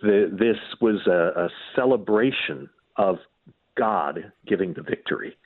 the, 0.03 0.31
this 0.33 0.59
was 0.81 1.07
a, 1.07 1.45
a 1.45 1.49
celebration 1.75 2.69
of 2.97 3.17
God 3.77 4.33
giving 4.47 4.75
the 4.75 4.83
victory. 4.83 5.37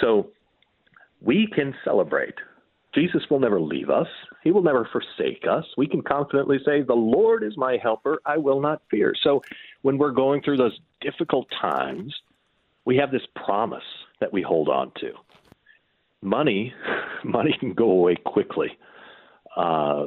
So 0.00 0.30
we 1.20 1.46
can 1.54 1.74
celebrate 1.84 2.34
Jesus 2.94 3.22
will 3.30 3.38
never 3.38 3.60
leave 3.60 3.88
us. 3.88 4.08
He 4.42 4.50
will 4.50 4.62
never 4.62 4.88
forsake 4.90 5.44
us. 5.48 5.64
We 5.76 5.86
can 5.86 6.02
confidently 6.02 6.58
say, 6.64 6.82
The 6.82 6.94
Lord 6.94 7.42
is 7.44 7.56
my 7.56 7.78
helper. 7.80 8.20
I 8.26 8.36
will 8.36 8.60
not 8.60 8.82
fear. 8.90 9.14
So 9.22 9.42
when 9.82 9.98
we're 9.98 10.10
going 10.10 10.42
through 10.42 10.56
those 10.56 10.78
difficult 11.00 11.46
times, 11.60 12.14
we 12.84 12.96
have 12.96 13.10
this 13.10 13.26
promise 13.46 13.84
that 14.20 14.32
we 14.32 14.42
hold 14.42 14.68
on 14.68 14.92
to. 15.00 15.12
Money, 16.22 16.74
money 17.24 17.56
can 17.58 17.74
go 17.74 17.90
away 17.90 18.16
quickly. 18.16 18.76
Uh, 19.56 20.06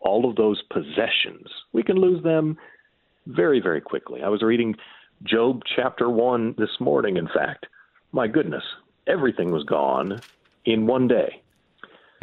all 0.00 0.28
of 0.28 0.36
those 0.36 0.62
possessions, 0.70 1.48
we 1.72 1.82
can 1.82 1.96
lose 1.96 2.22
them 2.22 2.58
very, 3.26 3.60
very 3.60 3.80
quickly. 3.80 4.22
I 4.22 4.28
was 4.28 4.42
reading 4.42 4.74
Job 5.22 5.62
chapter 5.74 6.10
1 6.10 6.56
this 6.58 6.80
morning, 6.80 7.16
in 7.16 7.28
fact. 7.28 7.66
My 8.12 8.28
goodness, 8.28 8.62
everything 9.06 9.50
was 9.50 9.64
gone 9.64 10.20
in 10.66 10.86
one 10.86 11.08
day. 11.08 11.40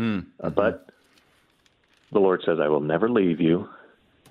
Mm. 0.01 0.25
Uh, 0.39 0.49
but 0.49 0.89
the 2.11 2.19
Lord 2.19 2.41
says, 2.43 2.57
I 2.59 2.67
will 2.67 2.79
never 2.79 3.07
leave 3.07 3.39
you 3.39 3.69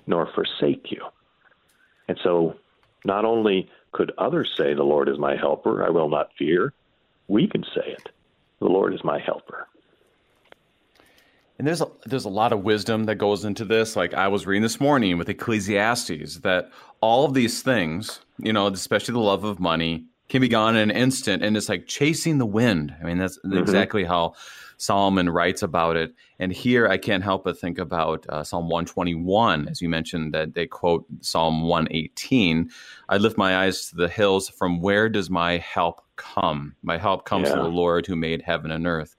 nor 0.05 0.29
forsake 0.33 0.91
you. 0.91 1.05
And 2.09 2.19
so 2.21 2.55
not 3.05 3.23
only 3.23 3.69
could 3.93 4.11
others 4.17 4.51
say, 4.57 4.73
The 4.73 4.83
Lord 4.83 5.07
is 5.07 5.17
my 5.17 5.37
helper, 5.37 5.85
I 5.85 5.89
will 5.89 6.09
not 6.09 6.31
fear, 6.37 6.73
we 7.29 7.47
can 7.47 7.63
say 7.63 7.87
it. 7.87 8.09
The 8.59 8.65
Lord 8.65 8.93
is 8.93 9.03
my 9.03 9.17
helper. 9.19 9.67
And 11.57 11.67
there's 11.67 11.81
a, 11.81 11.87
there's 12.05 12.25
a 12.25 12.29
lot 12.29 12.51
of 12.51 12.63
wisdom 12.63 13.05
that 13.05 13.15
goes 13.15 13.45
into 13.45 13.63
this. 13.63 13.95
Like 13.95 14.13
I 14.13 14.27
was 14.27 14.45
reading 14.45 14.63
this 14.63 14.81
morning 14.81 15.17
with 15.17 15.29
Ecclesiastes, 15.29 16.39
that 16.39 16.69
all 17.01 17.23
of 17.23 17.33
these 17.33 17.61
things, 17.61 18.19
you 18.39 18.51
know, 18.51 18.67
especially 18.67 19.13
the 19.13 19.19
love 19.19 19.45
of 19.45 19.59
money, 19.59 20.07
can 20.31 20.41
be 20.41 20.47
gone 20.47 20.77
in 20.77 20.89
an 20.89 20.95
instant, 20.95 21.43
and 21.43 21.57
it's 21.57 21.67
like 21.67 21.87
chasing 21.87 22.37
the 22.37 22.45
wind. 22.45 22.95
I 23.01 23.03
mean, 23.03 23.17
that's 23.17 23.37
mm-hmm. 23.39 23.57
exactly 23.57 24.05
how 24.05 24.33
Solomon 24.77 25.29
writes 25.29 25.61
about 25.61 25.97
it. 25.97 26.15
And 26.39 26.53
here 26.53 26.87
I 26.87 26.97
can't 26.97 27.21
help 27.21 27.43
but 27.43 27.59
think 27.59 27.77
about 27.77 28.25
uh, 28.29 28.41
Psalm 28.45 28.69
121, 28.69 29.67
as 29.67 29.81
you 29.81 29.89
mentioned 29.89 30.33
that 30.33 30.53
they 30.53 30.67
quote 30.67 31.05
Psalm 31.19 31.67
118. 31.67 32.69
I 33.09 33.17
lift 33.17 33.37
my 33.37 33.57
eyes 33.57 33.89
to 33.89 33.97
the 33.97 34.07
hills. 34.07 34.47
From 34.47 34.79
where 34.79 35.09
does 35.09 35.29
my 35.29 35.57
help 35.57 36.01
come? 36.15 36.77
My 36.81 36.97
help 36.97 37.25
comes 37.25 37.49
yeah. 37.49 37.55
from 37.55 37.63
the 37.63 37.69
Lord 37.69 38.07
who 38.07 38.15
made 38.15 38.41
heaven 38.41 38.71
and 38.71 38.87
earth. 38.87 39.17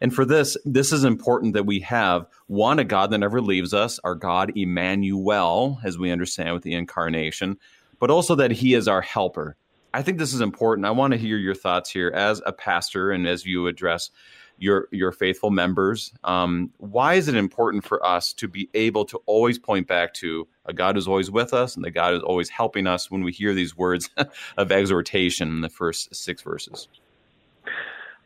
And 0.00 0.12
for 0.12 0.24
this, 0.24 0.56
this 0.64 0.92
is 0.92 1.04
important 1.04 1.54
that 1.54 1.66
we 1.66 1.78
have 1.80 2.26
one, 2.48 2.80
a 2.80 2.84
God 2.84 3.12
that 3.12 3.18
never 3.18 3.40
leaves 3.40 3.72
us, 3.72 4.00
our 4.02 4.16
God 4.16 4.52
Emmanuel, 4.56 5.78
as 5.84 5.98
we 5.98 6.10
understand 6.10 6.52
with 6.52 6.64
the 6.64 6.74
incarnation, 6.74 7.58
but 8.00 8.10
also 8.10 8.34
that 8.34 8.50
he 8.50 8.74
is 8.74 8.88
our 8.88 9.02
helper. 9.02 9.56
I 9.94 10.02
think 10.02 10.18
this 10.18 10.34
is 10.34 10.40
important. 10.40 10.86
I 10.86 10.90
want 10.90 11.12
to 11.12 11.18
hear 11.18 11.36
your 11.36 11.54
thoughts 11.54 11.90
here 11.90 12.08
as 12.14 12.42
a 12.44 12.52
pastor 12.52 13.10
and 13.10 13.26
as 13.26 13.46
you 13.46 13.66
address 13.66 14.10
your 14.58 14.88
your 14.90 15.12
faithful 15.12 15.50
members. 15.50 16.12
Um, 16.24 16.72
why 16.78 17.14
is 17.14 17.28
it 17.28 17.36
important 17.36 17.84
for 17.84 18.04
us 18.04 18.32
to 18.34 18.48
be 18.48 18.68
able 18.74 19.04
to 19.06 19.18
always 19.26 19.58
point 19.58 19.86
back 19.86 20.14
to 20.14 20.46
a 20.66 20.72
God 20.72 20.96
who's 20.96 21.08
always 21.08 21.30
with 21.30 21.54
us 21.54 21.76
and 21.76 21.84
the 21.84 21.90
God 21.90 22.14
who's 22.14 22.22
always 22.22 22.48
helping 22.48 22.86
us 22.86 23.10
when 23.10 23.22
we 23.22 23.32
hear 23.32 23.54
these 23.54 23.76
words 23.76 24.10
of 24.56 24.72
exhortation 24.72 25.48
in 25.48 25.60
the 25.60 25.68
first 25.68 26.14
six 26.14 26.42
verses? 26.42 26.88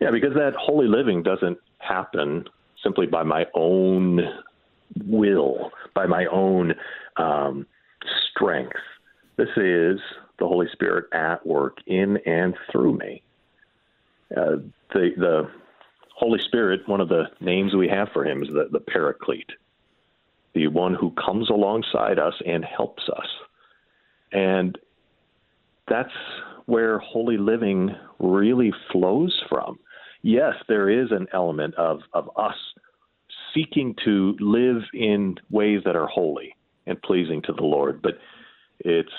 Yeah, 0.01 0.11
because 0.11 0.35
that 0.35 0.55
holy 0.59 0.89
living 0.89 1.23
doesn't 1.23 1.59
happen 1.79 2.49
simply 2.83 3.07
by 3.07 3.23
my 3.23 3.47
own 3.55 4.21
will, 5.07 5.71
by 5.95 6.07
my 6.07 6.27
own 6.27 6.75
um, 7.17 7.67
strength. 8.31 8.77
This 9.37 9.49
is 9.57 10.01
the 10.39 10.47
Holy 10.47 10.67
Spirit 10.73 11.07
at 11.13 11.47
work 11.47 11.79
in 11.87 12.17
and 12.27 12.55
through 12.71 12.97
me. 12.97 13.23
Uh, 14.37 14.57
the 14.93 15.11
the 15.17 15.51
Holy 16.15 16.41
Spirit, 16.41 16.87
one 16.87 17.01
of 17.01 17.09
the 17.09 17.25
names 17.41 17.75
we 17.75 17.89
have 17.89 18.09
for 18.13 18.25
him 18.25 18.43
is 18.43 18.49
the, 18.49 18.69
the 18.71 18.81
Paraclete, 18.81 19.51
the 20.55 20.69
one 20.69 20.95
who 20.95 21.11
comes 21.13 21.51
alongside 21.51 22.19
us 22.19 22.35
and 22.47 22.65
helps 22.65 23.09
us. 23.09 23.27
And 24.31 24.79
that's 25.89 26.13
where 26.67 26.99
holy 26.99 27.39
living 27.39 27.95
really 28.19 28.73
flows 28.93 29.43
from. 29.49 29.79
Yes, 30.23 30.55
there 30.69 30.89
is 30.89 31.11
an 31.11 31.27
element 31.33 31.75
of, 31.75 32.01
of 32.13 32.31
us 32.37 32.55
seeking 33.53 33.97
to 34.05 34.37
live 34.39 34.83
in 34.95 35.37
ways 35.51 35.83
that 35.85 35.97
are 35.97 36.07
holy 36.07 36.55
and 36.87 37.01
pleasing 37.03 37.43
to 37.43 37.53
the 37.53 37.65
Lord, 37.65 38.01
but 38.01 38.19
it's 38.81 39.13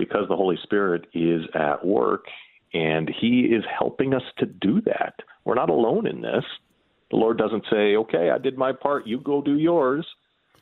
because 0.00 0.26
the 0.28 0.36
Holy 0.36 0.58
Spirit 0.62 1.06
is 1.12 1.42
at 1.54 1.84
work 1.84 2.24
and 2.72 3.08
He 3.20 3.42
is 3.42 3.64
helping 3.78 4.14
us 4.14 4.22
to 4.38 4.46
do 4.46 4.80
that. 4.82 5.14
We're 5.44 5.54
not 5.54 5.68
alone 5.68 6.06
in 6.06 6.22
this. 6.22 6.44
The 7.10 7.16
Lord 7.16 7.36
doesn't 7.36 7.66
say, 7.70 7.96
okay, 7.96 8.30
I 8.30 8.38
did 8.38 8.56
my 8.56 8.72
part, 8.72 9.06
you 9.06 9.18
go 9.20 9.42
do 9.42 9.58
yours. 9.58 10.06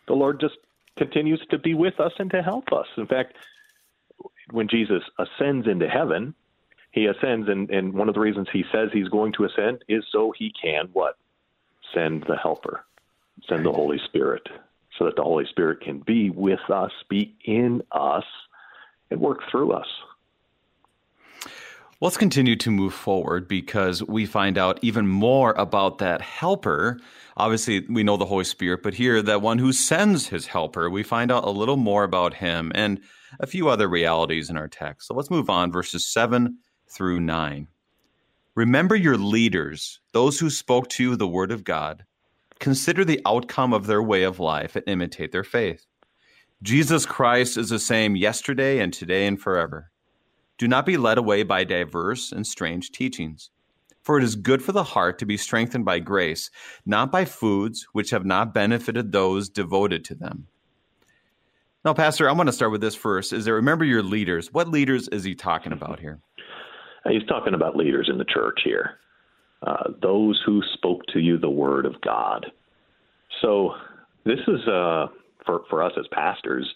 The 0.08 0.14
Lord 0.14 0.40
just 0.40 0.56
continues 0.96 1.40
to 1.50 1.58
be 1.58 1.74
with 1.74 2.00
us 2.00 2.12
and 2.18 2.30
to 2.32 2.42
help 2.42 2.72
us. 2.72 2.86
In 2.96 3.06
fact, 3.06 3.34
when 4.50 4.66
Jesus 4.68 5.02
ascends 5.18 5.68
into 5.68 5.88
heaven, 5.88 6.34
he 6.90 7.06
ascends, 7.06 7.48
and, 7.48 7.70
and 7.70 7.92
one 7.92 8.08
of 8.08 8.14
the 8.14 8.20
reasons 8.20 8.48
he 8.52 8.64
says 8.72 8.88
he's 8.92 9.08
going 9.08 9.32
to 9.34 9.44
ascend 9.44 9.84
is 9.88 10.04
so 10.10 10.32
he 10.36 10.52
can 10.60 10.88
what? 10.92 11.16
Send 11.94 12.24
the 12.26 12.36
helper, 12.36 12.84
send 13.48 13.64
the 13.64 13.72
Holy 13.72 14.00
Spirit, 14.06 14.48
so 14.98 15.04
that 15.04 15.16
the 15.16 15.22
Holy 15.22 15.46
Spirit 15.46 15.80
can 15.80 16.00
be 16.00 16.30
with 16.30 16.70
us, 16.70 16.90
be 17.08 17.36
in 17.44 17.82
us, 17.92 18.24
and 19.10 19.20
work 19.20 19.40
through 19.50 19.72
us. 19.72 19.86
Let's 22.00 22.16
continue 22.16 22.54
to 22.54 22.70
move 22.70 22.94
forward 22.94 23.48
because 23.48 24.04
we 24.04 24.24
find 24.24 24.56
out 24.56 24.78
even 24.82 25.08
more 25.08 25.52
about 25.58 25.98
that 25.98 26.20
helper. 26.20 27.00
Obviously, 27.36 27.80
we 27.88 28.04
know 28.04 28.16
the 28.16 28.24
Holy 28.24 28.44
Spirit, 28.44 28.84
but 28.84 28.94
here, 28.94 29.20
that 29.20 29.42
one 29.42 29.58
who 29.58 29.72
sends 29.72 30.28
his 30.28 30.46
helper, 30.46 30.88
we 30.88 31.02
find 31.02 31.32
out 31.32 31.42
a 31.42 31.50
little 31.50 31.76
more 31.76 32.04
about 32.04 32.34
him 32.34 32.70
and 32.76 33.00
a 33.40 33.48
few 33.48 33.68
other 33.68 33.88
realities 33.88 34.48
in 34.48 34.56
our 34.56 34.68
text. 34.68 35.08
So 35.08 35.14
let's 35.14 35.28
move 35.30 35.50
on, 35.50 35.72
verses 35.72 36.06
7 36.06 36.58
through 36.88 37.18
9. 37.18 37.66
Remember 38.54 38.94
your 38.94 39.16
leaders, 39.16 39.98
those 40.12 40.38
who 40.38 40.50
spoke 40.50 40.88
to 40.90 41.02
you 41.02 41.16
the 41.16 41.26
word 41.26 41.50
of 41.50 41.64
God. 41.64 42.04
Consider 42.60 43.04
the 43.04 43.20
outcome 43.26 43.72
of 43.72 43.88
their 43.88 44.04
way 44.04 44.22
of 44.22 44.38
life 44.38 44.76
and 44.76 44.84
imitate 44.86 45.32
their 45.32 45.42
faith. 45.42 45.84
Jesus 46.62 47.06
Christ 47.06 47.56
is 47.56 47.68
the 47.68 47.78
same 47.78 48.16
yesterday 48.16 48.80
and 48.80 48.92
today 48.92 49.26
and 49.26 49.40
forever. 49.40 49.92
Do 50.56 50.66
not 50.66 50.86
be 50.86 50.96
led 50.96 51.16
away 51.16 51.44
by 51.44 51.62
diverse 51.62 52.32
and 52.32 52.44
strange 52.44 52.90
teachings. 52.90 53.50
For 54.02 54.18
it 54.18 54.24
is 54.24 54.34
good 54.34 54.62
for 54.62 54.72
the 54.72 54.82
heart 54.82 55.18
to 55.18 55.26
be 55.26 55.36
strengthened 55.36 55.84
by 55.84 56.00
grace, 56.00 56.50
not 56.84 57.12
by 57.12 57.26
foods 57.26 57.86
which 57.92 58.10
have 58.10 58.24
not 58.24 58.54
benefited 58.54 59.12
those 59.12 59.48
devoted 59.48 60.04
to 60.06 60.16
them. 60.16 60.48
Now, 61.84 61.94
Pastor, 61.94 62.28
I 62.28 62.32
want 62.32 62.48
to 62.48 62.52
start 62.52 62.72
with 62.72 62.80
this 62.80 62.96
first. 62.96 63.32
Is 63.32 63.44
there 63.44 63.54
remember 63.54 63.84
your 63.84 64.02
leaders? 64.02 64.52
What 64.52 64.68
leaders 64.68 65.06
is 65.08 65.22
he 65.22 65.36
talking 65.36 65.72
about 65.72 66.00
here? 66.00 66.18
He's 67.08 67.24
talking 67.28 67.54
about 67.54 67.76
leaders 67.76 68.08
in 68.10 68.18
the 68.18 68.24
church 68.24 68.60
here, 68.64 68.98
uh, 69.64 69.90
those 70.02 70.42
who 70.44 70.60
spoke 70.74 71.06
to 71.12 71.20
you 71.20 71.38
the 71.38 71.48
word 71.48 71.86
of 71.86 72.00
God. 72.00 72.46
So 73.42 73.74
this 74.24 74.40
is 74.48 74.66
uh, 74.66 75.06
for 75.48 75.62
for 75.70 75.82
us 75.82 75.92
as 75.98 76.06
pastors, 76.12 76.68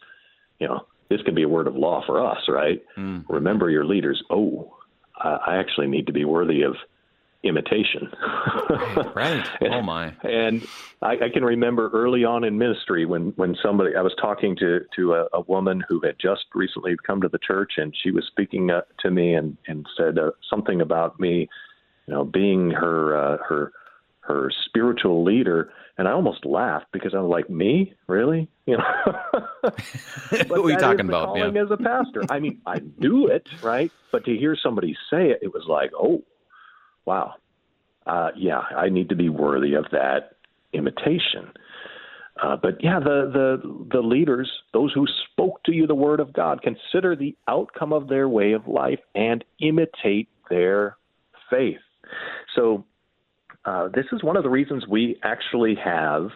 you 0.58 0.66
know, 0.66 0.86
this 1.10 1.20
could 1.22 1.34
be 1.34 1.42
a 1.42 1.48
word 1.48 1.66
of 1.66 1.76
law 1.76 2.02
for 2.06 2.26
us, 2.26 2.38
right? 2.48 2.82
Mm. 2.96 3.24
Remember 3.28 3.68
your 3.68 3.84
leaders. 3.84 4.22
Oh, 4.30 4.72
I 5.18 5.56
actually 5.56 5.86
need 5.86 6.06
to 6.06 6.12
be 6.12 6.24
worthy 6.24 6.62
of 6.62 6.74
imitation. 7.44 8.08
right. 8.70 9.14
right. 9.14 9.46
Oh 9.62 9.82
my. 9.82 10.14
And 10.22 10.66
I, 11.02 11.12
I, 11.12 11.28
can 11.32 11.44
remember 11.44 11.90
early 11.92 12.24
on 12.24 12.44
in 12.44 12.56
ministry 12.56 13.04
when 13.04 13.32
when 13.36 13.56
somebody 13.62 13.94
I 13.96 14.00
was 14.00 14.14
talking 14.20 14.56
to 14.56 14.80
to 14.96 15.14
a, 15.14 15.26
a 15.32 15.40
woman 15.42 15.82
who 15.88 16.00
had 16.00 16.16
just 16.20 16.44
recently 16.54 16.96
come 17.06 17.20
to 17.20 17.28
the 17.28 17.38
church, 17.38 17.72
and 17.76 17.94
she 18.02 18.10
was 18.10 18.24
speaking 18.26 18.70
uh, 18.70 18.82
to 19.00 19.10
me 19.10 19.34
and 19.34 19.56
and 19.66 19.86
said 19.96 20.18
uh, 20.18 20.30
something 20.48 20.80
about 20.80 21.20
me, 21.20 21.48
you 22.06 22.14
know, 22.14 22.24
being 22.24 22.70
her 22.70 23.16
uh, 23.16 23.38
her 23.48 23.72
her 24.20 24.50
spiritual 24.66 25.24
leader 25.24 25.72
and 26.02 26.08
I 26.08 26.14
almost 26.14 26.44
laughed 26.44 26.86
because 26.92 27.14
I 27.14 27.20
was 27.20 27.30
like, 27.30 27.48
"Me, 27.48 27.94
really?" 28.08 28.48
You 28.66 28.76
know. 28.76 28.84
what 30.30 30.58
are 30.58 30.62
we 30.62 30.74
talking 30.76 31.06
about? 31.06 31.26
Calling 31.26 31.54
yeah. 31.54 31.62
as 31.62 31.70
a 31.70 31.76
pastor. 31.76 32.22
I 32.28 32.40
mean, 32.40 32.60
I 32.66 32.78
do 32.78 33.28
it 33.28 33.48
right, 33.62 33.90
but 34.10 34.24
to 34.24 34.36
hear 34.36 34.56
somebody 34.60 34.96
say 35.10 35.30
it, 35.30 35.40
it 35.42 35.54
was 35.54 35.64
like, 35.68 35.92
"Oh, 35.96 36.24
wow, 37.04 37.34
uh, 38.04 38.30
yeah, 38.36 38.60
I 38.60 38.88
need 38.88 39.10
to 39.10 39.16
be 39.16 39.28
worthy 39.28 39.74
of 39.74 39.86
that 39.92 40.36
imitation." 40.72 41.52
Uh, 42.42 42.56
but 42.56 42.82
yeah, 42.82 42.98
the 42.98 43.30
the 43.32 43.86
the 43.92 44.00
leaders, 44.00 44.50
those 44.72 44.92
who 44.92 45.06
spoke 45.32 45.62
to 45.64 45.72
you 45.72 45.86
the 45.86 45.94
word 45.94 46.18
of 46.18 46.32
God, 46.32 46.62
consider 46.62 47.14
the 47.14 47.36
outcome 47.46 47.92
of 47.92 48.08
their 48.08 48.28
way 48.28 48.52
of 48.52 48.66
life 48.66 49.00
and 49.14 49.44
imitate 49.60 50.28
their 50.50 50.96
faith. 51.48 51.78
So 52.56 52.84
uh, 53.64 53.88
this 53.88 54.06
is 54.12 54.22
one 54.22 54.36
of 54.36 54.42
the 54.42 54.50
reasons 54.50 54.86
we 54.86 55.18
actually 55.22 55.76
have 55.76 56.30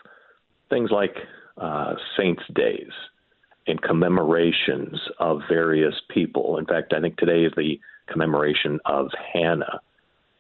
things 0.71 0.91
like 0.91 1.17
uh, 1.59 1.95
saints' 2.17 2.43
days 2.55 2.91
and 3.67 3.81
commemorations 3.83 5.01
of 5.19 5.41
various 5.49 5.95
people. 6.11 6.59
In 6.59 6.67
fact, 6.67 6.93
I 6.93 7.01
think 7.01 7.17
today 7.17 7.45
is 7.45 7.53
the 7.57 7.81
commemoration 8.07 8.79
of 8.85 9.09
Hannah 9.33 9.81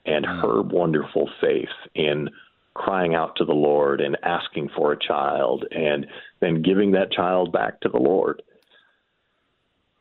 and 0.05 0.24
her 0.24 0.62
wonderful 0.62 1.28
faith 1.41 1.68
in 1.95 2.30
crying 2.74 3.14
out 3.14 3.34
to 3.37 3.45
the 3.45 3.53
Lord 3.53 4.01
and 4.01 4.16
asking 4.22 4.68
for 4.76 4.93
a 4.93 4.99
child 4.99 5.64
and 5.72 6.07
then 6.41 6.62
giving 6.62 6.93
that 6.93 7.11
child 7.11 7.51
back 7.51 7.80
to 7.80 7.89
the 7.89 7.99
Lord. 7.99 8.43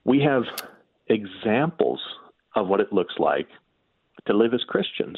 We 0.04 0.22
have 0.22 0.44
examples 1.08 2.02
of 2.56 2.68
what 2.68 2.82
it 2.82 2.94
looks 2.94 3.16
like 3.18 3.48
to 4.28 4.34
live 4.34 4.54
as 4.54 4.64
Christians. 4.68 5.18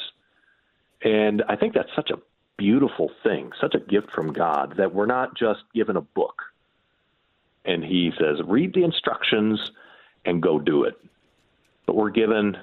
And 1.01 1.43
I 1.47 1.55
think 1.55 1.73
that's 1.73 1.93
such 1.95 2.09
a 2.09 2.19
beautiful 2.57 3.11
thing, 3.23 3.51
such 3.61 3.75
a 3.75 3.79
gift 3.79 4.11
from 4.11 4.33
God 4.33 4.75
that 4.77 4.93
we're 4.93 5.05
not 5.05 5.37
just 5.37 5.61
given 5.73 5.95
a 5.95 6.01
book 6.01 6.41
and 7.67 7.83
He 7.83 8.11
says, 8.17 8.37
read 8.45 8.73
the 8.73 8.83
instructions 8.83 9.59
and 10.25 10.41
go 10.41 10.57
do 10.57 10.83
it. 10.85 10.95
But 11.85 11.95
we're 11.95 12.09
given 12.09 12.57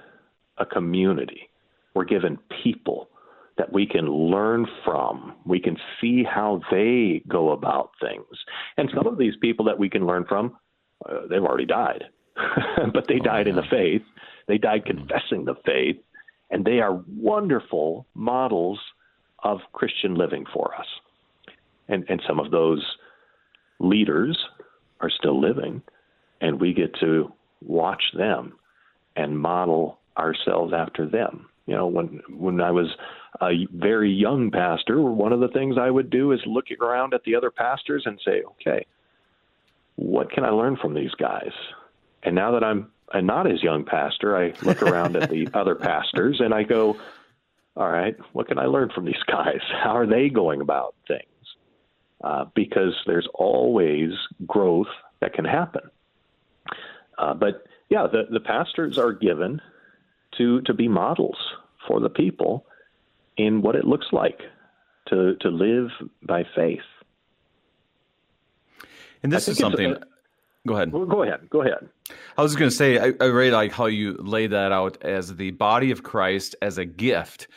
a 0.59 0.66
community, 0.66 1.51
we're 1.95 2.05
given 2.05 2.39
people 2.62 3.09
that 3.57 3.72
we 3.72 3.87
can 3.87 4.07
learn 4.07 4.66
from. 4.85 5.35
We 5.47 5.61
can 5.61 5.76
see 6.01 6.24
how 6.24 6.61
they 6.72 7.22
go 7.28 7.53
about 7.53 7.93
things. 8.01 8.26
And 8.76 8.91
some 8.93 9.07
of 9.07 9.16
these 9.16 9.35
people 9.41 9.66
that 9.66 9.78
we 9.78 9.89
can 9.89 10.07
learn 10.07 10.24
from, 10.24 10.57
uh, 11.09 11.26
they've 11.30 11.43
already 11.43 11.66
died, 11.66 12.05
but 12.93 13.07
they 13.07 13.20
oh, 13.20 13.24
died 13.24 13.47
yeah. 13.47 13.51
in 13.51 13.57
the 13.57 13.62
faith. 13.70 14.03
They 14.49 14.59
died 14.59 14.87
confessing 14.87 15.45
the 15.45 15.55
faith 15.64 15.97
and 16.51 16.64
they 16.64 16.80
are 16.80 17.03
wonderful 17.16 18.07
models 18.14 18.78
of 19.42 19.61
Christian 19.72 20.14
living 20.14 20.45
for 20.53 20.74
us. 20.74 20.86
And, 21.88 22.05
and 22.09 22.22
some 22.26 22.40
of 22.40 22.51
those 22.51 22.82
leaders 23.78 24.38
are 25.01 25.11
still 25.11 25.40
living, 25.40 25.82
and 26.40 26.61
we 26.61 26.72
get 26.72 26.95
to 27.01 27.32
watch 27.62 28.03
them 28.16 28.55
and 29.16 29.38
model 29.38 29.99
ourselves 30.16 30.72
after 30.74 31.07
them. 31.07 31.49
You 31.66 31.74
know, 31.74 31.86
when 31.86 32.20
when 32.28 32.61
I 32.61 32.70
was 32.70 32.88
a 33.40 33.66
very 33.72 34.12
young 34.12 34.51
pastor, 34.51 35.01
one 35.01 35.32
of 35.32 35.40
the 35.40 35.49
things 35.49 35.76
I 35.78 35.90
would 35.90 36.11
do 36.11 36.32
is 36.32 36.40
look 36.47 36.66
around 36.80 37.14
at 37.14 37.24
the 37.24 37.34
other 37.34 37.51
pastors 37.51 38.03
and 38.07 38.20
say, 38.24 38.42
okay, 38.42 38.86
what 39.97 40.30
can 40.30 40.45
I 40.45 40.51
learn 40.51 40.76
from 40.76 40.95
these 40.95 41.14
guys? 41.18 41.53
And 42.22 42.34
now 42.34 42.53
that 42.53 42.64
I'm 42.64 42.90
a 43.12 43.22
not 43.22 43.50
as 43.50 43.62
young 43.62 43.84
pastor, 43.84 44.36
I 44.36 44.55
look 44.62 44.82
around 44.82 45.16
at 45.16 45.30
the 45.30 45.48
other 45.55 45.74
pastors 45.74 46.40
and 46.40 46.52
I 46.55 46.62
go, 46.62 46.96
all 47.76 47.90
right, 47.90 48.16
what 48.32 48.48
can 48.48 48.59
I 48.59 48.66
learn 48.66 48.90
from 48.94 49.05
these 49.05 49.22
guys? 49.26 49.61
How 49.82 49.96
are 49.96 50.07
they 50.07 50.28
going 50.28 50.61
about 50.61 50.94
things? 51.09 51.22
Uh, 52.22 52.46
because 52.55 52.94
there's 53.07 53.28
always 53.34 54.11
growth 54.46 54.88
that 55.20 55.34
can 55.34 55.44
happen. 55.44 55.82
Uh, 57.18 57.34
but 57.34 57.64
yeah, 57.90 58.07
the, 58.11 58.24
the 58.30 58.40
pastors 58.40 58.98
are 58.98 59.12
given 59.12 59.61
to 60.38 60.61
to 60.62 60.74
be 60.74 60.88
models 60.88 61.36
for 61.86 62.00
the 62.00 62.09
people 62.09 62.66
in 63.36 63.62
what 63.62 63.76
it 63.76 63.84
looks 63.84 64.07
like 64.11 64.40
to 65.07 65.36
to 65.36 65.48
live 65.48 65.90
by 66.22 66.44
faith. 66.57 66.80
And 69.22 69.32
this 69.32 69.48
is 69.48 69.59
something. 69.59 69.96
Go 70.67 70.75
ahead. 70.75 70.93
Well, 70.93 71.05
go 71.05 71.23
ahead. 71.23 71.49
Go 71.51 71.61
ahead. 71.61 71.89
I 72.39 72.43
was 72.43 72.57
going 72.57 72.71
to 72.71 72.77
say, 72.77 72.99
I, 72.99 73.12
I, 73.21 73.27
really 73.27 73.51
like 73.51 73.73
how 73.73 73.87
you 73.87 74.17
lay 74.19 74.47
that 74.47 74.73
out 74.73 75.03
as 75.03 75.37
the 75.37 75.51
body 75.51 75.91
of 75.91 76.03
Christ 76.03 76.57
as 76.62 76.79
a 76.79 76.87
gift, 76.87 77.49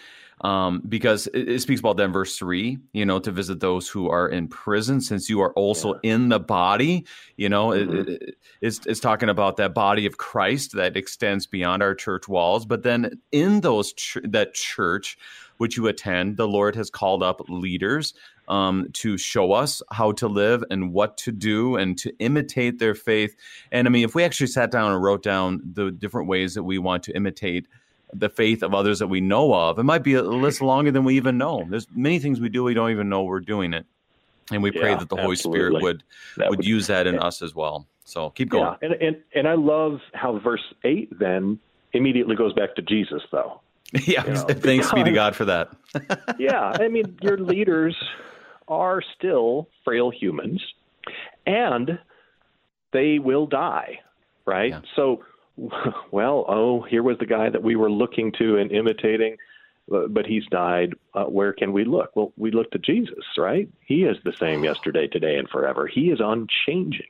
um, 0.42 0.84
because 0.88 1.28
it, 1.28 1.50
it, 1.50 1.62
speaks 1.62 1.80
about 1.80 1.96
that 1.98 2.04
in 2.04 2.12
verse 2.12 2.38
three. 2.38 2.80
You 2.92 3.06
know, 3.06 3.20
to 3.20 3.32
visit 3.32 3.62
those 3.62 3.88
who 3.88 4.10
are 4.10 4.28
in 4.28 4.50
prison, 4.50 5.00
since 5.00 5.30
you 5.30 5.40
are 5.42 5.54
also 5.54 5.94
yeah. 5.96 6.14
in 6.14 6.30
the 6.30 6.40
body. 6.40 7.06
You 7.38 7.48
know, 7.48 7.70
mm-hmm. 7.70 8.12
it, 8.12 8.36
it's 8.62 8.86
it's 8.86 9.00
talking 9.00 9.30
about 9.30 9.56
that 9.58 9.74
body 9.74 10.06
of 10.06 10.18
Christ 10.18 10.74
that 10.76 10.98
extends 10.98 11.48
beyond 11.48 11.82
our 11.82 11.96
church 11.96 12.28
walls. 12.28 12.66
But 12.66 12.84
then 12.84 13.22
in 13.32 13.62
those 13.62 13.94
ch- 13.94 14.18
that 14.26 14.54
church 14.54 15.18
which 15.58 15.78
you 15.78 15.88
attend, 15.88 16.38
the 16.38 16.48
Lord 16.48 16.76
has 16.76 16.90
called 16.90 17.24
up 17.24 17.42
leaders 17.50 18.14
um, 18.48 18.88
to 18.94 19.18
show 19.18 19.54
us 19.54 19.82
how 19.92 20.12
to 20.14 20.28
live 20.28 20.64
and 20.70 20.94
what 20.94 21.18
to 21.18 21.32
do 21.32 21.76
and 21.76 21.98
to 22.00 22.16
imitate 22.20 22.80
their 22.80 22.96
faith. 22.96 23.36
And 23.72 23.88
I 23.88 23.92
mean, 23.92 24.06
if 24.06 24.16
we 24.16 24.24
actually 24.24 24.48
sat 24.48 24.72
down 24.72 24.92
and 24.92 25.02
wrote 25.02 25.24
down 25.24 25.62
the 25.74 25.92
different 25.92 26.28
ways 26.28 26.54
that 26.56 26.64
we 26.64 26.78
want 26.78 27.04
to 27.04 27.16
imitate 27.16 27.68
the 28.14 28.30
faith 28.30 28.64
of 28.64 28.74
others 28.74 29.00
that 29.00 29.08
we 29.08 29.20
know 29.20 29.54
of, 29.54 29.80
it 29.80 29.84
might 29.84 30.04
be 30.04 30.14
a 30.14 30.24
list 30.24 30.62
longer 30.62 30.92
than 30.92 31.04
we 31.04 31.16
even 31.16 31.38
know. 31.38 31.66
There's 31.70 31.88
many 31.94 32.20
things 32.20 32.40
we 32.40 32.50
do 32.50 32.64
we 32.64 32.74
don't 32.74 32.92
even 32.92 33.10
know 33.10 33.24
we're 33.24 33.40
doing 33.40 33.74
it. 33.74 33.86
And 34.50 34.64
we 34.64 34.72
pray 34.72 34.92
yeah, 34.92 34.98
that 34.98 35.10
the 35.10 35.18
Holy 35.18 35.36
Spirit 35.36 35.74
would, 35.74 36.04
would, 36.38 36.50
would 36.50 36.66
use 36.66 36.88
that 36.88 37.06
in 37.06 37.16
and, 37.16 37.24
us 37.24 37.42
as 37.42 37.54
well. 37.54 37.86
So 38.06 38.30
keep 38.30 38.50
going. 38.50 38.78
Yeah, 38.82 38.88
and, 38.90 39.02
and 39.02 39.18
and 39.36 39.48
I 39.50 39.56
love 39.56 40.00
how 40.14 40.40
verse 40.40 40.64
eight 40.86 41.10
then 41.20 41.60
immediately 41.92 42.38
goes 42.38 42.54
back 42.54 42.76
to 42.76 42.82
Jesus, 42.82 43.22
though. 43.32 43.60
Yeah, 44.06 44.26
you 44.26 44.34
know, 44.34 44.42
thanks 44.42 44.88
because, 44.88 44.94
be 44.94 45.04
to 45.06 45.12
God 45.12 45.36
for 45.36 45.46
that. 45.46 45.70
yeah, 46.40 46.76
I 46.78 46.90
mean, 46.90 47.18
your 47.22 47.38
leaders 47.38 47.96
are 48.68 49.02
still 49.18 49.70
frail 49.84 50.10
humans 50.10 50.62
and 51.46 52.00
they 52.92 53.20
will 53.20 53.48
die, 53.48 54.00
right? 54.46 54.72
Yeah. 54.72 54.82
So, 54.96 55.24
well, 56.12 56.46
oh, 56.48 56.82
here 56.82 57.04
was 57.04 57.18
the 57.20 57.26
guy 57.26 57.50
that 57.50 57.64
we 57.64 57.76
were 57.76 57.92
looking 57.92 58.32
to 58.40 58.58
and 58.58 58.72
imitating. 58.72 59.38
but 59.88 60.26
he's 60.26 60.46
died. 60.48 60.96
Uh, 61.14 61.26
where 61.26 61.54
can 61.54 61.72
we 61.72 61.86
look? 61.86 62.16
Well, 62.16 62.34
we 62.36 62.52
look 62.52 62.70
to 62.72 62.80
Jesus, 62.80 63.24
right? 63.38 63.70
He 63.86 64.04
is 64.04 64.18
the 64.24 64.34
same 64.34 64.64
yesterday, 64.64 65.08
today, 65.08 65.38
and 65.38 65.48
forever. 65.50 65.88
He 65.88 66.10
is 66.10 66.20
unchanging. 66.22 67.08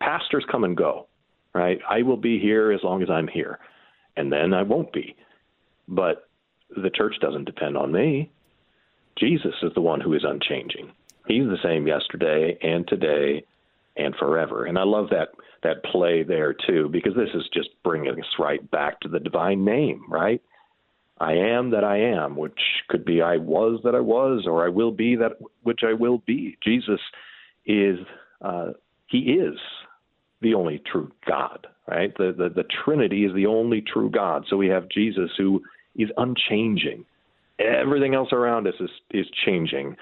Pastors 0.00 0.44
come 0.50 0.64
and 0.64 0.76
go, 0.76 1.06
right? 1.54 1.78
I 1.88 2.02
will 2.02 2.16
be 2.16 2.40
here 2.40 2.72
as 2.72 2.82
long 2.82 3.02
as 3.02 3.10
I'm 3.10 3.28
here, 3.28 3.60
and 4.16 4.32
then 4.32 4.52
I 4.52 4.62
won't 4.62 4.92
be. 4.92 5.14
But 5.86 6.28
the 6.74 6.90
church 6.90 7.16
doesn't 7.20 7.44
depend 7.44 7.76
on 7.76 7.92
me. 7.92 8.30
Jesus 9.20 9.54
is 9.62 9.72
the 9.74 9.80
one 9.80 10.00
who 10.00 10.14
is 10.14 10.24
unchanging. 10.24 10.90
He's 11.26 11.44
the 11.44 11.58
same 11.62 11.86
yesterday 11.86 12.58
and 12.62 12.88
today 12.88 13.44
and 13.96 14.14
forever. 14.16 14.64
And 14.64 14.78
I 14.78 14.84
love 14.84 15.10
that 15.10 15.28
that 15.62 15.84
play 15.84 16.22
there 16.22 16.54
too 16.54 16.88
because 16.90 17.14
this 17.14 17.28
is 17.34 17.48
just 17.52 17.68
bringing 17.84 18.18
us 18.18 18.26
right 18.38 18.68
back 18.70 18.98
to 19.00 19.08
the 19.08 19.20
divine 19.20 19.64
name, 19.64 20.02
right? 20.08 20.42
I 21.18 21.34
am 21.34 21.70
that 21.70 21.84
I 21.84 21.98
am, 21.98 22.34
which 22.34 22.58
could 22.88 23.04
be 23.04 23.20
I 23.20 23.36
was 23.36 23.80
that 23.84 23.94
I 23.94 24.00
was, 24.00 24.44
or 24.46 24.64
I 24.64 24.70
will 24.70 24.90
be 24.90 25.16
that 25.16 25.32
which 25.62 25.80
I 25.86 25.92
will 25.92 26.18
be. 26.26 26.56
Jesus 26.64 27.00
is 27.66 27.98
uh, 28.40 28.70
he 29.06 29.18
is 29.18 29.58
the 30.40 30.54
only 30.54 30.80
true 30.90 31.12
God, 31.28 31.66
right? 31.86 32.16
The, 32.16 32.34
the 32.36 32.48
the 32.48 32.64
Trinity 32.84 33.26
is 33.26 33.34
the 33.34 33.46
only 33.46 33.82
true 33.82 34.10
God. 34.10 34.46
So 34.48 34.56
we 34.56 34.68
have 34.68 34.88
Jesus 34.88 35.30
who 35.36 35.62
is 35.94 36.08
unchanging. 36.16 37.04
Everything 37.60 38.14
else 38.14 38.32
around 38.32 38.66
us 38.66 38.74
is 38.80 38.90
is 39.10 39.26
changing. 39.44 39.96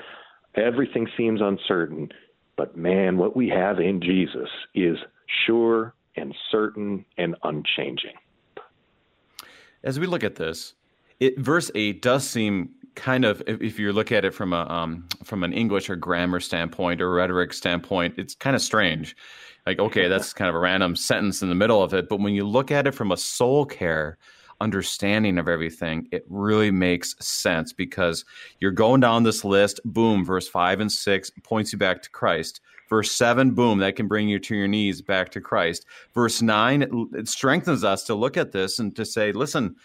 Everything 0.55 1.07
seems 1.17 1.41
uncertain, 1.41 2.09
but 2.57 2.77
man, 2.77 3.19
what 3.19 3.37
we 3.37 3.49
have 3.49 3.79
in 3.81 4.01
Jesus 4.01 4.49
is 4.75 4.97
sure 5.47 5.95
and 6.17 6.35
certain 6.51 7.05
and 7.17 7.37
unchanging. 7.43 8.15
As 9.85 10.01
we 10.01 10.07
look 10.07 10.25
at 10.25 10.37
this, 10.37 10.75
it, 11.21 11.39
verse 11.39 11.71
eight 11.75 12.03
does 12.03 12.27
seem 12.29 12.71
kind 12.95 13.25
of, 13.25 13.43
if, 13.47 13.61
if 13.61 13.79
you 13.79 13.93
look 13.93 14.11
at 14.11 14.25
it 14.25 14.35
from 14.35 14.53
a 14.53 14.63
um, 14.69 15.07
from 15.23 15.45
an 15.45 15.53
English 15.53 15.89
or 15.91 15.97
grammar 15.97 16.41
standpoint 16.41 17.01
or 17.01 17.13
rhetoric 17.13 17.53
standpoint, 17.53 18.15
it's 18.19 18.35
kind 18.35 18.57
of 18.57 18.63
strange. 18.63 19.17
Like, 19.67 19.79
okay, 19.79 20.09
that's 20.09 20.33
kind 20.33 20.49
of 20.49 20.55
a 20.55 20.59
random 20.59 20.97
sentence 20.97 21.43
in 21.43 21.49
the 21.49 21.55
middle 21.55 21.83
of 21.83 21.93
it, 21.93 22.09
but 22.09 22.21
when 22.21 22.35
you 22.35 22.47
look 22.47 22.71
at 22.71 22.87
it 22.87 22.95
from 22.95 23.13
a 23.13 23.17
soul 23.17 23.67
care 23.67 24.17
understanding 24.61 25.39
of 25.39 25.49
everything, 25.49 26.09
it 26.11 26.25
really 26.29 26.71
makes 26.71 27.15
sense 27.21 27.73
because 27.73 28.25
you're 28.61 28.71
going 28.71 29.01
down 29.01 29.23
this 29.23 29.45
list. 29.45 29.81
Boom, 29.85 30.25
verse 30.25 30.49
five 30.49 30.81
and 30.81 30.91
six 30.91 31.31
points 31.43 31.73
you 31.73 31.79
back 31.79 32.03
to 32.03 32.11
Christ. 32.11 32.61
Verse 32.89 33.13
7, 33.13 33.51
boom, 33.51 33.79
that 33.81 33.97
can 33.97 34.09
bring 34.09 34.31
you 34.31 34.39
to 34.39 34.57
your 34.57 34.67
knees 34.67 35.03
back 35.03 35.29
to 35.33 35.43
Christ. 35.43 35.85
Verse 36.15 36.41
9, 36.41 36.83
it, 36.83 36.91
it 37.13 37.29
strengthens 37.29 37.85
us 37.85 38.03
to 38.05 38.15
look 38.15 38.39
at 38.39 38.53
this 38.53 38.79
and 38.79 38.97
to 38.97 39.05
say, 39.05 39.31
listen, 39.31 39.77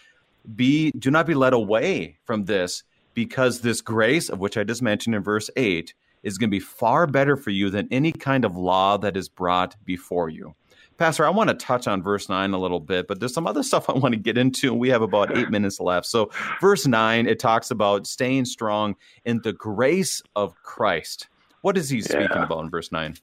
be 0.56 0.90
do 0.92 1.10
not 1.10 1.26
be 1.26 1.34
led 1.34 1.52
away 1.52 2.16
from 2.24 2.46
this 2.46 2.82
because 3.14 3.60
this 3.60 3.80
grace 3.80 4.28
of 4.28 4.40
which 4.40 4.56
I 4.56 4.64
just 4.64 4.82
mentioned 4.82 5.14
in 5.14 5.22
verse 5.22 5.50
8 5.56 5.94
is 6.22 6.38
going 6.38 6.48
to 6.48 6.54
be 6.54 6.60
far 6.60 7.06
better 7.06 7.36
for 7.36 7.50
you 7.50 7.70
than 7.70 7.88
any 7.90 8.10
kind 8.10 8.44
of 8.44 8.56
law 8.56 8.96
that 8.98 9.16
is 9.16 9.28
brought 9.28 9.76
before 9.84 10.30
you. 10.30 10.54
Pastor, 10.96 11.26
I 11.26 11.30
want 11.30 11.50
to 11.50 11.54
touch 11.54 11.88
on 11.88 12.02
verse 12.02 12.28
9 12.28 12.52
a 12.52 12.58
little 12.58 12.80
bit, 12.80 13.08
but 13.08 13.18
there's 13.18 13.34
some 13.34 13.46
other 13.46 13.62
stuff 13.70 13.88
I 13.88 13.92
want 13.92 14.14
to 14.14 14.20
get 14.20 14.38
into, 14.38 14.70
and 14.70 14.80
we 14.80 14.88
have 14.90 15.02
about 15.02 15.36
eight 15.36 15.50
minutes 15.50 15.80
left. 15.80 16.06
So, 16.06 16.30
verse 16.60 16.86
9, 16.86 17.26
it 17.26 17.38
talks 17.38 17.70
about 17.70 18.06
staying 18.06 18.44
strong 18.44 18.96
in 19.24 19.40
the 19.42 19.52
grace 19.52 20.22
of 20.36 20.54
Christ. 20.62 21.28
What 21.62 21.76
is 21.76 21.88
he 21.88 22.00
speaking 22.00 22.28
yeah. 22.30 22.44
about 22.44 22.64
in 22.64 22.70
verse 22.70 22.92
9? 22.92 23.16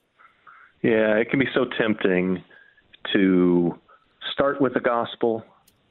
Yeah, 0.82 1.16
it 1.16 1.30
can 1.30 1.38
be 1.38 1.48
so 1.54 1.64
tempting 1.78 2.42
to 3.12 3.78
start 4.32 4.60
with 4.60 4.74
the 4.74 4.80
gospel 4.80 5.44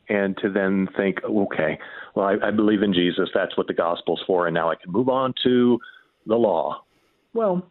and 0.09 0.37
to 0.37 0.49
then 0.49 0.89
think, 0.97 1.23
okay, 1.23 1.79
well, 2.15 2.27
I, 2.27 2.47
I 2.47 2.51
believe 2.51 2.81
in 2.81 2.93
Jesus. 2.93 3.29
That's 3.33 3.55
what 3.55 3.67
the 3.67 3.73
gospel's 3.73 4.21
for, 4.27 4.47
and 4.47 4.53
now 4.53 4.69
I 4.69 4.75
can 4.75 4.91
move 4.91 5.07
on 5.07 5.33
to 5.43 5.79
the 6.25 6.35
law. 6.35 6.83
Well, 7.33 7.65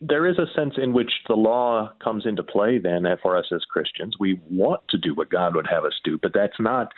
there 0.00 0.26
is 0.26 0.38
a 0.38 0.46
sense 0.56 0.74
in 0.82 0.92
which 0.92 1.12
the 1.28 1.34
law 1.34 1.92
comes 2.02 2.24
into 2.24 2.42
play 2.42 2.78
then 2.78 3.04
for 3.22 3.36
us 3.36 3.46
as 3.54 3.62
Christians. 3.64 4.16
We 4.18 4.40
want 4.50 4.80
to 4.88 4.98
do 4.98 5.14
what 5.14 5.30
God 5.30 5.54
would 5.54 5.66
have 5.70 5.84
us 5.84 5.98
do, 6.04 6.18
but 6.18 6.32
that's 6.32 6.58
not 6.58 6.92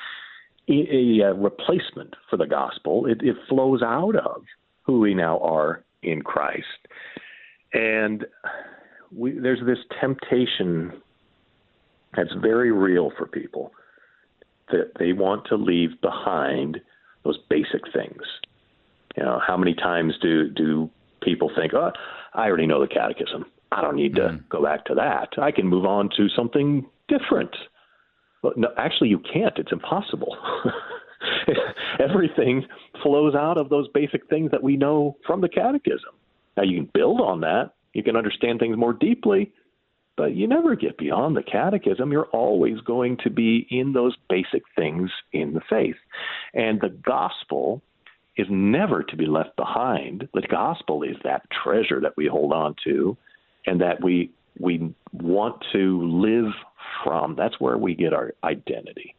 a, 0.69 1.21
a 1.21 1.35
replacement 1.35 2.15
for 2.31 2.37
the 2.37 2.47
gospel. 2.47 3.07
It, 3.07 3.21
it 3.23 3.37
flows 3.49 3.83
out 3.83 4.15
of 4.15 4.45
who 4.83 5.01
we 5.01 5.15
now 5.15 5.39
are 5.41 5.83
in 6.03 6.23
Christ. 6.23 6.67
And 7.73 8.25
we, 9.15 9.33
there's 9.33 9.65
this 9.67 9.79
temptation 10.01 10.93
that's 12.17 12.33
very 12.41 12.71
real 12.71 13.11
for 13.17 13.27
people 13.27 13.73
that 14.71 14.93
they 14.99 15.13
want 15.13 15.47
to 15.47 15.57
leave 15.57 16.01
behind 16.01 16.81
those 17.25 17.39
basic 17.51 17.83
things. 17.93 18.23
You 19.17 19.25
know, 19.25 19.41
how 19.45 19.57
many 19.57 19.75
times 19.75 20.15
do 20.23 20.49
do 20.49 20.89
people 21.25 21.51
think, 21.57 21.75
"Oh, 21.75 21.93
I 22.35 22.47
already 22.47 22.67
know 22.67 22.81
the 22.81 22.89
catechism. 22.89 23.47
I 23.71 23.81
don't 23.81 23.97
need 23.97 24.15
to 24.17 24.23
mm. 24.23 24.49
go 24.49 24.63
back 24.63 24.85
to 24.87 24.95
that. 24.95 25.31
I 25.39 25.51
can 25.51 25.67
move 25.67 25.85
on 25.85 26.11
to 26.17 26.29
something 26.29 26.87
different." 27.09 27.55
Well, 28.43 28.55
no, 28.57 28.69
actually, 28.77 29.09
you 29.09 29.21
can't. 29.21 29.57
It's 29.57 29.73
impossible. 29.73 30.37
Everything 32.01 32.65
flows 33.03 33.35
out 33.35 33.57
of 33.57 33.69
those 33.69 33.89
basic 33.95 34.29
things 34.29 34.51
that 34.51 34.63
we 34.63 34.77
know 34.77 35.17
from 35.27 35.41
the 35.41 35.49
catechism. 35.49 36.11
Now, 36.57 36.65
you 36.65 36.77
can 36.77 36.91
build 36.93 37.21
on 37.21 37.41
that. 37.41 37.71
You 37.93 38.03
can 38.03 38.17
understand 38.17 38.59
things 38.59 38.77
more 38.77 38.93
deeply, 38.93 39.53
but 40.17 40.35
you 40.35 40.47
never 40.47 40.75
get 40.75 40.99
beyond 40.99 41.37
the 41.37 41.43
catechism. 41.43 42.11
You're 42.11 42.27
always 42.27 42.81
going 42.81 43.19
to 43.19 43.31
be 43.31 43.67
in 43.71 43.93
those 43.93 44.17
basic 44.29 44.63
things 44.77 45.11
in 45.33 45.55
the 45.55 45.61
faith. 45.69 45.97
And 46.55 46.81
the 46.81 46.89
gospel 46.89 47.83
is 48.37 48.47
never 48.51 49.03
to 49.03 49.17
be 49.17 49.27
left 49.27 49.57
behind. 49.57 50.29
The 50.33 50.43
gospel 50.43 51.03
is 51.03 51.17
that 51.25 51.43
treasure 51.51 52.01
that 52.01 52.17
we 52.17 52.27
hold 52.27 52.53
on 52.53 52.75
to 52.85 53.17
and 53.67 53.81
that 53.81 54.03
we 54.03 54.31
we 54.59 54.95
want 55.13 55.65
to 55.73 56.03
live 56.03 56.53
from. 57.03 57.37
That's 57.37 57.59
where 57.61 57.79
we 57.79 57.95
get 57.95 58.13
our 58.13 58.35
identity. 58.45 59.15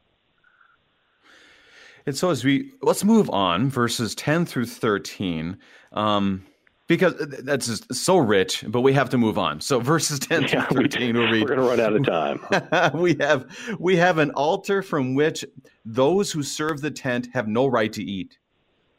And 2.05 2.15
so 2.15 2.29
as 2.29 2.43
we 2.43 2.71
let's 2.81 3.03
move 3.03 3.29
on, 3.29 3.69
verses 3.69 4.15
ten 4.15 4.45
through 4.45 4.65
thirteen. 4.65 5.57
Um, 5.91 6.45
because 6.87 7.13
that's 7.43 7.67
just 7.67 7.93
so 7.93 8.17
rich, 8.17 8.65
but 8.67 8.81
we 8.81 8.93
have 8.93 9.09
to 9.11 9.17
move 9.17 9.37
on. 9.37 9.61
So 9.61 9.79
verses 9.79 10.19
10 10.19 10.43
yeah, 10.49 10.65
through 10.65 10.83
13 10.83 11.17
we'll 11.17 11.31
read. 11.31 11.41
We're 11.41 11.55
going 11.55 11.59
to 11.59 11.65
run 11.65 11.79
out 11.79 11.95
of 11.95 12.05
time. 12.05 12.93
we 13.01 13.15
have 13.19 13.45
we 13.79 13.95
have 13.95 14.17
an 14.17 14.31
altar 14.31 14.81
from 14.81 15.15
which 15.15 15.45
those 15.85 16.31
who 16.31 16.43
serve 16.43 16.81
the 16.81 16.91
tent 16.91 17.29
have 17.33 17.47
no 17.47 17.67
right 17.67 17.91
to 17.93 18.03
eat. 18.03 18.37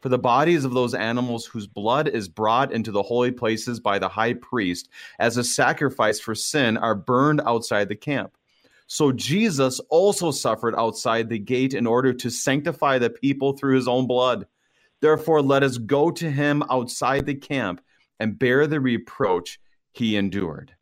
For 0.05 0.09
the 0.09 0.19
bodies 0.19 0.65
of 0.65 0.75
those 0.75 0.93
animals 0.93 1.47
whose 1.47 1.65
blood 1.65 2.07
is 2.07 2.29
brought 2.29 2.71
into 2.71 2.91
the 2.91 3.01
holy 3.01 3.31
places 3.31 3.79
by 3.79 3.97
the 3.97 4.07
high 4.07 4.35
priest 4.35 4.87
as 5.17 5.35
a 5.35 5.43
sacrifice 5.43 6.19
for 6.19 6.35
sin 6.35 6.77
are 6.77 6.93
burned 6.93 7.41
outside 7.43 7.89
the 7.89 7.95
camp. 7.95 8.37
So 8.85 9.11
Jesus 9.11 9.79
also 9.89 10.29
suffered 10.29 10.75
outside 10.77 11.27
the 11.27 11.39
gate 11.39 11.73
in 11.73 11.87
order 11.87 12.13
to 12.13 12.29
sanctify 12.29 12.99
the 12.99 13.09
people 13.09 13.53
through 13.53 13.77
his 13.77 13.87
own 13.87 14.05
blood. 14.05 14.45
Therefore, 15.01 15.41
let 15.41 15.63
us 15.63 15.79
go 15.79 16.11
to 16.11 16.29
him 16.29 16.61
outside 16.69 17.25
the 17.25 17.33
camp 17.33 17.81
and 18.19 18.37
bear 18.37 18.67
the 18.67 18.79
reproach 18.79 19.59
he 19.91 20.17
endured. 20.17 20.74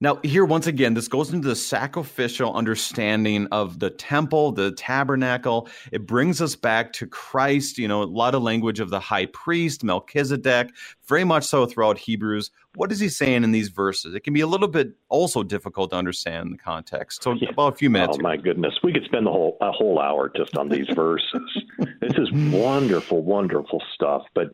Now, 0.00 0.18
here 0.22 0.44
once 0.44 0.66
again, 0.66 0.94
this 0.94 1.08
goes 1.08 1.32
into 1.32 1.48
the 1.48 1.56
sacrificial 1.56 2.54
understanding 2.54 3.46
of 3.52 3.78
the 3.78 3.90
temple, 3.90 4.52
the 4.52 4.72
tabernacle. 4.72 5.68
It 5.92 6.06
brings 6.06 6.42
us 6.42 6.56
back 6.56 6.92
to 6.94 7.06
Christ, 7.06 7.78
you 7.78 7.88
know, 7.88 8.02
a 8.02 8.04
lot 8.04 8.34
of 8.34 8.42
language 8.42 8.80
of 8.80 8.90
the 8.90 9.00
high 9.00 9.26
priest, 9.26 9.84
Melchizedek, 9.84 10.70
very 11.06 11.24
much 11.24 11.44
so 11.44 11.66
throughout 11.66 11.98
Hebrews. 11.98 12.50
What 12.74 12.90
is 12.90 12.98
he 12.98 13.08
saying 13.08 13.44
in 13.44 13.52
these 13.52 13.68
verses? 13.68 14.14
It 14.14 14.24
can 14.24 14.34
be 14.34 14.40
a 14.40 14.46
little 14.46 14.68
bit 14.68 14.92
also 15.08 15.42
difficult 15.42 15.90
to 15.90 15.96
understand 15.96 16.52
the 16.52 16.58
context. 16.58 17.22
So, 17.22 17.32
yeah. 17.32 17.50
about 17.50 17.74
a 17.74 17.76
few 17.76 17.88
minutes. 17.88 18.16
Oh, 18.18 18.22
my 18.22 18.36
goodness. 18.36 18.74
We 18.82 18.92
could 18.92 19.04
spend 19.04 19.26
the 19.26 19.30
whole, 19.30 19.56
a 19.60 19.70
whole 19.70 20.00
hour 20.00 20.30
just 20.34 20.56
on 20.56 20.68
these 20.68 20.88
verses. 20.94 21.62
this 22.00 22.14
is 22.18 22.30
wonderful, 22.32 23.22
wonderful 23.22 23.82
stuff. 23.94 24.22
But 24.34 24.48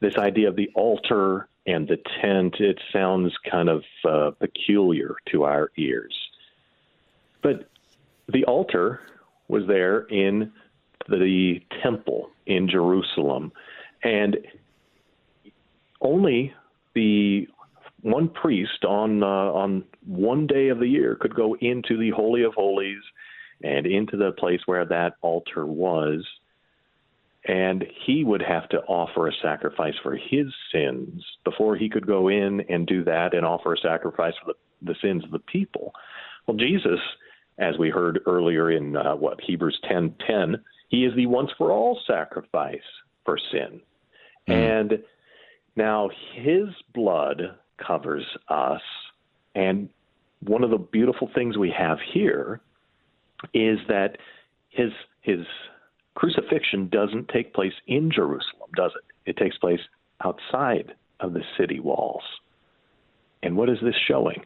this 0.00 0.16
idea 0.16 0.48
of 0.48 0.56
the 0.56 0.70
altar, 0.74 1.48
and 1.66 1.88
the 1.88 1.98
tent, 2.20 2.56
it 2.60 2.78
sounds 2.92 3.32
kind 3.50 3.68
of 3.68 3.82
uh, 4.08 4.30
peculiar 4.38 5.16
to 5.32 5.44
our 5.44 5.70
ears. 5.76 6.14
But 7.42 7.68
the 8.32 8.44
altar 8.44 9.00
was 9.48 9.64
there 9.66 10.00
in 10.02 10.52
the 11.08 11.60
temple 11.82 12.30
in 12.46 12.68
Jerusalem, 12.68 13.52
and 14.02 14.36
only 16.00 16.52
the 16.94 17.48
one 18.02 18.28
priest 18.28 18.84
on 18.84 19.22
uh, 19.22 19.26
on 19.26 19.84
one 20.06 20.46
day 20.46 20.68
of 20.68 20.78
the 20.78 20.86
year 20.86 21.16
could 21.20 21.34
go 21.34 21.56
into 21.60 21.96
the 21.96 22.10
holy 22.10 22.42
of 22.42 22.54
holies 22.54 23.02
and 23.62 23.86
into 23.86 24.16
the 24.16 24.32
place 24.32 24.60
where 24.66 24.84
that 24.84 25.14
altar 25.22 25.66
was 25.66 26.24
and 27.46 27.84
he 28.04 28.24
would 28.24 28.42
have 28.42 28.68
to 28.70 28.78
offer 28.82 29.28
a 29.28 29.32
sacrifice 29.40 29.94
for 30.02 30.16
his 30.16 30.46
sins 30.72 31.24
before 31.44 31.76
he 31.76 31.88
could 31.88 32.06
go 32.06 32.28
in 32.28 32.60
and 32.68 32.86
do 32.86 33.04
that 33.04 33.34
and 33.34 33.46
offer 33.46 33.74
a 33.74 33.78
sacrifice 33.78 34.34
for 34.42 34.52
the, 34.52 34.92
the 34.92 34.98
sins 35.00 35.24
of 35.24 35.30
the 35.30 35.38
people. 35.38 35.92
Well, 36.46 36.56
Jesus, 36.56 36.98
as 37.58 37.78
we 37.78 37.88
heard 37.88 38.20
earlier 38.26 38.70
in 38.72 38.96
uh, 38.96 39.14
what 39.14 39.40
Hebrews 39.40 39.78
10:10, 39.90 40.56
He 40.88 41.04
is 41.04 41.14
the 41.14 41.26
once 41.26 41.50
for 41.56 41.70
all 41.70 42.00
sacrifice 42.06 42.80
for 43.24 43.38
sin. 43.52 43.80
Mm. 44.48 44.80
And 44.80 45.02
now 45.76 46.10
his 46.34 46.68
blood 46.94 47.56
covers 47.84 48.24
us. 48.48 48.82
And 49.54 49.88
one 50.40 50.64
of 50.64 50.70
the 50.70 50.78
beautiful 50.78 51.30
things 51.34 51.56
we 51.56 51.70
have 51.76 51.98
here 52.12 52.60
is 53.54 53.78
that 53.88 54.18
his 54.70 54.90
his 55.22 55.40
crucifixion 56.16 56.88
doesn't 56.88 57.28
take 57.28 57.54
place 57.54 57.74
in 57.86 58.10
Jerusalem, 58.10 58.70
does 58.74 58.90
it? 58.96 59.30
It 59.30 59.36
takes 59.36 59.56
place 59.58 59.80
outside 60.24 60.94
of 61.20 61.32
the 61.32 61.42
city 61.56 61.78
walls. 61.78 62.22
And 63.42 63.56
what 63.56 63.68
is 63.68 63.78
this 63.82 63.94
showing? 64.08 64.44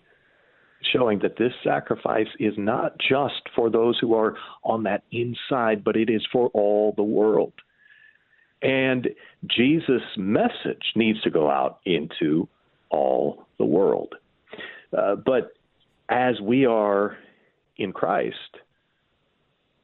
Showing 0.93 1.21
that 1.21 1.39
this 1.39 1.53
sacrifice 1.65 2.29
is 2.39 2.55
not 2.59 2.99
just 2.99 3.43
for 3.55 3.71
those 3.71 3.99
who 3.99 4.15
are 4.15 4.37
on 4.65 4.83
that 4.83 5.05
inside, 5.13 5.85
but 5.85 5.97
it 5.97 6.11
is 6.11 6.27
for 6.31 6.49
all 6.49 6.93
the 6.97 7.03
world. 7.03 7.53
And 8.63 9.09
Jesus' 9.47 10.03
message 10.17 10.93
needs 10.95 11.21
to 11.23 11.31
go 11.31 11.51
out 11.51 11.81
into 11.87 12.49
all 12.91 13.47
the 13.59 13.65
world. 13.65 14.15
Uh, 14.97 15.15
but 15.15 15.53
as 16.09 16.41
we 16.41 16.67
are 16.67 17.17
in 17.77 17.93
Christ, 17.93 18.59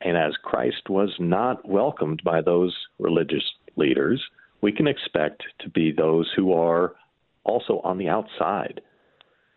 and 0.07 0.17
as 0.17 0.37
Christ 0.41 0.89
was 0.89 1.11
not 1.19 1.69
welcomed 1.69 2.23
by 2.23 2.41
those 2.41 2.73
religious 3.01 3.43
leaders, 3.75 4.23
we 4.61 4.71
can 4.71 4.87
expect 4.87 5.43
to 5.59 5.69
be 5.69 5.91
those 5.91 6.31
who 6.37 6.53
are 6.53 6.95
also 7.43 7.81
on 7.83 7.99
the 7.99 8.09
outside. 8.09 8.83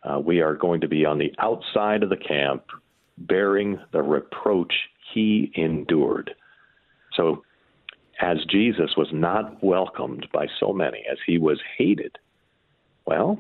Uh, 0.02 0.20
we 0.20 0.41
are 0.41 0.56
going 0.56 0.82
to 0.82 0.88
be 0.88 1.06
on 1.06 1.20
the 1.20 1.32
outside 1.38 2.02
of 2.02 2.10
the 2.10 2.18
camp, 2.18 2.64
bearing 3.20 3.80
the 3.91 4.02
reproach 4.02 4.74
he 5.14 5.52
endured. 5.54 6.32
So, 7.16 7.43
as 8.20 8.38
Jesus 8.50 8.95
was 8.97 9.10
not 9.14 9.64
welcomed 9.64 10.26
by 10.34 10.47
so 10.60 10.74
many, 10.74 11.04
as 11.12 11.20
he 11.28 11.38
was 11.38 11.62
hated, 11.78 12.18
well, 13.06 13.39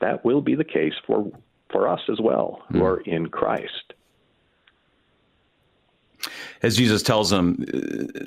that 0.00 0.24
will 0.24 0.40
be 0.40 0.56
the 0.56 0.64
case 0.64 0.94
for, 1.06 1.30
for 1.70 1.88
us 1.88 2.00
as 2.10 2.18
well, 2.20 2.62
who 2.72 2.78
hmm. 2.80 2.84
are 2.84 3.00
in 3.02 3.28
Christ 3.28 3.94
as 6.62 6.76
Jesus 6.76 7.02
tells 7.02 7.30
them, 7.30 7.64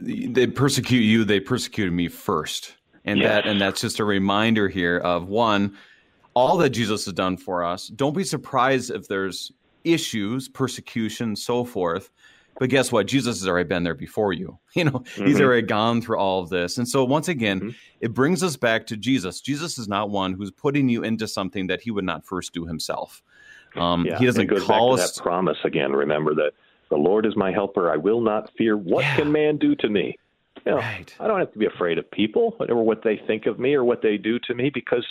they 0.02 0.48
persecute 0.48 1.02
you, 1.02 1.24
they 1.24 1.40
persecuted 1.40 1.94
me 1.94 2.08
first. 2.08 2.76
And 3.06 3.20
yes. 3.20 3.30
that 3.30 3.48
and 3.48 3.62
that's 3.62 3.82
just 3.82 4.00
a 4.00 4.06
reminder 4.06 4.68
here 4.68 4.98
of 4.98 5.30
one, 5.30 5.78
all 6.34 6.58
that 6.58 6.72
Jesus 6.72 7.06
has 7.06 7.14
done 7.14 7.38
for 7.38 7.64
us. 7.64 7.88
Don't 7.88 8.16
be 8.16 8.24
surprised 8.24 8.92
if 8.92 9.08
there's 9.08 9.52
issues, 9.84 10.50
persecution, 10.50 11.36
so 11.36 11.64
forth. 11.64 12.12
But 12.60 12.70
guess 12.70 12.92
what? 12.92 13.08
Jesus 13.08 13.40
has 13.40 13.48
already 13.48 13.70
been 13.70 13.84
there 13.84 13.96
before 13.96 14.34
you. 14.34 14.60
You 14.76 14.84
know, 14.84 15.00
mm-hmm. 15.00 15.26
he's 15.26 15.42
already 15.42 15.66
gone 15.66 16.04
through 16.04 16.20
all 16.20 16.44
of 16.44 16.50
this. 16.50 16.78
And 16.78 16.88
so 16.88 17.04
once 17.04 17.30
again, 17.30 17.60
mm-hmm. 17.60 17.70
it 18.00 18.14
brings 18.14 18.44
us 18.44 18.56
back 18.56 18.86
to 18.88 18.96
Jesus. 18.96 19.42
Jesus 19.42 19.80
is 19.80 19.88
not 19.88 20.12
one 20.12 20.34
who's 20.34 20.52
putting 20.52 20.88
you 20.88 21.04
into 21.04 21.28
something 21.28 21.66
that 21.66 21.82
he 21.82 21.90
would 21.90 22.06
not 22.06 22.24
first 22.24 22.54
do 22.54 22.64
himself. 22.68 23.24
Um, 23.76 24.06
yeah. 24.06 24.20
He 24.20 24.26
doesn't 24.28 24.48
call 24.62 24.94
us. 24.94 25.16
that 25.16 25.24
promise 25.24 25.58
again. 25.64 25.94
Remember 25.94 26.36
that 26.36 26.52
the 26.90 26.96
Lord 26.98 27.26
is 27.26 27.36
my 27.36 27.52
helper. 27.52 27.92
I 27.92 27.98
will 27.98 28.22
not 28.22 28.52
fear. 28.58 28.78
What 28.78 29.04
yeah. 29.04 29.16
can 29.18 29.32
man 29.32 29.58
do 29.58 29.76
to 29.76 29.90
me? 29.90 30.18
You 30.66 30.74
know, 30.74 30.78
right. 30.78 31.14
I 31.20 31.28
don't 31.28 31.40
have 31.40 31.52
to 31.54 31.60
be 31.60 31.66
afraid 31.66 31.98
of 31.98 32.10
people, 32.12 32.52
whatever 32.58 32.82
what 32.82 33.04
they 33.04 33.22
think 33.28 33.46
of 33.46 33.60
me 33.60 33.74
or 33.74 33.84
what 33.84 34.02
they 34.02 34.18
do 34.18 34.40
to 34.40 34.54
me, 34.54 34.70
because 34.74 35.06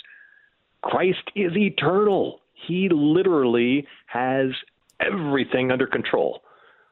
Christ 0.81 1.31
is 1.35 1.55
eternal. 1.55 2.41
He 2.53 2.89
literally 2.89 3.87
has 4.07 4.51
everything 4.99 5.71
under 5.71 5.87
control. 5.87 6.41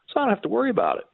So 0.07 0.19
I 0.19 0.23
don't 0.23 0.29
have 0.29 0.41
to 0.43 0.49
worry 0.49 0.69
about 0.69 0.97
it. 0.97 1.05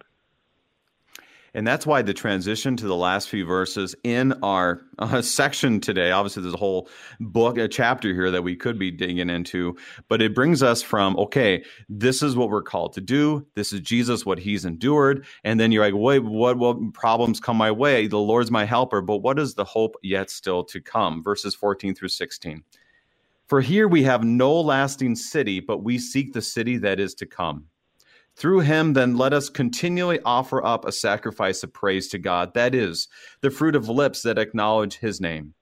And 1.54 1.68
that's 1.68 1.86
why 1.86 2.02
the 2.02 2.14
transition 2.14 2.78
to 2.78 2.88
the 2.88 2.96
last 2.96 3.28
few 3.28 3.46
verses 3.46 3.94
in 4.04 4.32
our 4.42 4.82
uh, 5.00 5.22
section 5.22 5.82
today, 5.82 6.12
obviously, 6.12 6.44
there's 6.44 6.54
a 6.54 6.58
whole 6.58 6.90
book, 7.20 7.58
a 7.58 7.68
chapter 7.68 8.14
here 8.14 8.32
that 8.32 8.44
we 8.44 8.56
could 8.56 8.80
be 8.80 8.90
digging 8.90 9.30
into, 9.30 9.76
but 10.08 10.22
it 10.22 10.34
brings 10.34 10.64
us 10.64 10.82
from, 10.82 11.18
okay, 11.18 11.64
this 11.90 12.24
is 12.24 12.36
what 12.36 12.50
we're 12.50 12.62
called 12.62 12.94
to 12.94 13.02
do. 13.02 13.46
This 13.56 13.74
is 13.74 13.82
Jesus, 13.82 14.26
what 14.26 14.40
he's 14.40 14.64
endured. 14.64 15.26
And 15.44 15.60
then 15.60 15.72
you're 15.72 15.84
like, 15.84 15.94
wait, 15.96 16.24
what, 16.24 16.58
what 16.58 16.94
problems 16.94 17.40
come 17.40 17.58
my 17.58 17.72
way? 17.72 18.08
The 18.08 18.18
Lord's 18.18 18.52
my 18.52 18.64
helper, 18.64 19.02
but 19.02 19.18
what 19.18 19.38
is 19.38 19.54
the 19.54 19.66
hope 19.66 19.96
yet 20.02 20.30
still 20.30 20.64
to 20.66 20.80
come? 20.80 21.22
Verses 21.22 21.54
14 21.54 21.96
through 21.96 22.10
16. 22.10 22.64
For 23.48 23.60
here 23.60 23.90
we 23.90 24.04
have 24.04 24.24
no 24.24 24.62
lasting 24.62 25.18
city, 25.18 25.60
but 25.60 25.80
we 25.80 25.98
seek 25.98 26.32
the 26.32 26.42
city 26.42 26.78
that 26.78 27.02
is 27.02 27.14
to 27.16 27.26
come. 27.26 27.66
Through 28.36 28.62
him, 28.62 28.94
then, 28.94 29.18
let 29.18 29.34
us 29.34 29.50
continually 29.50 30.20
offer 30.26 30.66
up 30.66 30.86
a 30.86 30.92
sacrifice 30.92 31.64
of 31.64 31.74
praise 31.74 32.08
to 32.10 32.18
God, 32.18 32.54
that 32.54 32.74
is, 32.74 33.08
the 33.42 33.52
fruit 33.52 33.76
of 33.76 33.90
lips 33.90 34.22
that 34.24 34.40
acknowledge 34.40 34.98
his 34.98 35.22
name. 35.22 35.54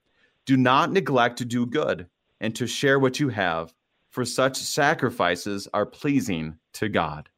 Do 0.46 0.56
not 0.56 0.92
neglect 0.92 1.38
to 1.40 1.46
do 1.46 1.66
good 1.66 2.08
and 2.40 2.56
to 2.56 2.68
share 2.68 3.00
what 3.00 3.20
you 3.20 3.30
have, 3.30 3.74
for 4.10 4.26
such 4.26 4.58
sacrifices 4.58 5.68
are 5.74 5.86
pleasing 5.86 6.58
to 6.74 6.90
God. 6.90 7.30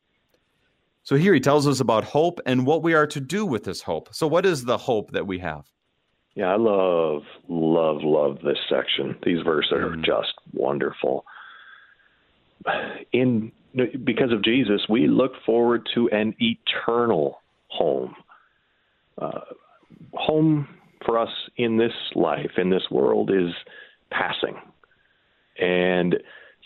So 1.04 1.16
here 1.16 1.34
he 1.34 1.40
tells 1.40 1.68
us 1.68 1.80
about 1.80 2.04
hope 2.04 2.40
and 2.46 2.66
what 2.66 2.84
we 2.84 2.94
are 2.94 3.08
to 3.08 3.20
do 3.20 3.46
with 3.46 3.64
this 3.64 3.82
hope. 3.82 4.10
So, 4.14 4.28
what 4.28 4.46
is 4.46 4.66
the 4.66 4.78
hope 4.78 5.12
that 5.12 5.26
we 5.26 5.40
have? 5.40 5.66
Yeah, 6.36 6.54
I 6.54 6.58
love, 6.58 7.24
love, 7.50 7.98
love 8.04 8.38
this 8.44 8.60
section. 8.70 9.18
These 9.24 9.42
verses 9.44 9.72
are 9.74 9.90
mm. 9.90 10.06
just 10.06 10.34
wonderful. 10.54 11.26
In 13.12 13.52
because 14.04 14.32
of 14.32 14.44
Jesus, 14.44 14.82
we 14.90 15.08
look 15.08 15.34
forward 15.46 15.88
to 15.96 16.10
an 16.10 16.36
eternal 16.40 17.42
home. 17.68 18.16
Uh, 19.18 19.42
home 20.14 20.68
for 21.06 21.20
us 21.20 21.30
in 21.58 21.78
this 21.78 21.94
life, 22.16 22.52
in 22.58 22.70
this 22.70 22.84
world, 22.92 23.32
is 23.32 23.54
passing. 24.12 24.56
And 25.60 26.18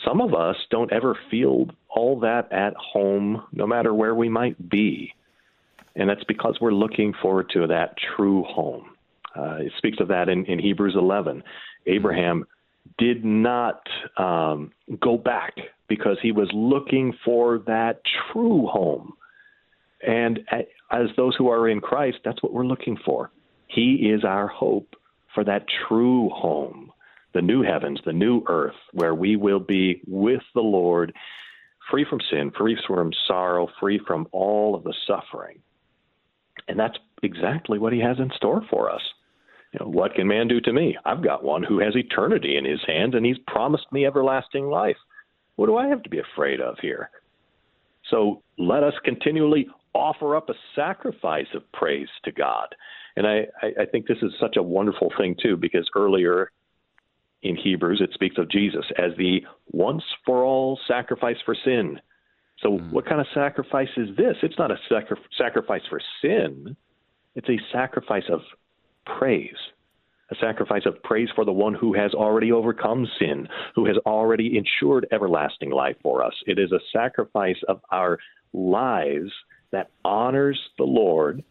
some 0.06 0.22
of 0.22 0.34
us 0.34 0.56
don't 0.72 0.92
ever 0.92 1.18
feel 1.30 1.68
all 1.90 2.20
that 2.22 2.52
at 2.52 2.74
home, 2.76 3.44
no 3.52 3.66
matter 3.66 3.94
where 3.94 4.16
we 4.16 4.30
might 4.30 4.70
be. 4.70 5.14
And 5.96 6.10
that's 6.10 6.24
because 6.26 6.58
we're 6.60 6.74
looking 6.74 7.14
forward 7.22 7.50
to 7.54 7.68
that 7.68 7.96
true 8.16 8.44
home. 8.44 8.90
Uh, 9.36 9.58
it 9.60 9.72
speaks 9.78 10.00
of 10.00 10.10
that 10.10 10.30
in, 10.30 10.46
in 10.46 10.60
Hebrews 10.60 10.96
11. 10.96 11.44
Abraham 11.88 12.46
did 12.98 13.26
not 13.26 13.82
um, 14.18 14.72
go 15.02 15.18
back 15.18 15.54
because 15.88 16.18
he 16.22 16.32
was 16.32 16.50
looking 16.54 17.14
for 17.24 17.60
that 17.68 18.02
true 18.32 18.68
home. 18.68 19.14
And 20.06 20.40
as 20.92 21.08
those 21.18 21.36
who 21.36 21.50
are 21.50 21.68
in 21.68 21.82
Christ, 21.82 22.18
that's 22.24 22.42
what 22.42 22.54
we're 22.54 22.66
looking 22.66 22.98
for. 23.06 23.32
He 23.68 24.12
is 24.12 24.24
our 24.24 24.48
hope 24.48 24.96
for 25.34 25.44
that 25.44 25.66
true 25.88 26.30
home, 26.30 26.92
the 27.34 27.42
new 27.42 27.62
heavens, 27.62 28.00
the 28.06 28.14
new 28.14 28.44
earth, 28.48 28.76
where 28.94 29.16
we 29.16 29.36
will 29.36 29.60
be 29.60 30.02
with 30.08 30.42
the 30.54 30.62
Lord, 30.62 31.14
free 31.92 32.06
from 32.10 32.20
sin, 32.30 32.52
free 32.58 32.78
from 32.88 33.12
sorrow, 33.28 33.68
free 33.80 34.00
from 34.08 34.28
all 34.32 34.76
of 34.76 34.84
the 34.84 34.94
suffering. 35.06 35.60
And 36.68 36.80
that's 36.80 36.98
exactly 37.22 37.80
what 37.80 37.94
he 37.94 38.00
has 38.00 38.18
in 38.20 38.32
store 38.36 38.64
for 38.70 38.90
us. 38.90 39.02
You 39.76 39.86
know, 39.86 39.92
what 39.92 40.16
can 40.16 40.26
man 40.26 40.48
do 40.48 40.62
to 40.62 40.72
me? 40.72 40.98
I've 41.04 41.22
got 41.22 41.44
one 41.44 41.62
who 41.62 41.80
has 41.80 41.98
eternity 41.98 42.56
in 42.56 42.64
his 42.64 42.80
hands, 42.88 43.14
and 43.14 43.26
he's 43.26 43.38
promised 43.46 43.92
me 43.92 44.06
everlasting 44.06 44.70
life. 44.70 44.96
What 45.58 45.66
do 45.66 45.76
I 45.76 45.88
have 45.88 46.02
to 46.04 46.10
be 46.10 46.20
afraid 46.20 46.62
of 46.62 46.78
here? 46.82 47.10
So 48.10 48.42
let 48.58 48.84
us 48.84 48.94
continually 49.04 49.68
offer 49.94 50.38
up 50.38 50.50
a 50.50 50.54
sacrifice 50.76 51.48
of 51.54 51.70
praise 51.74 52.08
to 52.24 52.32
God. 52.32 52.68
And 53.18 53.28
I, 53.28 53.48
I 53.62 53.86
think 53.92 54.08
this 54.08 54.20
is 54.22 54.32
such 54.40 54.56
a 54.56 54.64
wonderful 54.64 55.12
thing, 55.18 55.36
too, 55.42 55.58
because 55.58 55.90
earlier 55.94 56.52
in 57.44 57.58
Hebrews 57.58 58.00
it 58.02 58.12
speaks 58.14 58.38
of 58.38 58.50
Jesus 58.50 58.86
as 58.98 59.12
the 59.18 59.42
once 59.72 60.04
for 60.26 60.46
all 60.46 60.80
sacrifice 60.88 61.38
for 61.44 61.56
sin. 61.66 62.00
So, 62.60 62.78
mm. 62.78 62.92
what 62.92 63.06
kind 63.06 63.20
of 63.20 63.28
sacrifice 63.34 63.90
is 63.98 64.16
this? 64.16 64.38
It's 64.42 64.58
not 64.58 64.72
a 64.72 64.78
sacri- 64.88 65.18
sacrifice 65.38 65.84
for 65.90 66.00
sin, 66.22 66.78
it's 67.36 67.50
a 67.50 67.60
sacrifice 67.74 68.24
of 68.32 68.40
praise 69.06 69.56
a 70.32 70.36
sacrifice 70.42 70.86
of 70.86 71.02
praise 71.04 71.30
for 71.36 71.46
the 71.46 71.52
one 71.52 71.74
who 71.74 71.94
has 71.94 72.14
already 72.14 72.52
overcome 72.52 73.08
sin, 73.20 73.48
who 73.76 73.86
has 73.86 73.98
already 74.06 74.58
ensured 74.58 75.08
everlasting 75.12 75.70
life 75.70 75.96
for 76.02 76.24
us. 76.24 76.34
It 76.48 76.58
is 76.58 76.72
a 76.72 76.80
sacrifice 76.92 77.62
of 77.68 77.82
our 77.92 78.18
lives 78.54 79.32
that 79.72 79.92
honors 80.04 80.60
the 80.78 80.84
Lord. 80.84 81.44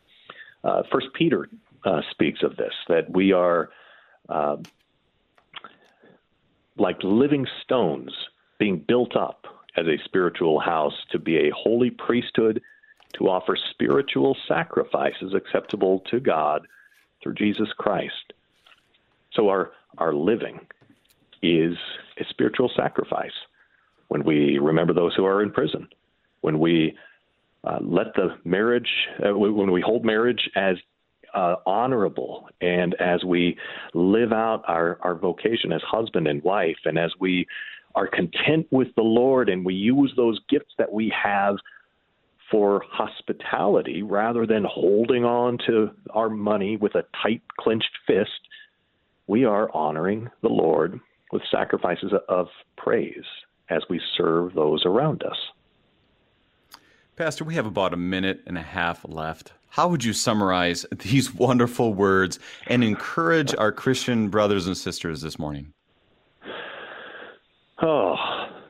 Uh, 0.65 0.83
First 0.91 1.09
Peter 1.15 1.49
uh, 1.85 2.01
speaks 2.11 2.43
of 2.43 2.57
this 2.57 2.73
that 2.89 3.11
we 3.11 3.33
are 3.33 3.71
uh, 4.29 4.57
like 6.77 6.97
living 7.03 7.47
stones 7.63 8.13
being 8.59 8.83
built 8.89 9.15
up 9.17 9.45
as 9.77 9.87
a 9.87 10.03
spiritual 10.05 10.59
house 10.59 10.95
to 11.13 11.19
be 11.19 11.37
a 11.37 11.53
holy 11.55 11.91
priesthood 11.91 12.61
to 13.19 13.29
offer 13.29 13.57
spiritual 13.71 14.37
sacrifices 14.49 15.35
acceptable 15.35 16.01
to 16.11 16.19
God 16.19 16.67
through 17.25 17.35
Jesus 17.35 17.69
Christ. 17.77 18.33
So 19.33 19.49
our 19.49 19.73
our 19.99 20.15
living 20.15 20.61
is 21.43 21.77
a 22.21 22.25
spiritual 22.31 22.71
sacrifice. 22.77 23.33
When 24.09 24.23
we 24.23 24.59
remember 24.59 24.93
those 24.93 25.15
who 25.17 25.25
are 25.25 25.43
in 25.43 25.51
prison, 25.51 25.89
when 26.43 26.61
we 26.61 26.97
uh, 27.65 27.79
let 27.81 28.15
the 28.15 28.37
marriage, 28.45 28.89
uh, 29.25 29.37
when 29.37 29.73
we 29.73 29.81
hold 29.81 30.05
marriage 30.05 30.51
as 30.55 30.77
uh, 31.35 31.57
honorable 31.67 32.49
and 32.61 32.95
as 33.01 33.25
we 33.25 33.57
live 33.95 34.33
out 34.33 34.63
our, 34.69 34.99
our 35.01 35.15
vocation 35.15 35.73
as 35.73 35.83
husband 35.83 36.29
and 36.29 36.43
wife, 36.43 36.77
and 36.85 36.99
as 36.99 37.11
we 37.19 37.47
are 37.95 38.07
content 38.07 38.67
with 38.71 38.89
the 38.97 39.03
Lord 39.03 39.49
and 39.49 39.65
we 39.65 39.75
use 39.75 40.13
those 40.17 40.39
gifts 40.49 40.75
that 40.79 40.93
we 40.93 41.13
have 41.23 41.57
for 42.55 42.85
hospitality 42.89 44.05
rather 44.05 44.47
than 44.47 44.63
holding 44.63 45.25
on 45.25 45.59
to 45.67 45.91
our 46.11 46.31
money 46.31 46.77
with 46.77 46.95
a 46.95 47.03
tight 47.21 47.43
clenched 47.59 47.91
fist, 48.07 48.31
we 49.27 49.45
are 49.45 49.69
honoring 49.75 50.31
the 50.41 50.49
Lord 50.49 51.01
with 51.33 51.43
sacrifices 51.51 52.13
of 52.29 52.47
praise 52.77 53.25
as 53.71 53.83
we 53.91 54.01
serve 54.17 54.55
those 54.55 54.87
around 54.87 55.25
us. 55.25 55.37
Pastor, 57.17 57.43
we 57.43 57.57
have 57.57 57.67
about 57.67 57.93
a 57.93 57.97
minute 57.97 58.43
and 58.47 58.57
a 58.57 58.63
half 58.63 59.05
left. 59.09 59.53
How 59.71 59.89
would 59.89 60.05
you 60.05 60.13
summarize 60.13 60.87
these 60.93 61.35
wonderful 61.35 61.93
words 61.93 62.39
and 62.69 62.85
encourage 62.85 63.53
our 63.57 63.73
Christian 63.73 64.29
brothers 64.29 64.69
and 64.69 64.77
sisters 64.77 65.23
this 65.23 65.41
morning? 65.41 65.73
Oh, 67.83 68.15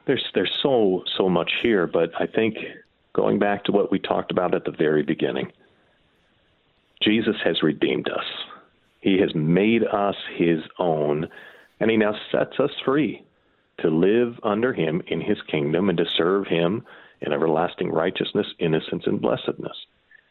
there's 0.06 0.24
there's 0.34 0.58
so 0.62 1.02
so 1.18 1.28
much 1.28 1.52
here, 1.62 1.86
but 1.86 2.12
I 2.18 2.26
think 2.26 2.56
going 3.14 3.38
back 3.38 3.64
to 3.64 3.72
what 3.72 3.90
we 3.90 3.98
talked 3.98 4.30
about 4.30 4.54
at 4.54 4.64
the 4.64 4.72
very 4.72 5.02
beginning, 5.02 5.50
Jesus 7.02 7.36
has 7.44 7.62
redeemed 7.62 8.08
us. 8.08 8.24
He 9.00 9.18
has 9.18 9.34
made 9.34 9.84
us 9.84 10.16
his 10.36 10.60
own, 10.78 11.28
and 11.80 11.90
he 11.90 11.96
now 11.96 12.14
sets 12.32 12.58
us 12.58 12.70
free 12.84 13.24
to 13.80 13.88
live 13.88 14.38
under 14.42 14.72
him 14.72 15.02
in 15.08 15.20
his 15.20 15.38
kingdom 15.50 15.88
and 15.88 15.98
to 15.98 16.04
serve 16.16 16.46
him 16.46 16.84
in 17.20 17.32
everlasting 17.32 17.90
righteousness, 17.90 18.46
innocence, 18.58 19.04
and 19.06 19.20
blessedness. 19.20 19.76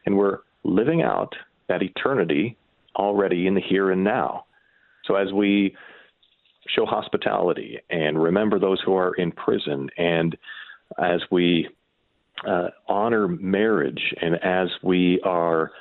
And 0.06 0.18
we're 0.18 0.40
living 0.64 1.02
out 1.02 1.34
that 1.68 1.84
eternity 1.84 2.58
already 2.96 3.48
in 3.48 3.56
the 3.56 3.62
here 3.62 3.92
and 3.92 4.04
now. 4.04 4.46
So 5.06 5.16
as 5.16 5.32
we 5.34 5.76
show 6.68 6.86
hospitality 6.86 7.80
and 7.90 8.22
remember 8.22 8.60
those 8.60 8.82
who 8.86 8.96
are 8.96 9.14
in 9.16 9.32
prison, 9.32 9.90
and 9.98 10.38
as 10.98 11.22
we 11.32 11.68
uh, 12.48 12.68
honor 12.88 13.28
marriage, 13.28 14.14
and 14.22 14.36
as 14.44 14.70
we 14.82 15.20
are 15.24 15.72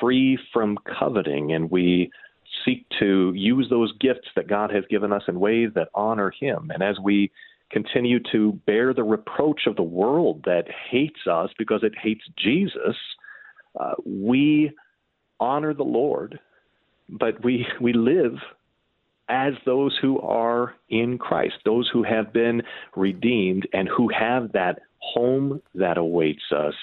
free 0.00 0.38
from 0.52 0.78
coveting, 0.98 1.52
and 1.52 1.70
we 1.70 2.10
seek 2.64 2.86
to 2.98 3.32
use 3.34 3.66
those 3.70 3.92
gifts 4.00 4.28
that 4.36 4.48
God 4.48 4.70
has 4.72 4.84
given 4.90 5.12
us 5.12 5.22
in 5.28 5.38
ways 5.38 5.70
that 5.74 5.88
honor 5.94 6.32
Him, 6.38 6.70
and 6.72 6.82
as 6.82 6.96
we 7.02 7.30
continue 7.70 8.18
to 8.32 8.52
bear 8.66 8.92
the 8.92 9.04
reproach 9.04 9.62
of 9.66 9.76
the 9.76 9.82
world 9.82 10.42
that 10.44 10.64
hates 10.90 11.20
us 11.30 11.50
because 11.56 11.82
it 11.84 11.92
hates 12.02 12.24
Jesus, 12.36 12.96
uh, 13.78 13.92
we 14.04 14.72
honor 15.38 15.72
the 15.72 15.84
Lord, 15.84 16.40
but 17.08 17.42
we 17.44 17.66
we 17.80 17.92
live 17.92 18.34
as 19.30 19.54
those 19.64 19.96
who 20.02 20.20
are 20.20 20.74
in 20.88 21.16
Christ, 21.16 21.54
those 21.64 21.88
who 21.92 22.02
have 22.02 22.32
been 22.32 22.62
redeemed 22.96 23.66
and 23.72 23.88
who 23.88 24.08
have 24.08 24.52
that 24.52 24.80
home 24.98 25.62
that 25.74 25.96
awaits 25.96 26.52
us 26.54 26.74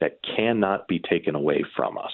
that 0.00 0.18
cannot 0.36 0.88
be 0.88 0.98
taken 0.98 1.36
away 1.36 1.64
from 1.76 1.96
us. 1.96 2.12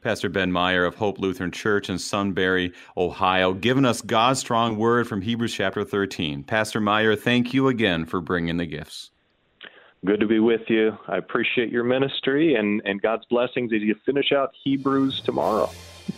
Pastor 0.00 0.28
Ben 0.28 0.52
Meyer 0.52 0.84
of 0.84 0.94
Hope 0.94 1.18
Lutheran 1.18 1.50
Church 1.50 1.90
in 1.90 1.98
Sunbury, 1.98 2.72
Ohio, 2.96 3.52
giving 3.52 3.84
us 3.84 4.00
God's 4.00 4.38
strong 4.38 4.76
word 4.76 5.08
from 5.08 5.22
Hebrews 5.22 5.52
chapter 5.52 5.82
13. 5.82 6.44
Pastor 6.44 6.80
Meyer, 6.80 7.16
thank 7.16 7.52
you 7.52 7.66
again 7.66 8.04
for 8.04 8.20
bringing 8.20 8.58
the 8.58 8.66
gifts. 8.66 9.10
Good 10.06 10.20
to 10.20 10.26
be 10.28 10.38
with 10.38 10.60
you. 10.68 10.96
I 11.08 11.16
appreciate 11.16 11.72
your 11.72 11.82
ministry 11.82 12.54
and, 12.54 12.80
and 12.84 13.02
God's 13.02 13.24
blessings 13.24 13.72
as 13.72 13.82
you 13.82 13.96
finish 14.06 14.30
out 14.30 14.54
Hebrews 14.62 15.20
tomorrow. 15.22 15.68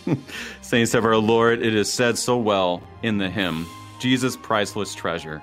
Saints 0.61 0.93
of 0.93 1.05
our 1.05 1.17
Lord, 1.17 1.63
it 1.63 1.73
is 1.73 1.91
said 1.91 2.15
so 2.15 2.37
well 2.37 2.83
in 3.01 3.17
the 3.17 3.27
hymn 3.27 3.65
Jesus, 3.99 4.37
priceless 4.37 4.93
treasure. 4.93 5.41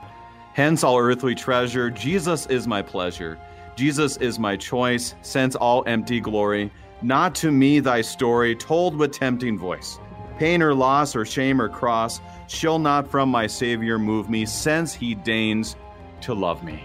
Hence, 0.55 0.85
all 0.85 0.97
earthly 0.97 1.35
treasure, 1.35 1.91
Jesus 1.91 2.47
is 2.47 2.69
my 2.69 2.83
pleasure. 2.83 3.37
Jesus 3.75 4.17
is 4.19 4.39
my 4.39 4.57
choice, 4.57 5.17
since 5.23 5.57
all 5.57 5.83
empty 5.89 6.21
glory. 6.21 6.71
Not 7.03 7.35
to 7.37 7.51
me 7.51 7.81
thy 7.81 8.01
story, 8.01 8.55
told 8.55 8.97
with 8.97 9.11
tempting 9.11 9.59
voice. 9.59 9.99
Pain 10.39 10.63
or 10.63 10.73
loss 10.73 11.17
or 11.17 11.27
shame 11.27 11.61
or 11.61 11.69
cross 11.69 12.21
shall 12.47 12.79
not 12.79 13.11
from 13.11 13.29
my 13.29 13.49
Savior 13.49 13.99
move 13.99 14.31
me, 14.31 14.47
since 14.47 14.95
he 14.95 15.17
deigns 15.17 15.75
to 16.21 16.33
love 16.33 16.63
me. 16.63 16.85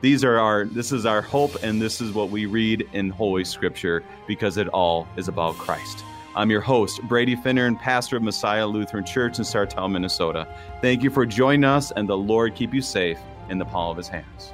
These 0.00 0.22
are 0.22 0.38
our 0.38 0.64
this 0.64 0.92
is 0.92 1.06
our 1.06 1.20
hope 1.20 1.56
and 1.64 1.82
this 1.82 2.00
is 2.00 2.12
what 2.12 2.30
we 2.30 2.46
read 2.46 2.88
in 2.92 3.10
Holy 3.10 3.44
Scripture 3.44 4.04
because 4.28 4.56
it 4.56 4.68
all 4.68 5.08
is 5.16 5.26
about 5.26 5.56
Christ. 5.56 6.04
I'm 6.36 6.52
your 6.52 6.60
host, 6.60 7.02
Brady 7.02 7.34
Finnern, 7.34 7.66
and 7.66 7.78
pastor 7.78 8.16
of 8.16 8.22
Messiah 8.22 8.64
Lutheran 8.64 9.04
Church 9.04 9.38
in 9.38 9.44
Sartell, 9.44 9.90
Minnesota. 9.90 10.46
Thank 10.80 11.02
you 11.02 11.10
for 11.10 11.26
joining 11.26 11.64
us, 11.64 11.90
and 11.90 12.08
the 12.08 12.16
Lord 12.16 12.54
keep 12.54 12.72
you 12.72 12.80
safe 12.80 13.18
in 13.48 13.58
the 13.58 13.64
palm 13.64 13.90
of 13.90 13.96
his 13.96 14.06
hands. 14.06 14.52